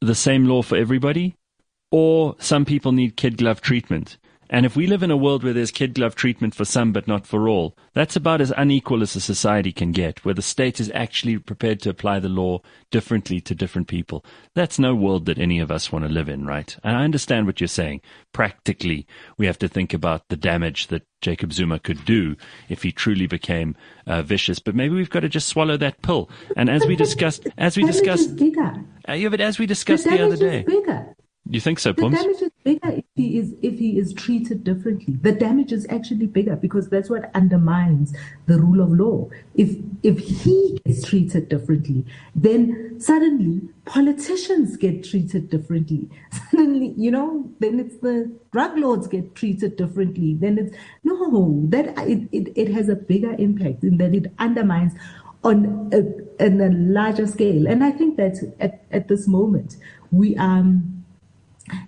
the 0.00 0.14
same 0.14 0.46
law 0.46 0.62
for 0.62 0.76
everybody 0.76 1.36
or 1.90 2.36
some 2.38 2.64
people 2.64 2.92
need 2.92 3.16
kid 3.16 3.38
glove 3.38 3.60
treatment. 3.60 4.18
And 4.50 4.64
if 4.64 4.76
we 4.76 4.86
live 4.86 5.02
in 5.02 5.10
a 5.10 5.16
world 5.16 5.44
where 5.44 5.52
there's 5.52 5.70
kid 5.70 5.94
glove 5.94 6.14
treatment 6.14 6.54
for 6.54 6.64
some 6.64 6.90
but 6.90 7.06
not 7.06 7.26
for 7.26 7.48
all, 7.48 7.76
that's 7.92 8.16
about 8.16 8.40
as 8.40 8.52
unequal 8.56 9.02
as 9.02 9.14
a 9.14 9.20
society 9.20 9.72
can 9.72 9.92
get, 9.92 10.24
where 10.24 10.34
the 10.34 10.40
state 10.40 10.80
is 10.80 10.90
actually 10.94 11.38
prepared 11.38 11.80
to 11.82 11.90
apply 11.90 12.18
the 12.18 12.30
law 12.30 12.60
differently 12.90 13.40
to 13.42 13.54
different 13.54 13.88
people. 13.88 14.24
That's 14.54 14.78
no 14.78 14.94
world 14.94 15.26
that 15.26 15.38
any 15.38 15.58
of 15.58 15.70
us 15.70 15.92
want 15.92 16.06
to 16.06 16.10
live 16.10 16.30
in, 16.30 16.46
right? 16.46 16.74
And 16.82 16.96
I 16.96 17.04
understand 17.04 17.46
what 17.46 17.60
you're 17.60 17.68
saying. 17.68 18.00
Practically, 18.32 19.06
we 19.36 19.44
have 19.44 19.58
to 19.58 19.68
think 19.68 19.92
about 19.92 20.28
the 20.28 20.36
damage 20.36 20.86
that 20.86 21.06
Jacob 21.20 21.52
Zuma 21.52 21.78
could 21.78 22.04
do 22.06 22.34
if 22.70 22.82
he 22.82 22.92
truly 22.92 23.26
became 23.26 23.76
uh, 24.06 24.22
vicious. 24.22 24.60
But 24.60 24.74
maybe 24.74 24.94
we've 24.94 25.10
got 25.10 25.20
to 25.20 25.28
just 25.28 25.48
swallow 25.48 25.76
that 25.76 26.00
pill. 26.00 26.30
And 26.56 26.70
as 26.70 26.86
we 26.86 26.96
discussed, 26.96 27.46
as 27.58 27.76
we 27.76 27.84
discussed, 27.84 28.30
uh, 28.40 29.12
yeah, 29.12 29.28
but 29.28 29.42
as 29.42 29.58
we 29.58 29.66
discussed 29.66 30.04
the, 30.04 30.10
the 30.10 30.24
other 30.24 30.36
day, 30.36 30.62
bigger. 30.62 31.14
You 31.50 31.60
think 31.60 31.78
so, 31.78 31.92
The 31.92 32.10
damage 32.10 32.42
is 32.42 32.50
bigger 32.62 32.90
if 32.90 33.04
he 33.14 33.38
is 33.38 33.54
if 33.62 33.78
he 33.78 33.98
is 33.98 34.12
treated 34.12 34.64
differently. 34.64 35.14
The 35.22 35.32
damage 35.32 35.72
is 35.72 35.86
actually 35.88 36.26
bigger 36.26 36.56
because 36.56 36.90
that's 36.90 37.08
what 37.08 37.30
undermines 37.34 38.14
the 38.46 38.60
rule 38.60 38.82
of 38.82 38.92
law. 38.92 39.30
If 39.54 39.76
if 40.02 40.18
he 40.18 40.78
gets 40.84 41.08
treated 41.08 41.48
differently, 41.48 42.04
then 42.34 43.00
suddenly 43.00 43.62
politicians 43.86 44.76
get 44.76 45.04
treated 45.04 45.48
differently. 45.48 46.10
Suddenly, 46.50 46.92
you 46.96 47.10
know, 47.10 47.50
then 47.60 47.80
it's 47.80 47.96
the 47.98 48.30
drug 48.52 48.76
lords 48.76 49.06
get 49.06 49.34
treated 49.34 49.76
differently. 49.76 50.34
Then 50.34 50.58
it's 50.58 50.76
no 51.04 51.64
that 51.68 51.96
it, 52.06 52.28
it, 52.32 52.52
it 52.56 52.72
has 52.72 52.88
a 52.88 52.96
bigger 52.96 53.34
impact 53.38 53.84
in 53.84 53.96
that 53.98 54.14
it 54.14 54.32
undermines 54.38 54.92
on 55.44 55.88
a, 55.92 56.44
on 56.44 56.60
a 56.60 56.68
larger 56.70 57.26
scale. 57.26 57.66
And 57.66 57.82
I 57.82 57.92
think 57.92 58.16
that 58.16 58.36
at, 58.60 58.84
at 58.90 59.08
this 59.08 59.26
moment 59.26 59.76
we 60.10 60.36
um 60.36 60.97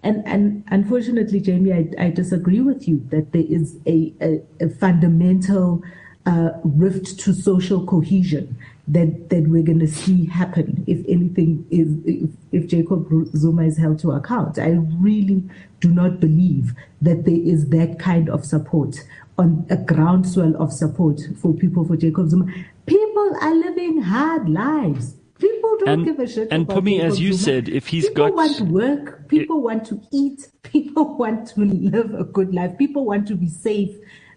and 0.02 0.22
and 0.26 0.64
unfortunately, 0.68 1.40
Jamie, 1.40 1.72
I, 1.72 1.90
I 1.98 2.10
disagree 2.10 2.60
with 2.60 2.88
you 2.88 3.04
that 3.10 3.32
there 3.32 3.44
is 3.48 3.78
a, 3.86 4.12
a, 4.20 4.40
a 4.60 4.68
fundamental 4.68 5.82
uh, 6.26 6.50
rift 6.64 7.18
to 7.20 7.32
social 7.32 7.86
cohesion 7.86 8.56
that 8.88 9.30
that 9.30 9.46
we're 9.48 9.62
going 9.62 9.78
to 9.78 9.88
see 9.88 10.26
happen 10.26 10.84
if 10.86 10.98
anything 11.08 11.64
is 11.70 11.96
if, 12.04 12.30
if 12.52 12.68
Jacob 12.68 13.08
Zuma 13.36 13.62
is 13.62 13.78
held 13.78 13.98
to 14.00 14.12
account. 14.12 14.58
I 14.58 14.78
really 14.98 15.42
do 15.80 15.90
not 15.90 16.20
believe 16.20 16.74
that 17.00 17.24
there 17.24 17.40
is 17.40 17.68
that 17.68 17.98
kind 17.98 18.28
of 18.28 18.44
support 18.44 18.96
on 19.38 19.66
a 19.70 19.76
groundswell 19.76 20.54
of 20.56 20.72
support 20.72 21.20
for 21.40 21.54
people 21.54 21.84
for 21.84 21.96
Jacob 21.96 22.28
Zuma. 22.28 22.46
People 22.86 23.36
are 23.40 23.54
living 23.54 24.02
hard 24.02 24.48
lives. 24.48 25.14
People 25.40 25.76
don't 25.78 25.88
And- 25.88 26.04
give 26.04 26.18
a 26.18 26.26
shit. 26.28 26.48
and 26.50 26.64
about 26.64 26.84
Phumi, 26.84 27.00
as 27.00 27.18
you 27.20 27.32
said, 27.32 27.68
if 27.68 27.86
he's 27.86 28.08
people 28.08 28.30
got- 28.30 28.48
people 28.48 28.66
want 28.66 28.72
work, 28.72 29.28
people 29.28 29.62
want 29.62 29.84
to 29.86 30.00
eat, 30.12 30.48
people 30.62 31.16
want 31.16 31.46
to 31.48 31.60
live 31.64 32.14
a 32.14 32.24
good 32.24 32.54
life, 32.54 32.76
people 32.78 33.04
want 33.04 33.26
to 33.28 33.34
be 33.34 33.48
safe. 33.48 33.90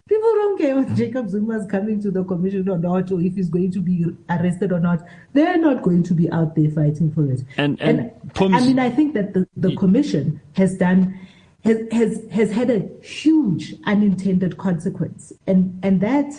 People 0.08 0.32
don't 0.34 0.58
care 0.60 0.78
if 0.80 0.94
Jacob 0.96 1.30
Zuma 1.30 1.60
is 1.60 1.66
coming 1.68 2.02
to 2.02 2.12
the 2.12 2.24
commission 2.26 2.68
or 2.70 2.78
not, 2.78 3.10
or 3.12 3.22
if 3.22 3.36
he's 3.36 3.50
going 3.50 3.72
to 3.72 3.80
be 3.80 4.06
arrested 4.30 4.72
or 4.74 4.80
not. 4.80 5.02
They're 5.32 5.58
not 5.58 5.82
going 5.82 6.04
to 6.04 6.14
be 6.14 6.30
out 6.32 6.56
there 6.56 6.70
fighting 6.72 7.10
for 7.12 7.26
it. 7.32 7.44
And- 7.58 7.82
and 7.82 8.12
Pums- 8.34 8.54
I 8.56 8.66
mean, 8.66 8.80
I 8.80 8.90
think 8.90 9.14
that 9.14 9.34
the, 9.34 9.48
the 9.56 9.74
commission 9.76 10.42
has 10.56 10.76
done 10.78 11.18
has 11.64 11.78
has 11.94 12.22
has 12.32 12.52
had 12.52 12.70
a 12.70 12.80
huge 13.02 13.74
unintended 13.86 14.58
consequence, 14.58 15.32
and 15.48 15.80
and 15.82 16.02
that 16.02 16.30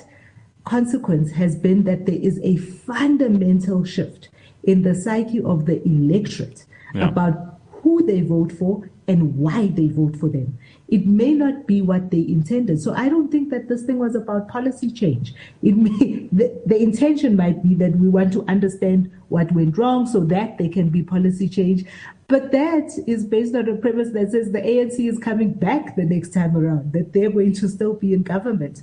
consequence 0.64 1.30
has 1.32 1.56
been 1.56 1.84
that 1.84 2.04
there 2.04 2.18
is 2.20 2.38
a 2.42 2.56
fundamental 2.56 3.84
shift 3.84 4.28
in 4.66 4.82
the 4.82 4.94
psyche 4.94 5.42
of 5.42 5.66
the 5.66 5.82
electorate 5.86 6.64
Yeah. 6.94 7.08
about 7.08 7.60
who 7.82 8.04
they 8.06 8.22
vote 8.22 8.52
for 8.52 8.88
and 9.06 9.36
why 9.36 9.66
they 9.66 9.88
vote 9.88 10.16
for 10.16 10.28
them. 10.28 10.56
It 10.88 11.06
may 11.06 11.34
not 11.34 11.66
be 11.66 11.82
what 11.82 12.10
they 12.10 12.20
intended. 12.20 12.80
So 12.80 12.94
I 12.94 13.08
don't 13.08 13.30
think 13.30 13.50
that 13.50 13.68
this 13.68 13.82
thing 13.82 13.98
was 13.98 14.14
about 14.14 14.48
policy 14.48 14.90
change. 14.90 15.34
It 15.62 15.76
may, 15.76 16.28
the, 16.32 16.58
the 16.64 16.80
intention 16.80 17.36
might 17.36 17.62
be 17.62 17.74
that 17.74 17.96
we 17.96 18.08
want 18.08 18.32
to 18.34 18.44
understand 18.46 19.10
what 19.28 19.52
went 19.52 19.76
wrong 19.76 20.06
so 20.06 20.20
that 20.20 20.56
there 20.56 20.70
can 20.70 20.88
be 20.88 21.02
policy 21.02 21.48
change. 21.48 21.84
But 22.28 22.52
that 22.52 22.90
is 23.06 23.26
based 23.26 23.54
on 23.54 23.68
a 23.68 23.76
premise 23.76 24.10
that 24.12 24.30
says 24.30 24.52
the 24.52 24.60
ANC 24.60 24.98
is 25.06 25.18
coming 25.18 25.52
back 25.52 25.96
the 25.96 26.04
next 26.04 26.32
time 26.32 26.56
around, 26.56 26.92
that 26.94 27.12
they're 27.12 27.30
going 27.30 27.52
to 27.54 27.68
still 27.68 27.92
be 27.92 28.14
in 28.14 28.22
government. 28.22 28.82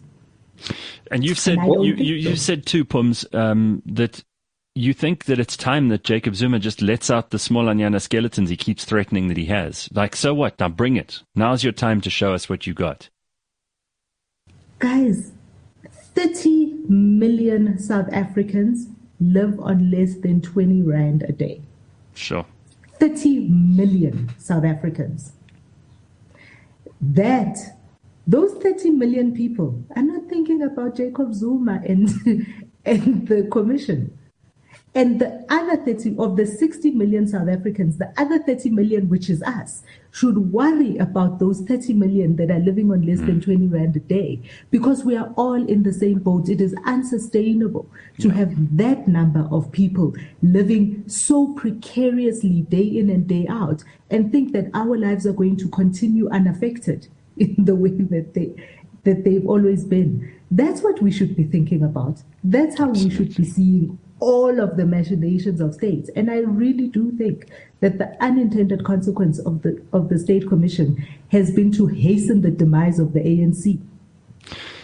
And 1.09 1.25
you've 1.25 1.39
said 1.39 1.55
don't 1.55 1.83
you, 1.83 1.95
think 1.95 2.07
you, 2.07 2.21
so. 2.21 2.35
said 2.35 2.65
too, 2.67 2.85
Pums, 2.85 3.25
um, 3.33 3.81
that 3.87 4.23
you 4.73 4.93
think 4.93 5.25
that 5.25 5.39
it's 5.39 5.57
time 5.57 5.89
that 5.89 6.03
Jacob 6.03 6.35
Zuma 6.35 6.59
just 6.59 6.81
lets 6.81 7.09
out 7.09 7.29
the 7.29 7.39
small 7.39 7.65
Anyana 7.65 8.01
skeletons 8.01 8.49
he 8.49 8.55
keeps 8.55 8.85
threatening 8.85 9.27
that 9.27 9.37
he 9.37 9.45
has. 9.45 9.89
Like, 9.91 10.15
so 10.15 10.33
what? 10.33 10.59
Now 10.59 10.69
bring 10.69 10.95
it. 10.95 11.23
Now's 11.35 11.63
your 11.63 11.73
time 11.73 11.99
to 12.01 12.09
show 12.09 12.33
us 12.33 12.47
what 12.47 12.65
you 12.65 12.73
got. 12.73 13.09
Guys, 14.79 15.33
30 16.15 16.85
million 16.87 17.77
South 17.79 18.07
Africans 18.13 18.87
live 19.19 19.59
on 19.59 19.91
less 19.91 20.15
than 20.15 20.41
20 20.41 20.81
Rand 20.83 21.23
a 21.23 21.33
day. 21.33 21.61
Sure. 22.13 22.45
30 22.99 23.49
million 23.49 24.31
South 24.37 24.63
Africans. 24.63 25.33
That, 27.01 27.57
those 28.25 28.53
30 28.63 28.91
million 28.91 29.33
people 29.33 29.83
are 29.95 30.01
not 30.01 30.29
thinking 30.29 30.61
about 30.61 30.95
Jacob 30.95 31.33
Zuma 31.33 31.81
and, 31.85 32.09
and 32.85 33.27
the 33.27 33.47
commission. 33.51 34.17
And 34.93 35.21
the 35.21 35.45
other 35.49 35.77
30 35.77 36.17
of 36.17 36.35
the 36.35 36.45
60 36.45 36.91
million 36.91 37.25
South 37.25 37.47
Africans, 37.47 37.97
the 37.97 38.13
other 38.17 38.39
30 38.39 38.71
million, 38.71 39.07
which 39.07 39.29
is 39.29 39.41
us, 39.43 39.83
should 40.11 40.51
worry 40.51 40.97
about 40.97 41.39
those 41.39 41.61
30 41.61 41.93
million 41.93 42.35
that 42.35 42.51
are 42.51 42.59
living 42.59 42.91
on 42.91 43.03
less 43.03 43.19
than 43.19 43.39
mm. 43.39 43.43
20 43.45 43.67
Rand 43.67 43.95
a 43.95 43.99
day 44.01 44.41
because 44.69 45.05
we 45.05 45.15
are 45.15 45.33
all 45.37 45.65
in 45.65 45.83
the 45.83 45.93
same 45.93 46.19
boat. 46.19 46.49
It 46.49 46.59
is 46.59 46.75
unsustainable 46.85 47.89
to 48.19 48.29
have 48.31 48.53
that 48.75 49.07
number 49.07 49.47
of 49.49 49.71
people 49.71 50.13
living 50.43 51.07
so 51.07 51.53
precariously 51.53 52.63
day 52.63 52.83
in 52.83 53.09
and 53.09 53.25
day 53.25 53.47
out 53.49 53.85
and 54.09 54.29
think 54.29 54.51
that 54.51 54.69
our 54.73 54.97
lives 54.97 55.25
are 55.25 55.31
going 55.31 55.55
to 55.57 55.69
continue 55.69 56.29
unaffected 56.29 57.07
in 57.37 57.55
the 57.57 57.75
way 57.75 57.91
that 57.91 58.33
they 58.33 58.53
that 59.03 59.23
they've 59.23 59.47
always 59.47 59.83
been. 59.83 60.31
That's 60.51 60.81
what 60.81 61.01
we 61.01 61.11
should 61.11 61.35
be 61.35 61.45
thinking 61.45 61.81
about. 61.81 62.21
That's 62.43 62.77
how 62.77 62.89
we 62.89 63.09
should 63.09 63.35
be 63.35 63.45
seeing 63.45 63.97
all 64.21 64.61
of 64.61 64.77
the 64.77 64.85
machinations 64.85 65.59
of 65.59 65.73
states. 65.73 66.09
And 66.15 66.31
I 66.31 66.37
really 66.37 66.87
do 66.87 67.11
think 67.17 67.49
that 67.81 67.97
the 67.97 68.15
unintended 68.23 68.85
consequence 68.85 69.39
of 69.39 69.63
the 69.63 69.81
of 69.91 70.07
the 70.07 70.17
state 70.17 70.47
commission 70.47 71.05
has 71.29 71.51
been 71.51 71.71
to 71.73 71.87
hasten 71.87 72.41
the 72.41 72.51
demise 72.51 72.99
of 72.99 73.11
the 73.11 73.19
ANC. 73.19 73.81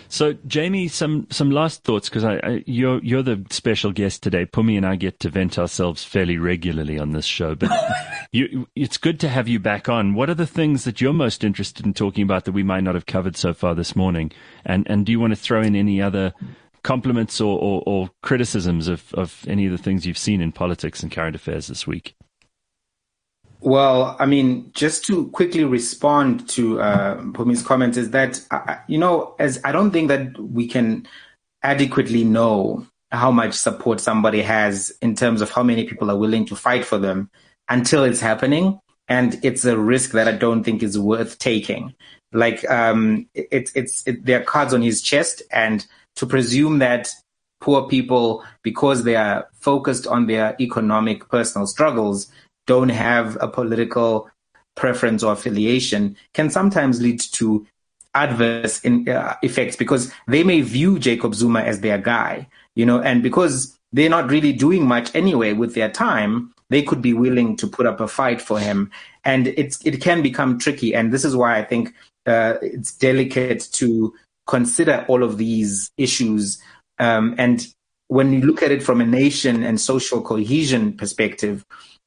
So, 0.09 0.33
Jamie, 0.47 0.88
some, 0.88 1.27
some 1.29 1.51
last 1.51 1.83
thoughts 1.83 2.07
because 2.07 2.23
I, 2.23 2.35
I, 2.38 2.63
you're 2.65 3.03
you're 3.03 3.23
the 3.23 3.45
special 3.49 3.91
guest 3.91 4.23
today. 4.23 4.45
Phumi 4.45 4.77
and 4.77 4.85
I 4.85 4.95
get 4.95 5.19
to 5.21 5.29
vent 5.29 5.59
ourselves 5.59 6.03
fairly 6.03 6.38
regularly 6.38 6.97
on 6.97 7.11
this 7.11 7.25
show, 7.25 7.55
but 7.55 7.69
you, 8.31 8.67
it's 8.75 8.97
good 8.97 9.19
to 9.19 9.29
have 9.29 9.47
you 9.49 9.59
back 9.59 9.89
on. 9.89 10.13
What 10.13 10.29
are 10.29 10.33
the 10.33 10.47
things 10.47 10.85
that 10.85 11.01
you're 11.01 11.13
most 11.13 11.43
interested 11.43 11.85
in 11.85 11.93
talking 11.93 12.23
about 12.23 12.45
that 12.45 12.53
we 12.53 12.63
might 12.63 12.83
not 12.83 12.95
have 12.95 13.05
covered 13.05 13.35
so 13.35 13.53
far 13.53 13.75
this 13.75 13.95
morning? 13.95 14.31
And 14.65 14.88
and 14.89 15.05
do 15.05 15.11
you 15.11 15.19
want 15.19 15.31
to 15.31 15.39
throw 15.39 15.61
in 15.61 15.75
any 15.75 16.01
other 16.01 16.33
compliments 16.88 17.41
or, 17.41 17.59
or, 17.59 17.83
or 17.85 18.09
criticisms 18.23 18.88
of, 18.88 19.13
of 19.13 19.43
any 19.45 19.65
of 19.65 19.73
the 19.73 19.77
things 19.77 20.07
you've 20.07 20.17
seen 20.17 20.39
in 20.39 20.53
politics 20.53 21.03
and 21.03 21.11
current 21.11 21.35
affairs 21.35 21.67
this 21.67 21.85
week? 21.85 22.15
Well, 23.59 24.15
I 24.19 24.25
mean, 24.25 24.71
just 24.73 25.03
to 25.07 25.27
quickly 25.31 25.65
respond 25.65 26.47
to 26.49 26.79
uh, 26.79 27.17
Phumi's 27.33 27.61
comments 27.61 27.97
is 27.97 28.11
that, 28.11 28.41
uh, 28.51 28.77
you 28.88 28.97
know, 28.97 29.35
as 29.38 29.59
I 29.65 29.73
don't 29.73 29.91
think 29.91 30.07
that 30.07 30.39
we 30.39 30.65
can 30.65 31.05
adequately 31.61 32.23
know 32.23 32.88
how 33.11 33.31
much 33.31 33.53
support 33.53 33.99
somebody 33.99 34.41
has 34.41 34.95
in 35.01 35.13
terms 35.13 35.41
of 35.41 35.51
how 35.51 35.63
many 35.63 35.83
people 35.83 36.09
are 36.09 36.17
willing 36.17 36.45
to 36.45 36.55
fight 36.55 36.85
for 36.85 36.97
them 36.97 37.29
until 37.67 38.05
it's 38.05 38.21
happening. 38.21 38.79
And 39.09 39.38
it's 39.43 39.65
a 39.65 39.77
risk 39.77 40.11
that 40.11 40.29
I 40.29 40.33
don't 40.33 40.63
think 40.63 40.81
is 40.83 40.97
worth 40.97 41.38
taking. 41.38 41.95
Like, 42.31 42.69
um, 42.69 43.27
it's, 43.33 43.71
it's, 43.75 44.07
it, 44.07 44.23
there 44.23 44.39
are 44.39 44.43
cards 44.45 44.73
on 44.73 44.81
his 44.81 45.01
chest 45.01 45.41
and 45.51 45.85
to 46.18 46.26
presume 46.26 46.80
that 46.80 47.09
poor 47.59 47.88
people, 47.88 48.43
because 48.61 49.03
they 49.03 49.15
are 49.15 49.47
focused 49.53 50.05
on 50.05 50.28
their 50.28 50.55
economic 50.59 51.28
personal 51.30 51.65
struggles, 51.65 52.28
don't 52.68 52.89
have 52.89 53.38
a 53.41 53.47
political 53.47 54.30
preference 54.76 55.24
or 55.24 55.34
affiliation 55.34 56.15
can 56.34 56.49
sometimes 56.49 57.01
lead 57.01 57.20
to 57.20 57.65
adverse 58.13 58.80
in, 58.82 59.09
uh, 59.09 59.36
effects 59.41 59.76
because 59.76 60.11
they 60.28 60.43
may 60.43 60.61
view 60.61 60.99
Jacob 60.99 61.34
Zuma 61.34 61.61
as 61.61 61.82
their 61.82 61.97
guy, 61.97 62.47
you 62.76 62.86
know, 62.86 63.01
and 63.01 63.24
because 63.24 63.78
they're 63.91 64.09
not 64.09 64.30
really 64.30 64.53
doing 64.53 64.86
much 64.86 65.13
anyway 65.15 65.53
with 65.53 65.74
their 65.74 65.89
time, 65.89 66.53
they 66.70 66.84
could 66.84 67.01
be 67.01 67.13
willing 67.13 67.55
to 67.57 67.68
put 67.68 67.86
up 67.86 67.99
a 67.99 68.07
fight 68.07 68.41
for 68.41 68.59
him, 68.59 68.91
and 69.24 69.47
it's 69.47 69.84
it 69.86 70.01
can 70.01 70.22
become 70.22 70.59
tricky. 70.59 70.93
And 70.93 71.13
this 71.13 71.24
is 71.24 71.36
why 71.36 71.57
I 71.57 71.63
think 71.63 71.93
uh, 72.26 72.55
it's 72.61 72.91
delicate 72.93 73.70
to 73.74 74.13
consider 74.47 75.05
all 75.07 75.23
of 75.23 75.37
these 75.37 75.91
issues. 75.97 76.61
Um, 76.99 77.35
and 77.37 77.67
when 78.07 78.33
you 78.33 78.41
look 78.41 78.63
at 78.63 78.71
it 78.71 78.81
from 78.81 79.01
a 79.01 79.05
nation 79.05 79.63
and 79.63 79.79
social 79.79 80.21
cohesion 80.21 80.95
perspective, 80.97 81.65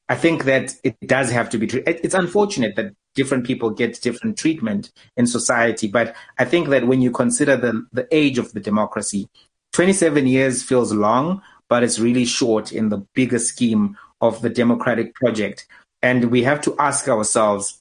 I 0.08 0.16
think 0.16 0.44
that 0.44 0.74
it 0.82 0.96
does 1.06 1.30
have 1.30 1.50
to 1.50 1.58
be. 1.58 1.66
It's 1.86 2.14
unfortunate 2.14 2.74
that 2.76 2.94
different 3.14 3.46
people 3.46 3.70
get 3.70 4.00
different 4.00 4.36
treatment 4.38 4.90
in 5.16 5.26
society, 5.26 5.86
but 5.86 6.16
I 6.38 6.44
think 6.44 6.68
that 6.70 6.86
when 6.86 7.00
you 7.00 7.12
consider 7.12 7.56
the, 7.56 7.86
the 7.92 8.08
age 8.10 8.38
of 8.38 8.52
the 8.52 8.60
democracy, 8.60 9.28
27 9.72 10.26
years 10.26 10.64
feels 10.64 10.92
long, 10.92 11.42
but 11.68 11.84
it's 11.84 12.00
really 12.00 12.24
short 12.24 12.72
in 12.72 12.88
the 12.88 13.06
bigger 13.14 13.38
scheme 13.38 13.96
of 14.20 14.42
the 14.42 14.50
democratic 14.50 15.14
project. 15.14 15.66
And 16.02 16.24
we 16.24 16.42
have 16.42 16.60
to 16.62 16.74
ask 16.78 17.08
ourselves, 17.08 17.80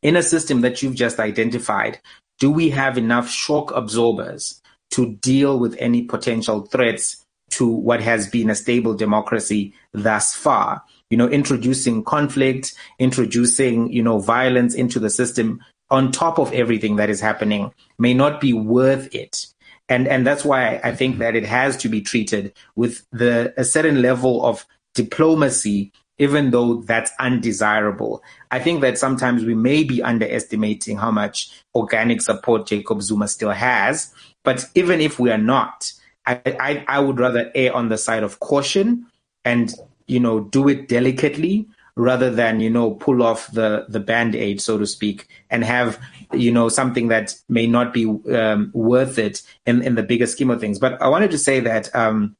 in 0.00 0.14
a 0.14 0.22
system 0.22 0.60
that 0.60 0.80
you've 0.80 0.94
just 0.94 1.18
identified, 1.18 1.98
do 2.38 2.50
we 2.50 2.70
have 2.70 2.96
enough 2.96 3.28
shock 3.28 3.70
absorbers 3.74 4.60
to 4.90 5.14
deal 5.16 5.58
with 5.58 5.76
any 5.78 6.02
potential 6.02 6.62
threats 6.62 7.24
to 7.50 7.66
what 7.66 8.00
has 8.00 8.28
been 8.28 8.50
a 8.50 8.54
stable 8.54 8.94
democracy 8.94 9.74
thus 9.92 10.34
far? 10.34 10.82
You 11.10 11.16
know, 11.16 11.28
introducing 11.28 12.04
conflict, 12.04 12.74
introducing, 12.98 13.92
you 13.92 14.02
know, 14.02 14.18
violence 14.18 14.74
into 14.74 14.98
the 14.98 15.10
system 15.10 15.60
on 15.90 16.12
top 16.12 16.38
of 16.38 16.52
everything 16.52 16.96
that 16.96 17.10
is 17.10 17.20
happening 17.20 17.72
may 17.98 18.14
not 18.14 18.40
be 18.40 18.52
worth 18.52 19.14
it. 19.14 19.46
And, 19.88 20.06
and 20.06 20.26
that's 20.26 20.44
why 20.44 20.80
I 20.84 20.94
think 20.94 21.18
that 21.18 21.34
it 21.34 21.46
has 21.46 21.76
to 21.78 21.88
be 21.88 22.02
treated 22.02 22.52
with 22.76 23.06
the, 23.10 23.54
a 23.56 23.64
certain 23.64 24.02
level 24.02 24.44
of 24.44 24.66
diplomacy 24.94 25.92
even 26.18 26.50
though 26.50 26.82
that's 26.82 27.12
undesirable. 27.18 28.22
I 28.50 28.58
think 28.58 28.80
that 28.80 28.98
sometimes 28.98 29.44
we 29.44 29.54
may 29.54 29.84
be 29.84 30.02
underestimating 30.02 30.96
how 30.96 31.10
much 31.10 31.50
organic 31.74 32.20
support 32.22 32.66
Jacob 32.66 33.02
Zuma 33.02 33.28
still 33.28 33.50
has. 33.50 34.12
But 34.44 34.66
even 34.74 35.00
if 35.00 35.18
we 35.18 35.30
are 35.30 35.38
not, 35.38 35.92
I, 36.26 36.40
I, 36.46 36.84
I 36.88 36.98
would 37.00 37.18
rather 37.20 37.50
err 37.54 37.74
on 37.74 37.88
the 37.88 37.98
side 37.98 38.22
of 38.22 38.40
caution 38.40 39.06
and, 39.44 39.72
you 40.06 40.20
know, 40.20 40.40
do 40.40 40.68
it 40.68 40.88
delicately 40.88 41.68
rather 41.96 42.30
than, 42.30 42.60
you 42.60 42.70
know, 42.70 42.92
pull 42.92 43.22
off 43.22 43.50
the, 43.52 43.84
the 43.88 43.98
band-aid, 44.00 44.60
so 44.60 44.78
to 44.78 44.86
speak, 44.86 45.26
and 45.50 45.64
have, 45.64 45.98
you 46.32 46.52
know, 46.52 46.68
something 46.68 47.08
that 47.08 47.34
may 47.48 47.66
not 47.66 47.92
be 47.92 48.06
um, 48.32 48.70
worth 48.72 49.18
it 49.18 49.42
in, 49.66 49.82
in 49.82 49.96
the 49.96 50.02
bigger 50.02 50.26
scheme 50.26 50.50
of 50.50 50.60
things. 50.60 50.78
But 50.78 51.00
I 51.02 51.08
wanted 51.08 51.32
to 51.32 51.38
say 51.38 51.60
that, 51.60 51.94
um, 51.94 52.36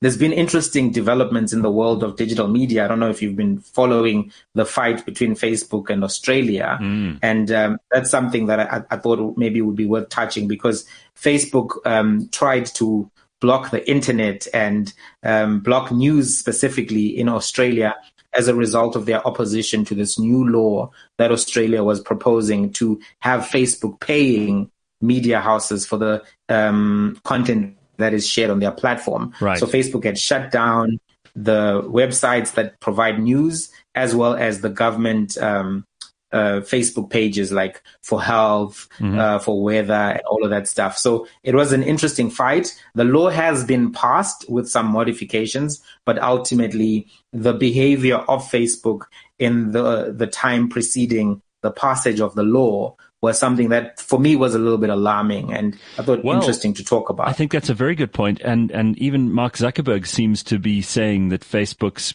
there's 0.00 0.16
been 0.16 0.32
interesting 0.32 0.90
developments 0.90 1.52
in 1.52 1.62
the 1.62 1.70
world 1.70 2.02
of 2.02 2.16
digital 2.16 2.48
media. 2.48 2.84
I 2.84 2.88
don't 2.88 3.00
know 3.00 3.10
if 3.10 3.22
you've 3.22 3.36
been 3.36 3.58
following 3.60 4.32
the 4.54 4.64
fight 4.64 5.04
between 5.04 5.34
Facebook 5.34 5.90
and 5.90 6.04
Australia. 6.04 6.78
Mm. 6.80 7.18
And 7.22 7.50
um, 7.50 7.78
that's 7.90 8.10
something 8.10 8.46
that 8.46 8.60
I, 8.60 8.82
I, 8.90 8.96
thought 8.96 9.36
maybe 9.36 9.60
would 9.60 9.76
be 9.76 9.86
worth 9.86 10.08
touching 10.08 10.48
because 10.48 10.86
Facebook 11.16 11.76
um, 11.86 12.28
tried 12.30 12.66
to 12.66 13.10
block 13.40 13.70
the 13.70 13.88
internet 13.90 14.46
and 14.54 14.92
um, 15.22 15.60
block 15.60 15.90
news 15.90 16.38
specifically 16.38 17.06
in 17.06 17.28
Australia 17.28 17.96
as 18.34 18.48
a 18.48 18.54
result 18.54 18.96
of 18.96 19.04
their 19.06 19.26
opposition 19.26 19.84
to 19.84 19.94
this 19.94 20.18
new 20.18 20.48
law 20.48 20.90
that 21.18 21.32
Australia 21.32 21.82
was 21.84 22.00
proposing 22.00 22.72
to 22.72 22.98
have 23.20 23.42
Facebook 23.42 24.00
paying 24.00 24.70
media 25.00 25.40
houses 25.40 25.84
for 25.84 25.98
the 25.98 26.22
um, 26.48 27.20
content 27.24 27.76
that 28.02 28.14
is 28.14 28.26
shared 28.26 28.50
on 28.50 28.60
their 28.60 28.72
platform. 28.72 29.32
Right. 29.40 29.58
So 29.58 29.66
Facebook 29.66 30.04
had 30.04 30.18
shut 30.18 30.50
down 30.50 31.00
the 31.34 31.82
websites 31.82 32.54
that 32.54 32.78
provide 32.80 33.18
news 33.18 33.70
as 33.94 34.14
well 34.14 34.34
as 34.34 34.60
the 34.60 34.68
government 34.68 35.38
um, 35.38 35.86
uh, 36.32 36.60
Facebook 36.60 37.10
pages 37.10 37.52
like 37.52 37.82
for 38.02 38.22
health, 38.22 38.88
mm-hmm. 38.98 39.18
uh, 39.18 39.38
for 39.38 39.62
weather, 39.62 39.92
and 39.92 40.22
all 40.22 40.44
of 40.44 40.50
that 40.50 40.66
stuff. 40.66 40.96
So 40.96 41.26
it 41.42 41.54
was 41.54 41.72
an 41.72 41.82
interesting 41.82 42.30
fight. 42.30 42.74
The 42.94 43.04
law 43.04 43.28
has 43.28 43.64
been 43.64 43.92
passed 43.92 44.48
with 44.48 44.68
some 44.68 44.86
modifications, 44.86 45.82
but 46.06 46.20
ultimately 46.22 47.06
the 47.32 47.52
behavior 47.52 48.16
of 48.16 48.50
Facebook 48.50 49.02
in 49.38 49.72
the 49.72 50.14
the 50.16 50.26
time 50.26 50.68
preceding 50.68 51.42
the 51.60 51.70
passage 51.70 52.20
of 52.20 52.34
the 52.34 52.42
law 52.42 52.96
was 53.22 53.38
something 53.38 53.68
that 53.68 54.00
for 54.00 54.18
me 54.18 54.34
was 54.34 54.54
a 54.54 54.58
little 54.58 54.78
bit 54.78 54.90
alarming 54.90 55.52
and 55.52 55.78
I 55.96 56.02
thought 56.02 56.24
well, 56.24 56.36
interesting 56.36 56.74
to 56.74 56.84
talk 56.84 57.08
about. 57.08 57.28
I 57.28 57.32
think 57.32 57.52
that's 57.52 57.70
a 57.70 57.74
very 57.74 57.94
good 57.94 58.12
point. 58.12 58.40
And, 58.40 58.70
and 58.72 58.98
even 58.98 59.32
Mark 59.32 59.54
Zuckerberg 59.54 60.06
seems 60.06 60.42
to 60.44 60.58
be 60.58 60.82
saying 60.82 61.28
that 61.28 61.42
Facebook's 61.42 62.14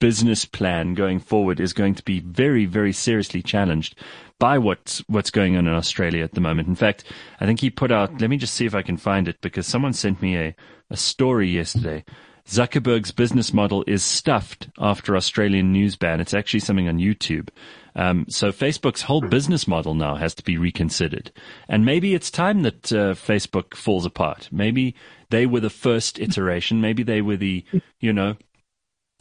business 0.00 0.44
plan 0.44 0.94
going 0.94 1.20
forward 1.20 1.60
is 1.60 1.72
going 1.72 1.94
to 1.94 2.02
be 2.02 2.18
very, 2.18 2.66
very 2.66 2.92
seriously 2.92 3.40
challenged 3.40 3.94
by 4.40 4.58
what's, 4.58 4.98
what's 5.06 5.30
going 5.30 5.56
on 5.56 5.68
in 5.68 5.72
Australia 5.72 6.24
at 6.24 6.32
the 6.32 6.40
moment. 6.40 6.66
In 6.66 6.74
fact, 6.74 7.04
I 7.40 7.46
think 7.46 7.60
he 7.60 7.70
put 7.70 7.92
out, 7.92 8.20
let 8.20 8.28
me 8.28 8.36
just 8.36 8.54
see 8.54 8.66
if 8.66 8.74
I 8.74 8.82
can 8.82 8.96
find 8.96 9.28
it 9.28 9.40
because 9.40 9.64
someone 9.64 9.92
sent 9.92 10.20
me 10.20 10.36
a, 10.36 10.56
a 10.90 10.96
story 10.96 11.50
yesterday. 11.50 12.04
Zuckerberg's 12.48 13.12
business 13.12 13.52
model 13.52 13.84
is 13.86 14.02
stuffed 14.02 14.68
after 14.76 15.16
Australian 15.16 15.70
news 15.70 15.94
ban. 15.94 16.20
It's 16.20 16.34
actually 16.34 16.58
something 16.58 16.88
on 16.88 16.98
YouTube. 16.98 17.50
Um, 17.94 18.26
so 18.28 18.52
Facebook's 18.52 19.02
whole 19.02 19.20
business 19.20 19.68
model 19.68 19.94
now 19.94 20.16
has 20.16 20.34
to 20.36 20.42
be 20.42 20.56
reconsidered. 20.56 21.30
And 21.68 21.84
maybe 21.84 22.14
it's 22.14 22.30
time 22.30 22.62
that 22.62 22.92
uh, 22.92 23.14
Facebook 23.14 23.74
falls 23.74 24.06
apart. 24.06 24.48
Maybe 24.50 24.94
they 25.30 25.46
were 25.46 25.60
the 25.60 25.70
first 25.70 26.18
iteration. 26.18 26.80
Maybe 26.80 27.02
they 27.02 27.20
were 27.20 27.36
the, 27.36 27.64
you 28.00 28.12
know, 28.12 28.36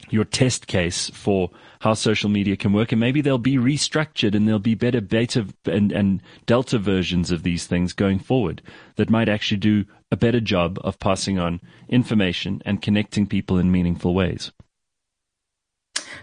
your 0.09 0.24
test 0.24 0.67
case 0.67 1.09
for 1.11 1.51
how 1.80 1.93
social 1.93 2.30
media 2.30 2.57
can 2.57 2.74
work. 2.74 2.91
And 2.91 2.99
maybe 2.99 3.22
they'll 3.22 3.38
be 3.38 3.57
restructured 3.57 4.36
and 4.36 4.47
there'll 4.47 4.59
be 4.59 4.76
better 4.76 5.01
beta 5.01 5.47
and, 5.65 5.91
and 5.91 6.22
delta 6.45 6.80
versions 6.80 7.32
of 7.32 7.43
these 7.43 7.67
things 7.67 7.93
going 7.93 8.19
forward 8.19 8.61
that 8.95 9.09
might 9.09 9.30
actually 9.30 9.57
do 9.57 9.86
a 10.11 10.17
better 10.17 10.39
job 10.39 10.80
of 10.84 10.99
passing 10.99 11.39
on 11.39 11.61
information 11.88 12.61
and 12.65 12.82
connecting 12.82 13.28
people 13.28 13.57
in 13.57 13.72
meaningful 13.72 14.13
ways. 14.13 14.51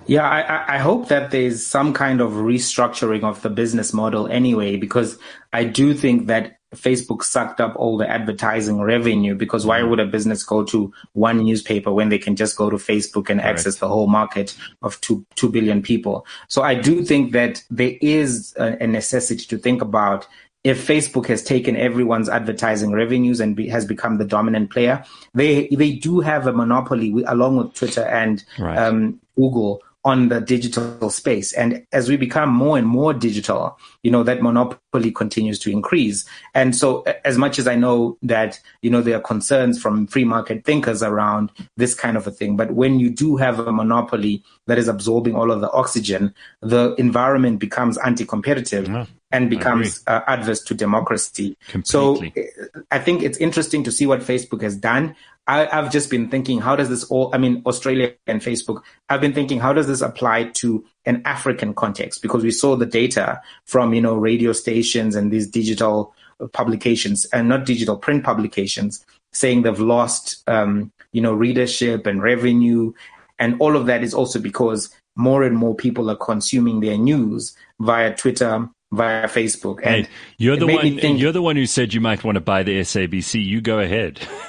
Yeah, 0.07 0.27
I, 0.27 0.77
I 0.77 0.79
hope 0.79 1.09
that 1.09 1.31
there's 1.31 1.67
some 1.67 1.93
kind 1.93 2.21
of 2.21 2.33
restructuring 2.33 3.25
of 3.25 3.43
the 3.43 3.51
business 3.51 3.93
model 3.93 4.27
anyway, 4.29 4.77
because 4.77 5.19
I 5.53 5.65
do 5.65 5.93
think 5.93 6.29
that 6.29 6.59
Facebook 6.75 7.23
sucked 7.23 7.61
up 7.61 7.75
all 7.77 7.97
the 7.97 8.09
advertising 8.09 8.81
revenue 8.81 9.35
because 9.35 9.65
why 9.65 9.81
mm-hmm. 9.81 9.91
would 9.91 10.01
a 10.01 10.07
business 10.07 10.43
go 10.43 10.65
to 10.65 10.93
one 11.13 11.45
newspaper 11.45 11.93
when 11.93 12.11
they 12.11 12.19
can 12.19 12.37
just 12.37 12.57
go 12.57 12.69
to 12.69 12.77
Facebook 12.77 13.31
and 13.31 13.41
access 13.41 13.77
the 13.77 13.89
whole 13.89 14.07
market 14.07 14.55
of 14.83 15.01
two, 15.01 15.25
2 15.37 15.49
billion 15.49 15.81
people? 15.81 16.27
So 16.49 16.63
I 16.63 16.75
do 16.75 17.05
think 17.05 17.33
that 17.33 17.63
there 17.71 17.95
is 18.03 18.55
a, 18.59 18.83
a 18.83 18.87
necessity 18.87 19.47
to 19.47 19.57
think 19.57 19.81
about 19.81 20.27
if 20.69 20.87
Facebook 20.87 21.27
has 21.27 21.43
taken 21.43 21.77
everyone's 21.77 22.29
advertising 22.29 22.93
revenues 22.93 23.41
and 23.41 23.57
be, 23.57 23.69
has 23.69 23.85
become 23.85 24.19
the 24.19 24.25
dominant 24.25 24.71
player, 24.71 25.05
they 25.35 25.69
they 25.69 25.93
do 25.93 26.21
have 26.21 26.47
a 26.47 26.53
monopoly 26.53 27.25
along 27.27 27.57
with 27.57 27.75
Twitter 27.75 28.05
and 28.05 28.45
right. 28.59 28.77
um, 28.79 29.21
Google 29.37 29.83
on 30.05 30.29
the 30.29 30.41
digital 30.41 31.11
space. 31.11 31.53
And 31.53 31.85
as 31.93 32.09
we 32.09 32.17
become 32.17 32.51
more 32.51 32.79
and 32.79 32.87
more 32.87 33.13
digital, 33.13 33.79
you 34.03 34.11
know, 34.11 34.23
that 34.23 34.43
monopoly 34.43 35.11
continues 35.11 35.59
to 35.61 35.71
increase. 35.71 36.25
And 36.55 36.75
so 36.75 37.03
as 37.25 37.37
much 37.37 37.59
as 37.59 37.67
I 37.67 37.75
know 37.75 38.17
that, 38.23 38.61
you 38.81 38.91
know, 38.91 39.03
there 39.03 39.17
are 39.17 39.21
concerns 39.21 39.81
from 39.81 40.07
free 40.07 40.25
market 40.25 40.65
thinkers 40.65 41.03
around 41.03 41.51
this 41.77 41.95
kind 41.95 42.17
of 42.17 42.27
a 42.27 42.31
thing, 42.31 42.57
but 42.57 42.71
when 42.71 43.01
you 43.01 43.11
do 43.11 43.37
have 43.37 43.59
a 43.59 43.73
monopoly 43.73 44.43
that 44.69 44.79
is 44.79 44.87
absorbing 44.87 45.35
all 45.35 45.51
of 45.51 45.61
the 45.61 45.71
oxygen, 45.73 46.33
the 46.63 46.95
environment 46.97 47.59
becomes 47.59 47.99
anti-competitive. 47.99 48.89
Yeah 48.89 49.07
and 49.31 49.51
becomes 49.51 50.03
uh, 50.07 50.21
adverse 50.27 50.63
to 50.63 50.75
democracy. 50.75 51.57
Completely. 51.69 52.33
So 52.65 52.83
I 52.91 52.99
think 52.99 53.23
it's 53.23 53.39
interesting 53.39 53.85
to 53.85 53.93
see 53.93 54.07
what 54.07 54.21
Facebook 54.21 54.63
has 54.63 54.77
done. 54.77 55.15
I, 55.47 55.67
have 55.67 55.91
just 55.91 56.11
been 56.11 56.29
thinking, 56.29 56.61
how 56.61 56.77
does 56.77 56.89
this 56.89 57.05
all, 57.05 57.31
I 57.35 57.39
mean, 57.39 57.63
Australia 57.67 58.13
and 58.27 58.41
Facebook, 58.41 58.83
I've 59.09 59.21
been 59.21 59.33
thinking, 59.33 59.61
how 59.61 59.73
does 59.73 59.87
this 59.87 60.03
apply 60.03 60.45
to 60.45 60.85
an 61.07 61.23
African 61.25 61.75
context? 61.75 62.21
Because 62.21 62.43
we 62.43 62.51
saw 62.51 62.77
the 62.77 62.87
data 62.87 63.41
from, 63.65 63.95
you 63.95 64.01
know, 64.01 64.15
radio 64.15 64.53
stations 64.53 65.17
and 65.17 65.31
these 65.31 65.49
digital 65.49 66.15
publications 66.53 67.25
and 67.27 67.49
not 67.49 67.65
digital 67.65 67.97
print 67.97 68.25
publications 68.25 69.05
saying 69.33 69.63
they've 69.63 69.81
lost, 69.81 70.43
um, 70.49 70.93
you 71.13 71.21
know, 71.21 71.33
readership 71.33 72.07
and 72.07 72.23
revenue. 72.23 72.93
And 73.39 73.57
all 73.61 73.77
of 73.77 73.87
that 73.87 74.03
is 74.03 74.15
also 74.15 74.39
because 74.39 74.91
more 75.17 75.43
and 75.43 75.57
more 75.57 75.75
people 75.75 76.11
are 76.11 76.17
consuming 76.17 76.81
their 76.81 76.97
news 76.97 77.57
via 77.81 78.15
Twitter, 78.15 78.69
via 78.91 79.29
Facebook. 79.29 79.81
And 79.83 80.07
hey, 80.07 80.13
you're 80.39 80.57
the 80.57 80.67
one. 80.67 80.99
Think, 80.99 81.21
you're 81.21 81.33
the 81.33 81.43
one 81.43 81.57
who 81.57 81.67
said 81.67 81.93
you 81.93 82.01
might 82.01 82.25
want 82.25 82.37
to 82.37 82.41
buy 82.41 82.63
the 82.63 82.81
SABC. 82.81 83.45
You 83.45 83.61
go 83.61 83.81
ahead. 83.81 84.21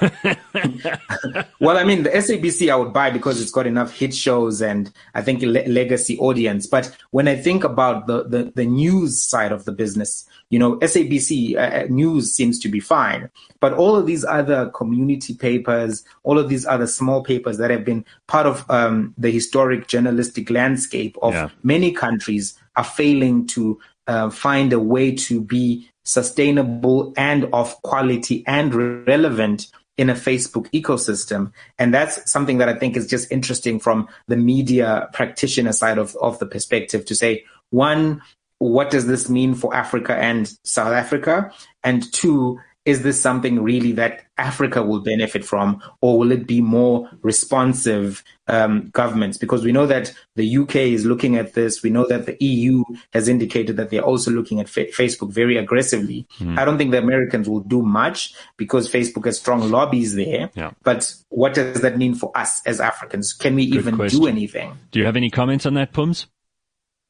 well, 1.60 1.76
I 1.76 1.84
mean, 1.84 2.04
the 2.04 2.10
SABC 2.10 2.72
I 2.72 2.76
would 2.76 2.92
buy 2.92 3.10
because 3.10 3.40
it's 3.40 3.50
got 3.50 3.66
enough 3.66 3.92
hit 3.92 4.14
shows 4.14 4.62
and 4.62 4.90
I 5.14 5.22
think 5.22 5.42
le- 5.42 5.68
legacy 5.68 6.18
audience. 6.18 6.66
But 6.66 6.96
when 7.10 7.28
I 7.28 7.36
think 7.36 7.64
about 7.64 8.06
the, 8.06 8.24
the 8.24 8.52
the 8.54 8.66
news 8.66 9.22
side 9.22 9.52
of 9.52 9.66
the 9.66 9.72
business, 9.72 10.26
you 10.48 10.58
know, 10.58 10.76
SABC 10.78 11.56
uh, 11.56 11.58
uh, 11.58 11.86
news 11.90 12.34
seems 12.34 12.58
to 12.60 12.68
be 12.68 12.80
fine, 12.80 13.28
but 13.60 13.74
all 13.74 13.94
of 13.94 14.06
these 14.06 14.24
other 14.24 14.70
community 14.70 15.34
papers, 15.34 16.02
all 16.22 16.38
of 16.38 16.48
these 16.48 16.64
other 16.64 16.86
small 16.86 17.22
papers 17.22 17.58
that 17.58 17.70
have 17.70 17.84
been 17.84 18.06
part 18.26 18.46
of 18.46 18.68
um, 18.70 19.14
the 19.18 19.30
historic 19.30 19.86
journalistic 19.86 20.48
landscape 20.48 21.16
of 21.20 21.34
yeah. 21.34 21.50
many 21.62 21.92
countries 21.92 22.58
are 22.76 22.84
failing 22.84 23.46
to 23.48 23.78
uh, 24.10 24.28
find 24.28 24.72
a 24.72 24.80
way 24.80 25.14
to 25.14 25.40
be 25.40 25.88
sustainable 26.02 27.14
and 27.16 27.48
of 27.52 27.80
quality 27.82 28.42
and 28.44 28.74
relevant 29.06 29.68
in 29.96 30.10
a 30.10 30.14
Facebook 30.14 30.68
ecosystem. 30.72 31.52
And 31.78 31.94
that's 31.94 32.28
something 32.28 32.58
that 32.58 32.68
I 32.68 32.74
think 32.74 32.96
is 32.96 33.06
just 33.06 33.30
interesting 33.30 33.78
from 33.78 34.08
the 34.26 34.36
media 34.36 35.08
practitioner 35.12 35.72
side 35.72 35.98
of, 35.98 36.16
of 36.16 36.40
the 36.40 36.46
perspective 36.46 37.04
to 37.06 37.14
say, 37.14 37.44
one, 37.70 38.20
what 38.58 38.90
does 38.90 39.06
this 39.06 39.30
mean 39.30 39.54
for 39.54 39.72
Africa 39.72 40.16
and 40.16 40.50
South 40.64 40.92
Africa? 40.92 41.52
And 41.84 42.12
two, 42.12 42.58
is 42.84 43.02
this 43.02 43.20
something 43.20 43.62
really 43.62 43.92
that 43.92 44.22
Africa 44.38 44.82
will 44.82 45.00
benefit 45.00 45.44
from, 45.44 45.82
or 46.00 46.18
will 46.18 46.32
it 46.32 46.46
be 46.46 46.62
more 46.62 47.10
responsive 47.22 48.24
um, 48.48 48.88
governments? 48.88 49.36
Because 49.36 49.62
we 49.64 49.72
know 49.72 49.86
that 49.86 50.14
the 50.34 50.56
UK 50.56 50.76
is 50.76 51.04
looking 51.04 51.36
at 51.36 51.52
this. 51.52 51.82
We 51.82 51.90
know 51.90 52.06
that 52.08 52.24
the 52.24 52.42
EU 52.42 52.84
has 53.12 53.28
indicated 53.28 53.76
that 53.76 53.90
they're 53.90 54.02
also 54.02 54.30
looking 54.30 54.60
at 54.60 54.68
fa- 54.68 54.86
Facebook 54.86 55.30
very 55.30 55.58
aggressively. 55.58 56.26
Mm. 56.38 56.58
I 56.58 56.64
don't 56.64 56.78
think 56.78 56.90
the 56.90 56.98
Americans 56.98 57.48
will 57.48 57.60
do 57.60 57.82
much 57.82 58.34
because 58.56 58.90
Facebook 58.90 59.26
has 59.26 59.38
strong 59.38 59.70
lobbies 59.70 60.14
there. 60.14 60.50
Yeah. 60.54 60.70
But 60.82 61.14
what 61.28 61.52
does 61.52 61.82
that 61.82 61.98
mean 61.98 62.14
for 62.14 62.32
us 62.34 62.62
as 62.64 62.80
Africans? 62.80 63.34
Can 63.34 63.54
we 63.56 63.66
Good 63.66 63.78
even 63.80 63.96
question. 63.96 64.20
do 64.20 64.26
anything? 64.26 64.78
Do 64.90 64.98
you 64.98 65.04
have 65.04 65.16
any 65.16 65.30
comments 65.30 65.66
on 65.66 65.74
that, 65.74 65.92
Pums? 65.92 66.26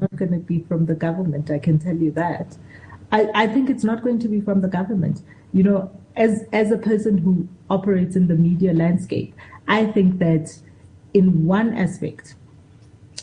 Not 0.01 0.17
going 0.17 0.33
to 0.33 0.39
be 0.39 0.61
from 0.61 0.87
the 0.87 0.95
government, 0.95 1.51
I 1.51 1.59
can 1.59 1.79
tell 1.79 1.95
you 1.95 2.11
that. 2.13 2.57
I, 3.13 3.29
I 3.35 3.47
think 3.47 3.71
it's 3.71 3.85
not 3.85 4.03
going 4.03 4.19
to 4.21 4.29
be 4.29 4.41
from 4.41 4.61
the 4.61 4.69
government 4.69 5.23
you 5.53 5.63
know, 5.63 5.91
as 6.17 6.45
as 6.53 6.71
a 6.71 6.79
person 6.79 7.19
who 7.19 7.49
operates 7.69 8.17
in 8.17 8.29
the 8.29 8.35
media 8.35 8.73
landscape, 8.73 9.35
I 9.69 9.87
think 9.87 10.19
that 10.19 10.57
in 11.15 11.47
one 11.47 11.77
aspect, 11.77 12.35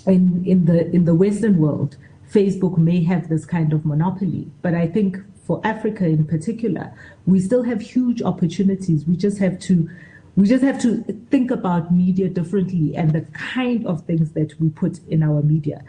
in 0.06 0.44
in 0.46 0.66
the 0.66 0.90
in 0.92 1.06
the 1.06 1.16
Western 1.16 1.58
world, 1.58 1.98
Facebook 2.32 2.78
may 2.78 3.04
have 3.04 3.30
this 3.30 3.46
kind 3.46 3.74
of 3.74 3.86
monopoly, 3.86 4.50
but 4.62 4.74
I 4.74 4.88
think 4.88 5.18
for 5.46 5.62
Africa 5.64 6.06
in 6.06 6.26
particular, 6.26 6.94
we 7.26 7.40
still 7.40 7.64
have 7.64 7.82
huge 7.82 8.22
opportunities. 8.22 9.06
We 9.06 9.16
just 9.16 9.38
have 9.40 9.60
to 9.62 9.90
we 10.36 10.48
just 10.48 10.64
have 10.64 10.80
to 10.82 11.04
think 11.32 11.50
about 11.50 11.92
media 11.92 12.30
differently 12.30 12.96
and 12.96 13.12
the 13.12 13.22
kind 13.32 13.88
of 13.88 14.06
things 14.06 14.34
that 14.34 14.60
we 14.60 14.70
put 14.70 15.00
in 15.08 15.24
our 15.24 15.42
media. 15.42 15.82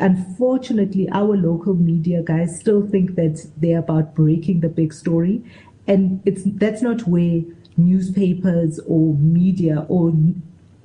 Unfortunately, 0.00 1.08
our 1.10 1.36
local 1.36 1.74
media 1.74 2.22
guys 2.22 2.58
still 2.58 2.86
think 2.86 3.16
that 3.16 3.44
they're 3.56 3.80
about 3.80 4.14
breaking 4.14 4.60
the 4.60 4.68
big 4.68 4.92
story 4.92 5.42
and 5.90 6.22
it's 6.24 6.42
that's 6.44 6.82
not 6.82 7.06
where 7.08 7.42
newspapers 7.76 8.78
or 8.86 9.14
media 9.14 9.86
or 9.88 10.12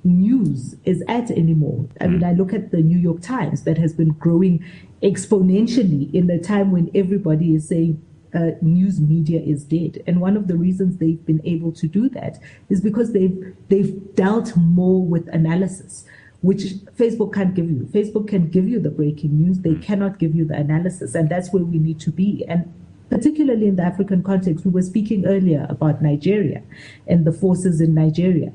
news 0.03 0.75
is 0.83 1.03
at 1.07 1.29
anymore. 1.31 1.87
I 1.99 2.07
mean, 2.07 2.19
hmm. 2.19 2.25
I 2.25 2.33
look 2.33 2.53
at 2.53 2.71
the 2.71 2.81
New 2.81 2.97
York 2.97 3.21
Times 3.21 3.63
that 3.63 3.77
has 3.77 3.93
been 3.93 4.09
growing 4.13 4.63
exponentially 5.03 6.13
in 6.13 6.29
a 6.29 6.39
time 6.39 6.71
when 6.71 6.89
everybody 6.95 7.53
is 7.53 7.67
saying 7.67 8.01
uh, 8.33 8.51
news 8.61 8.99
media 8.99 9.39
is 9.41 9.63
dead. 9.63 10.01
And 10.07 10.19
one 10.19 10.35
of 10.35 10.47
the 10.47 10.57
reasons 10.57 10.97
they've 10.97 11.23
been 11.25 11.41
able 11.43 11.71
to 11.73 11.87
do 11.87 12.09
that 12.09 12.39
is 12.69 12.81
because 12.81 13.13
they've 13.13 13.55
they've 13.69 14.15
dealt 14.15 14.55
more 14.57 15.05
with 15.05 15.27
analysis, 15.29 16.05
which 16.45 16.61
Facebook 16.97 17.33
can't 17.33 17.53
give 17.53 17.69
you. 17.69 17.87
Facebook 17.91 18.27
can 18.27 18.49
give 18.49 18.67
you 18.67 18.79
the 18.79 18.89
breaking 18.89 19.37
news, 19.41 19.59
they 19.59 19.73
hmm. 19.73 19.81
cannot 19.81 20.19
give 20.19 20.35
you 20.35 20.45
the 20.45 20.55
analysis, 20.55 21.15
and 21.15 21.29
that's 21.29 21.51
where 21.51 21.63
we 21.63 21.79
need 21.79 21.99
to 22.01 22.11
be. 22.11 22.45
And 22.47 22.71
particularly 23.09 23.67
in 23.67 23.75
the 23.75 23.83
African 23.83 24.23
context. 24.23 24.65
We 24.65 24.71
were 24.71 24.81
speaking 24.81 25.25
earlier 25.25 25.65
about 25.69 26.01
Nigeria 26.01 26.61
and 27.07 27.25
the 27.25 27.31
forces 27.31 27.81
in 27.81 27.93
Nigeria. 27.93 28.51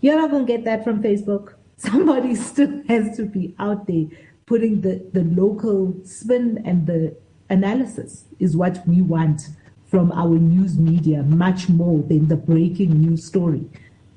You're 0.00 0.16
not 0.16 0.30
going 0.30 0.46
to 0.46 0.52
get 0.52 0.64
that 0.64 0.84
from 0.84 1.02
Facebook. 1.02 1.54
Somebody 1.78 2.34
still 2.34 2.82
has 2.88 3.16
to 3.16 3.24
be 3.24 3.54
out 3.58 3.86
there 3.86 4.06
putting 4.46 4.80
the, 4.80 5.04
the 5.12 5.24
local 5.24 5.94
spin 6.04 6.62
and 6.64 6.86
the 6.86 7.16
analysis 7.50 8.24
is 8.38 8.56
what 8.56 8.86
we 8.86 9.02
want 9.02 9.48
from 9.86 10.10
our 10.12 10.36
news 10.38 10.78
media 10.78 11.22
much 11.22 11.68
more 11.68 12.02
than 12.02 12.28
the 12.28 12.36
breaking 12.36 12.90
news 13.00 13.24
story 13.24 13.64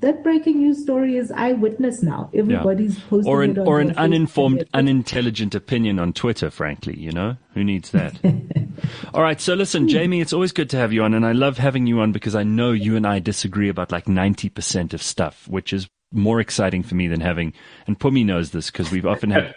that 0.02 0.24
breaking 0.24 0.60
news 0.60 0.82
story 0.82 1.18
is 1.18 1.32
eyewitness 1.32 2.02
now. 2.02 2.30
Everybody's 2.34 2.98
yeah. 2.98 3.04
posting 3.10 3.32
or 3.32 3.44
an, 3.44 3.58
or 3.58 3.80
an 3.80 3.98
uninformed, 3.98 4.64
unintelligent 4.74 5.56
opinion 5.56 6.00
on 6.00 6.14
Twitter. 6.14 6.50
Frankly, 6.50 6.98
you 6.98 7.12
know 7.12 7.36
who 7.54 7.64
needs 7.64 7.92
that. 7.92 8.20
All 9.14 9.22
right, 9.22 9.42
so 9.42 9.56
listen, 9.56 9.84
hmm. 9.84 9.90
Jamie, 9.90 10.22
it's 10.22 10.34
always 10.34 10.54
good 10.54 10.70
to 10.70 10.78
have 10.78 10.94
you 10.94 11.04
on, 11.04 11.14
and 11.14 11.26
I 11.26 11.34
love 11.34 11.58
having 11.58 11.86
you 11.86 12.00
on 12.00 12.12
because 12.12 12.36
I 12.36 12.44
know 12.44 12.72
you 12.72 12.96
and 12.96 13.06
I 13.06 13.20
disagree 13.20 13.70
about 13.70 13.92
like 13.92 14.08
ninety 14.08 14.50
percent 14.50 14.94
of 14.94 15.04
stuff, 15.04 15.48
which 15.48 15.74
is 15.74 15.90
more 16.12 16.40
exciting 16.40 16.84
for 16.84 16.96
me 16.96 17.08
than 17.08 17.22
having, 17.22 17.54
and 17.88 18.00
Phumi 18.00 18.26
knows 18.26 18.52
this 18.52 18.72
because 18.72 18.92
we've 18.92 19.06
often 19.06 19.32
had, 19.32 19.54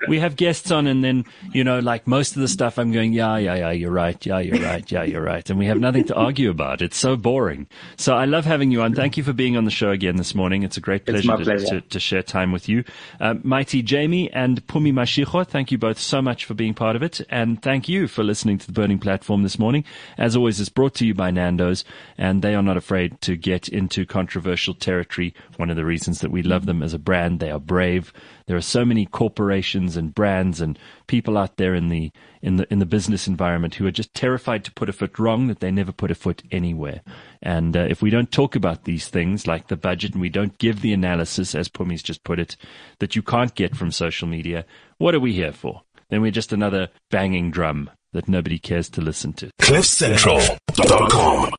we 0.08 0.20
have 0.20 0.36
guests 0.36 0.70
on 0.70 0.86
and 0.86 1.02
then, 1.02 1.24
you 1.52 1.64
know, 1.64 1.78
like 1.80 2.06
most 2.06 2.36
of 2.36 2.42
the 2.42 2.48
stuff 2.48 2.78
I'm 2.78 2.92
going, 2.92 3.12
yeah, 3.12 3.36
yeah, 3.36 3.54
yeah, 3.54 3.70
you're 3.70 3.90
right. 3.90 4.24
Yeah, 4.24 4.38
you're 4.38 4.60
right. 4.60 4.90
Yeah, 4.90 5.02
you're 5.02 5.22
right. 5.22 5.48
And 5.48 5.58
we 5.58 5.66
have 5.66 5.78
nothing 5.78 6.04
to 6.04 6.14
argue 6.14 6.50
about. 6.50 6.82
It's 6.82 6.96
so 6.96 7.16
boring. 7.16 7.66
So 7.96 8.14
I 8.14 8.24
love 8.24 8.44
having 8.44 8.70
you 8.70 8.82
on. 8.82 8.94
Thank 8.94 9.16
you 9.16 9.22
for 9.22 9.32
being 9.32 9.56
on 9.56 9.64
the 9.64 9.70
show 9.70 9.90
again 9.90 10.16
this 10.16 10.34
morning. 10.34 10.62
It's 10.62 10.76
a 10.76 10.80
great 10.80 11.06
pleasure, 11.06 11.36
to, 11.36 11.44
pleasure. 11.44 11.66
To, 11.66 11.80
to, 11.80 12.00
share 12.00 12.22
time 12.22 12.52
with 12.52 12.68
you. 12.68 12.84
Uh, 13.20 13.34
Mighty 13.42 13.82
Jamie 13.82 14.30
and 14.32 14.66
Phumi 14.66 14.92
Mashigo, 14.92 15.46
thank 15.46 15.72
you 15.72 15.78
both 15.78 15.98
so 15.98 16.22
much 16.22 16.44
for 16.44 16.54
being 16.54 16.74
part 16.74 16.96
of 16.96 17.02
it. 17.02 17.20
And 17.28 17.60
thank 17.60 17.88
you 17.88 18.06
for 18.06 18.22
listening 18.22 18.58
to 18.58 18.66
the 18.66 18.72
Burning 18.72 18.98
Platform 18.98 19.42
this 19.42 19.58
morning. 19.58 19.84
As 20.18 20.36
always, 20.36 20.60
it's 20.60 20.68
brought 20.68 20.94
to 20.96 21.06
you 21.06 21.14
by 21.14 21.30
Nando's 21.30 21.84
and 22.16 22.42
they 22.42 22.54
are 22.54 22.62
not 22.62 22.76
afraid 22.76 23.20
to 23.22 23.36
get 23.36 23.68
into 23.68 24.06
controversial 24.06 24.74
territory. 24.74 25.34
One 25.56 25.70
of 25.70 25.76
the 25.76 25.84
reasons 25.96 26.20
that 26.20 26.30
we 26.30 26.42
love 26.42 26.66
them 26.66 26.82
as 26.82 26.92
a 26.92 26.98
brand. 26.98 27.40
They 27.40 27.50
are 27.50 27.58
brave. 27.58 28.12
There 28.46 28.56
are 28.56 28.60
so 28.60 28.84
many 28.84 29.06
corporations 29.06 29.96
and 29.96 30.14
brands 30.14 30.60
and 30.60 30.78
people 31.06 31.38
out 31.38 31.56
there 31.56 31.74
in 31.74 31.88
the 31.88 32.12
in 32.42 32.56
the 32.56 32.70
in 32.70 32.80
the 32.80 32.84
business 32.84 33.26
environment 33.26 33.76
who 33.76 33.86
are 33.86 33.90
just 33.90 34.12
terrified 34.12 34.62
to 34.64 34.72
put 34.72 34.90
a 34.90 34.92
foot 34.92 35.18
wrong 35.18 35.46
that 35.46 35.60
they 35.60 35.70
never 35.70 35.92
put 35.92 36.10
a 36.10 36.14
foot 36.14 36.42
anywhere. 36.52 37.00
And 37.40 37.74
uh, 37.74 37.86
if 37.88 38.02
we 38.02 38.10
don't 38.10 38.30
talk 38.30 38.54
about 38.54 38.84
these 38.84 39.08
things 39.08 39.46
like 39.46 39.68
the 39.68 39.76
budget 39.76 40.12
and 40.12 40.20
we 40.20 40.28
don't 40.28 40.58
give 40.58 40.82
the 40.82 40.92
analysis, 40.92 41.54
as 41.54 41.70
Phumi's 41.70 42.02
just 42.02 42.24
put 42.24 42.38
it, 42.38 42.58
that 42.98 43.16
you 43.16 43.22
can't 43.22 43.54
get 43.54 43.74
from 43.74 43.90
social 43.90 44.28
media, 44.28 44.66
what 44.98 45.14
are 45.14 45.20
we 45.20 45.32
here 45.32 45.52
for? 45.52 45.80
Then 46.10 46.20
we're 46.20 46.30
just 46.30 46.52
another 46.52 46.90
banging 47.10 47.50
drum 47.50 47.88
that 48.12 48.28
nobody 48.28 48.58
cares 48.58 48.90
to 48.90 49.00
listen 49.00 49.32
to. 49.32 49.48
CliffCentral.com 49.62 51.50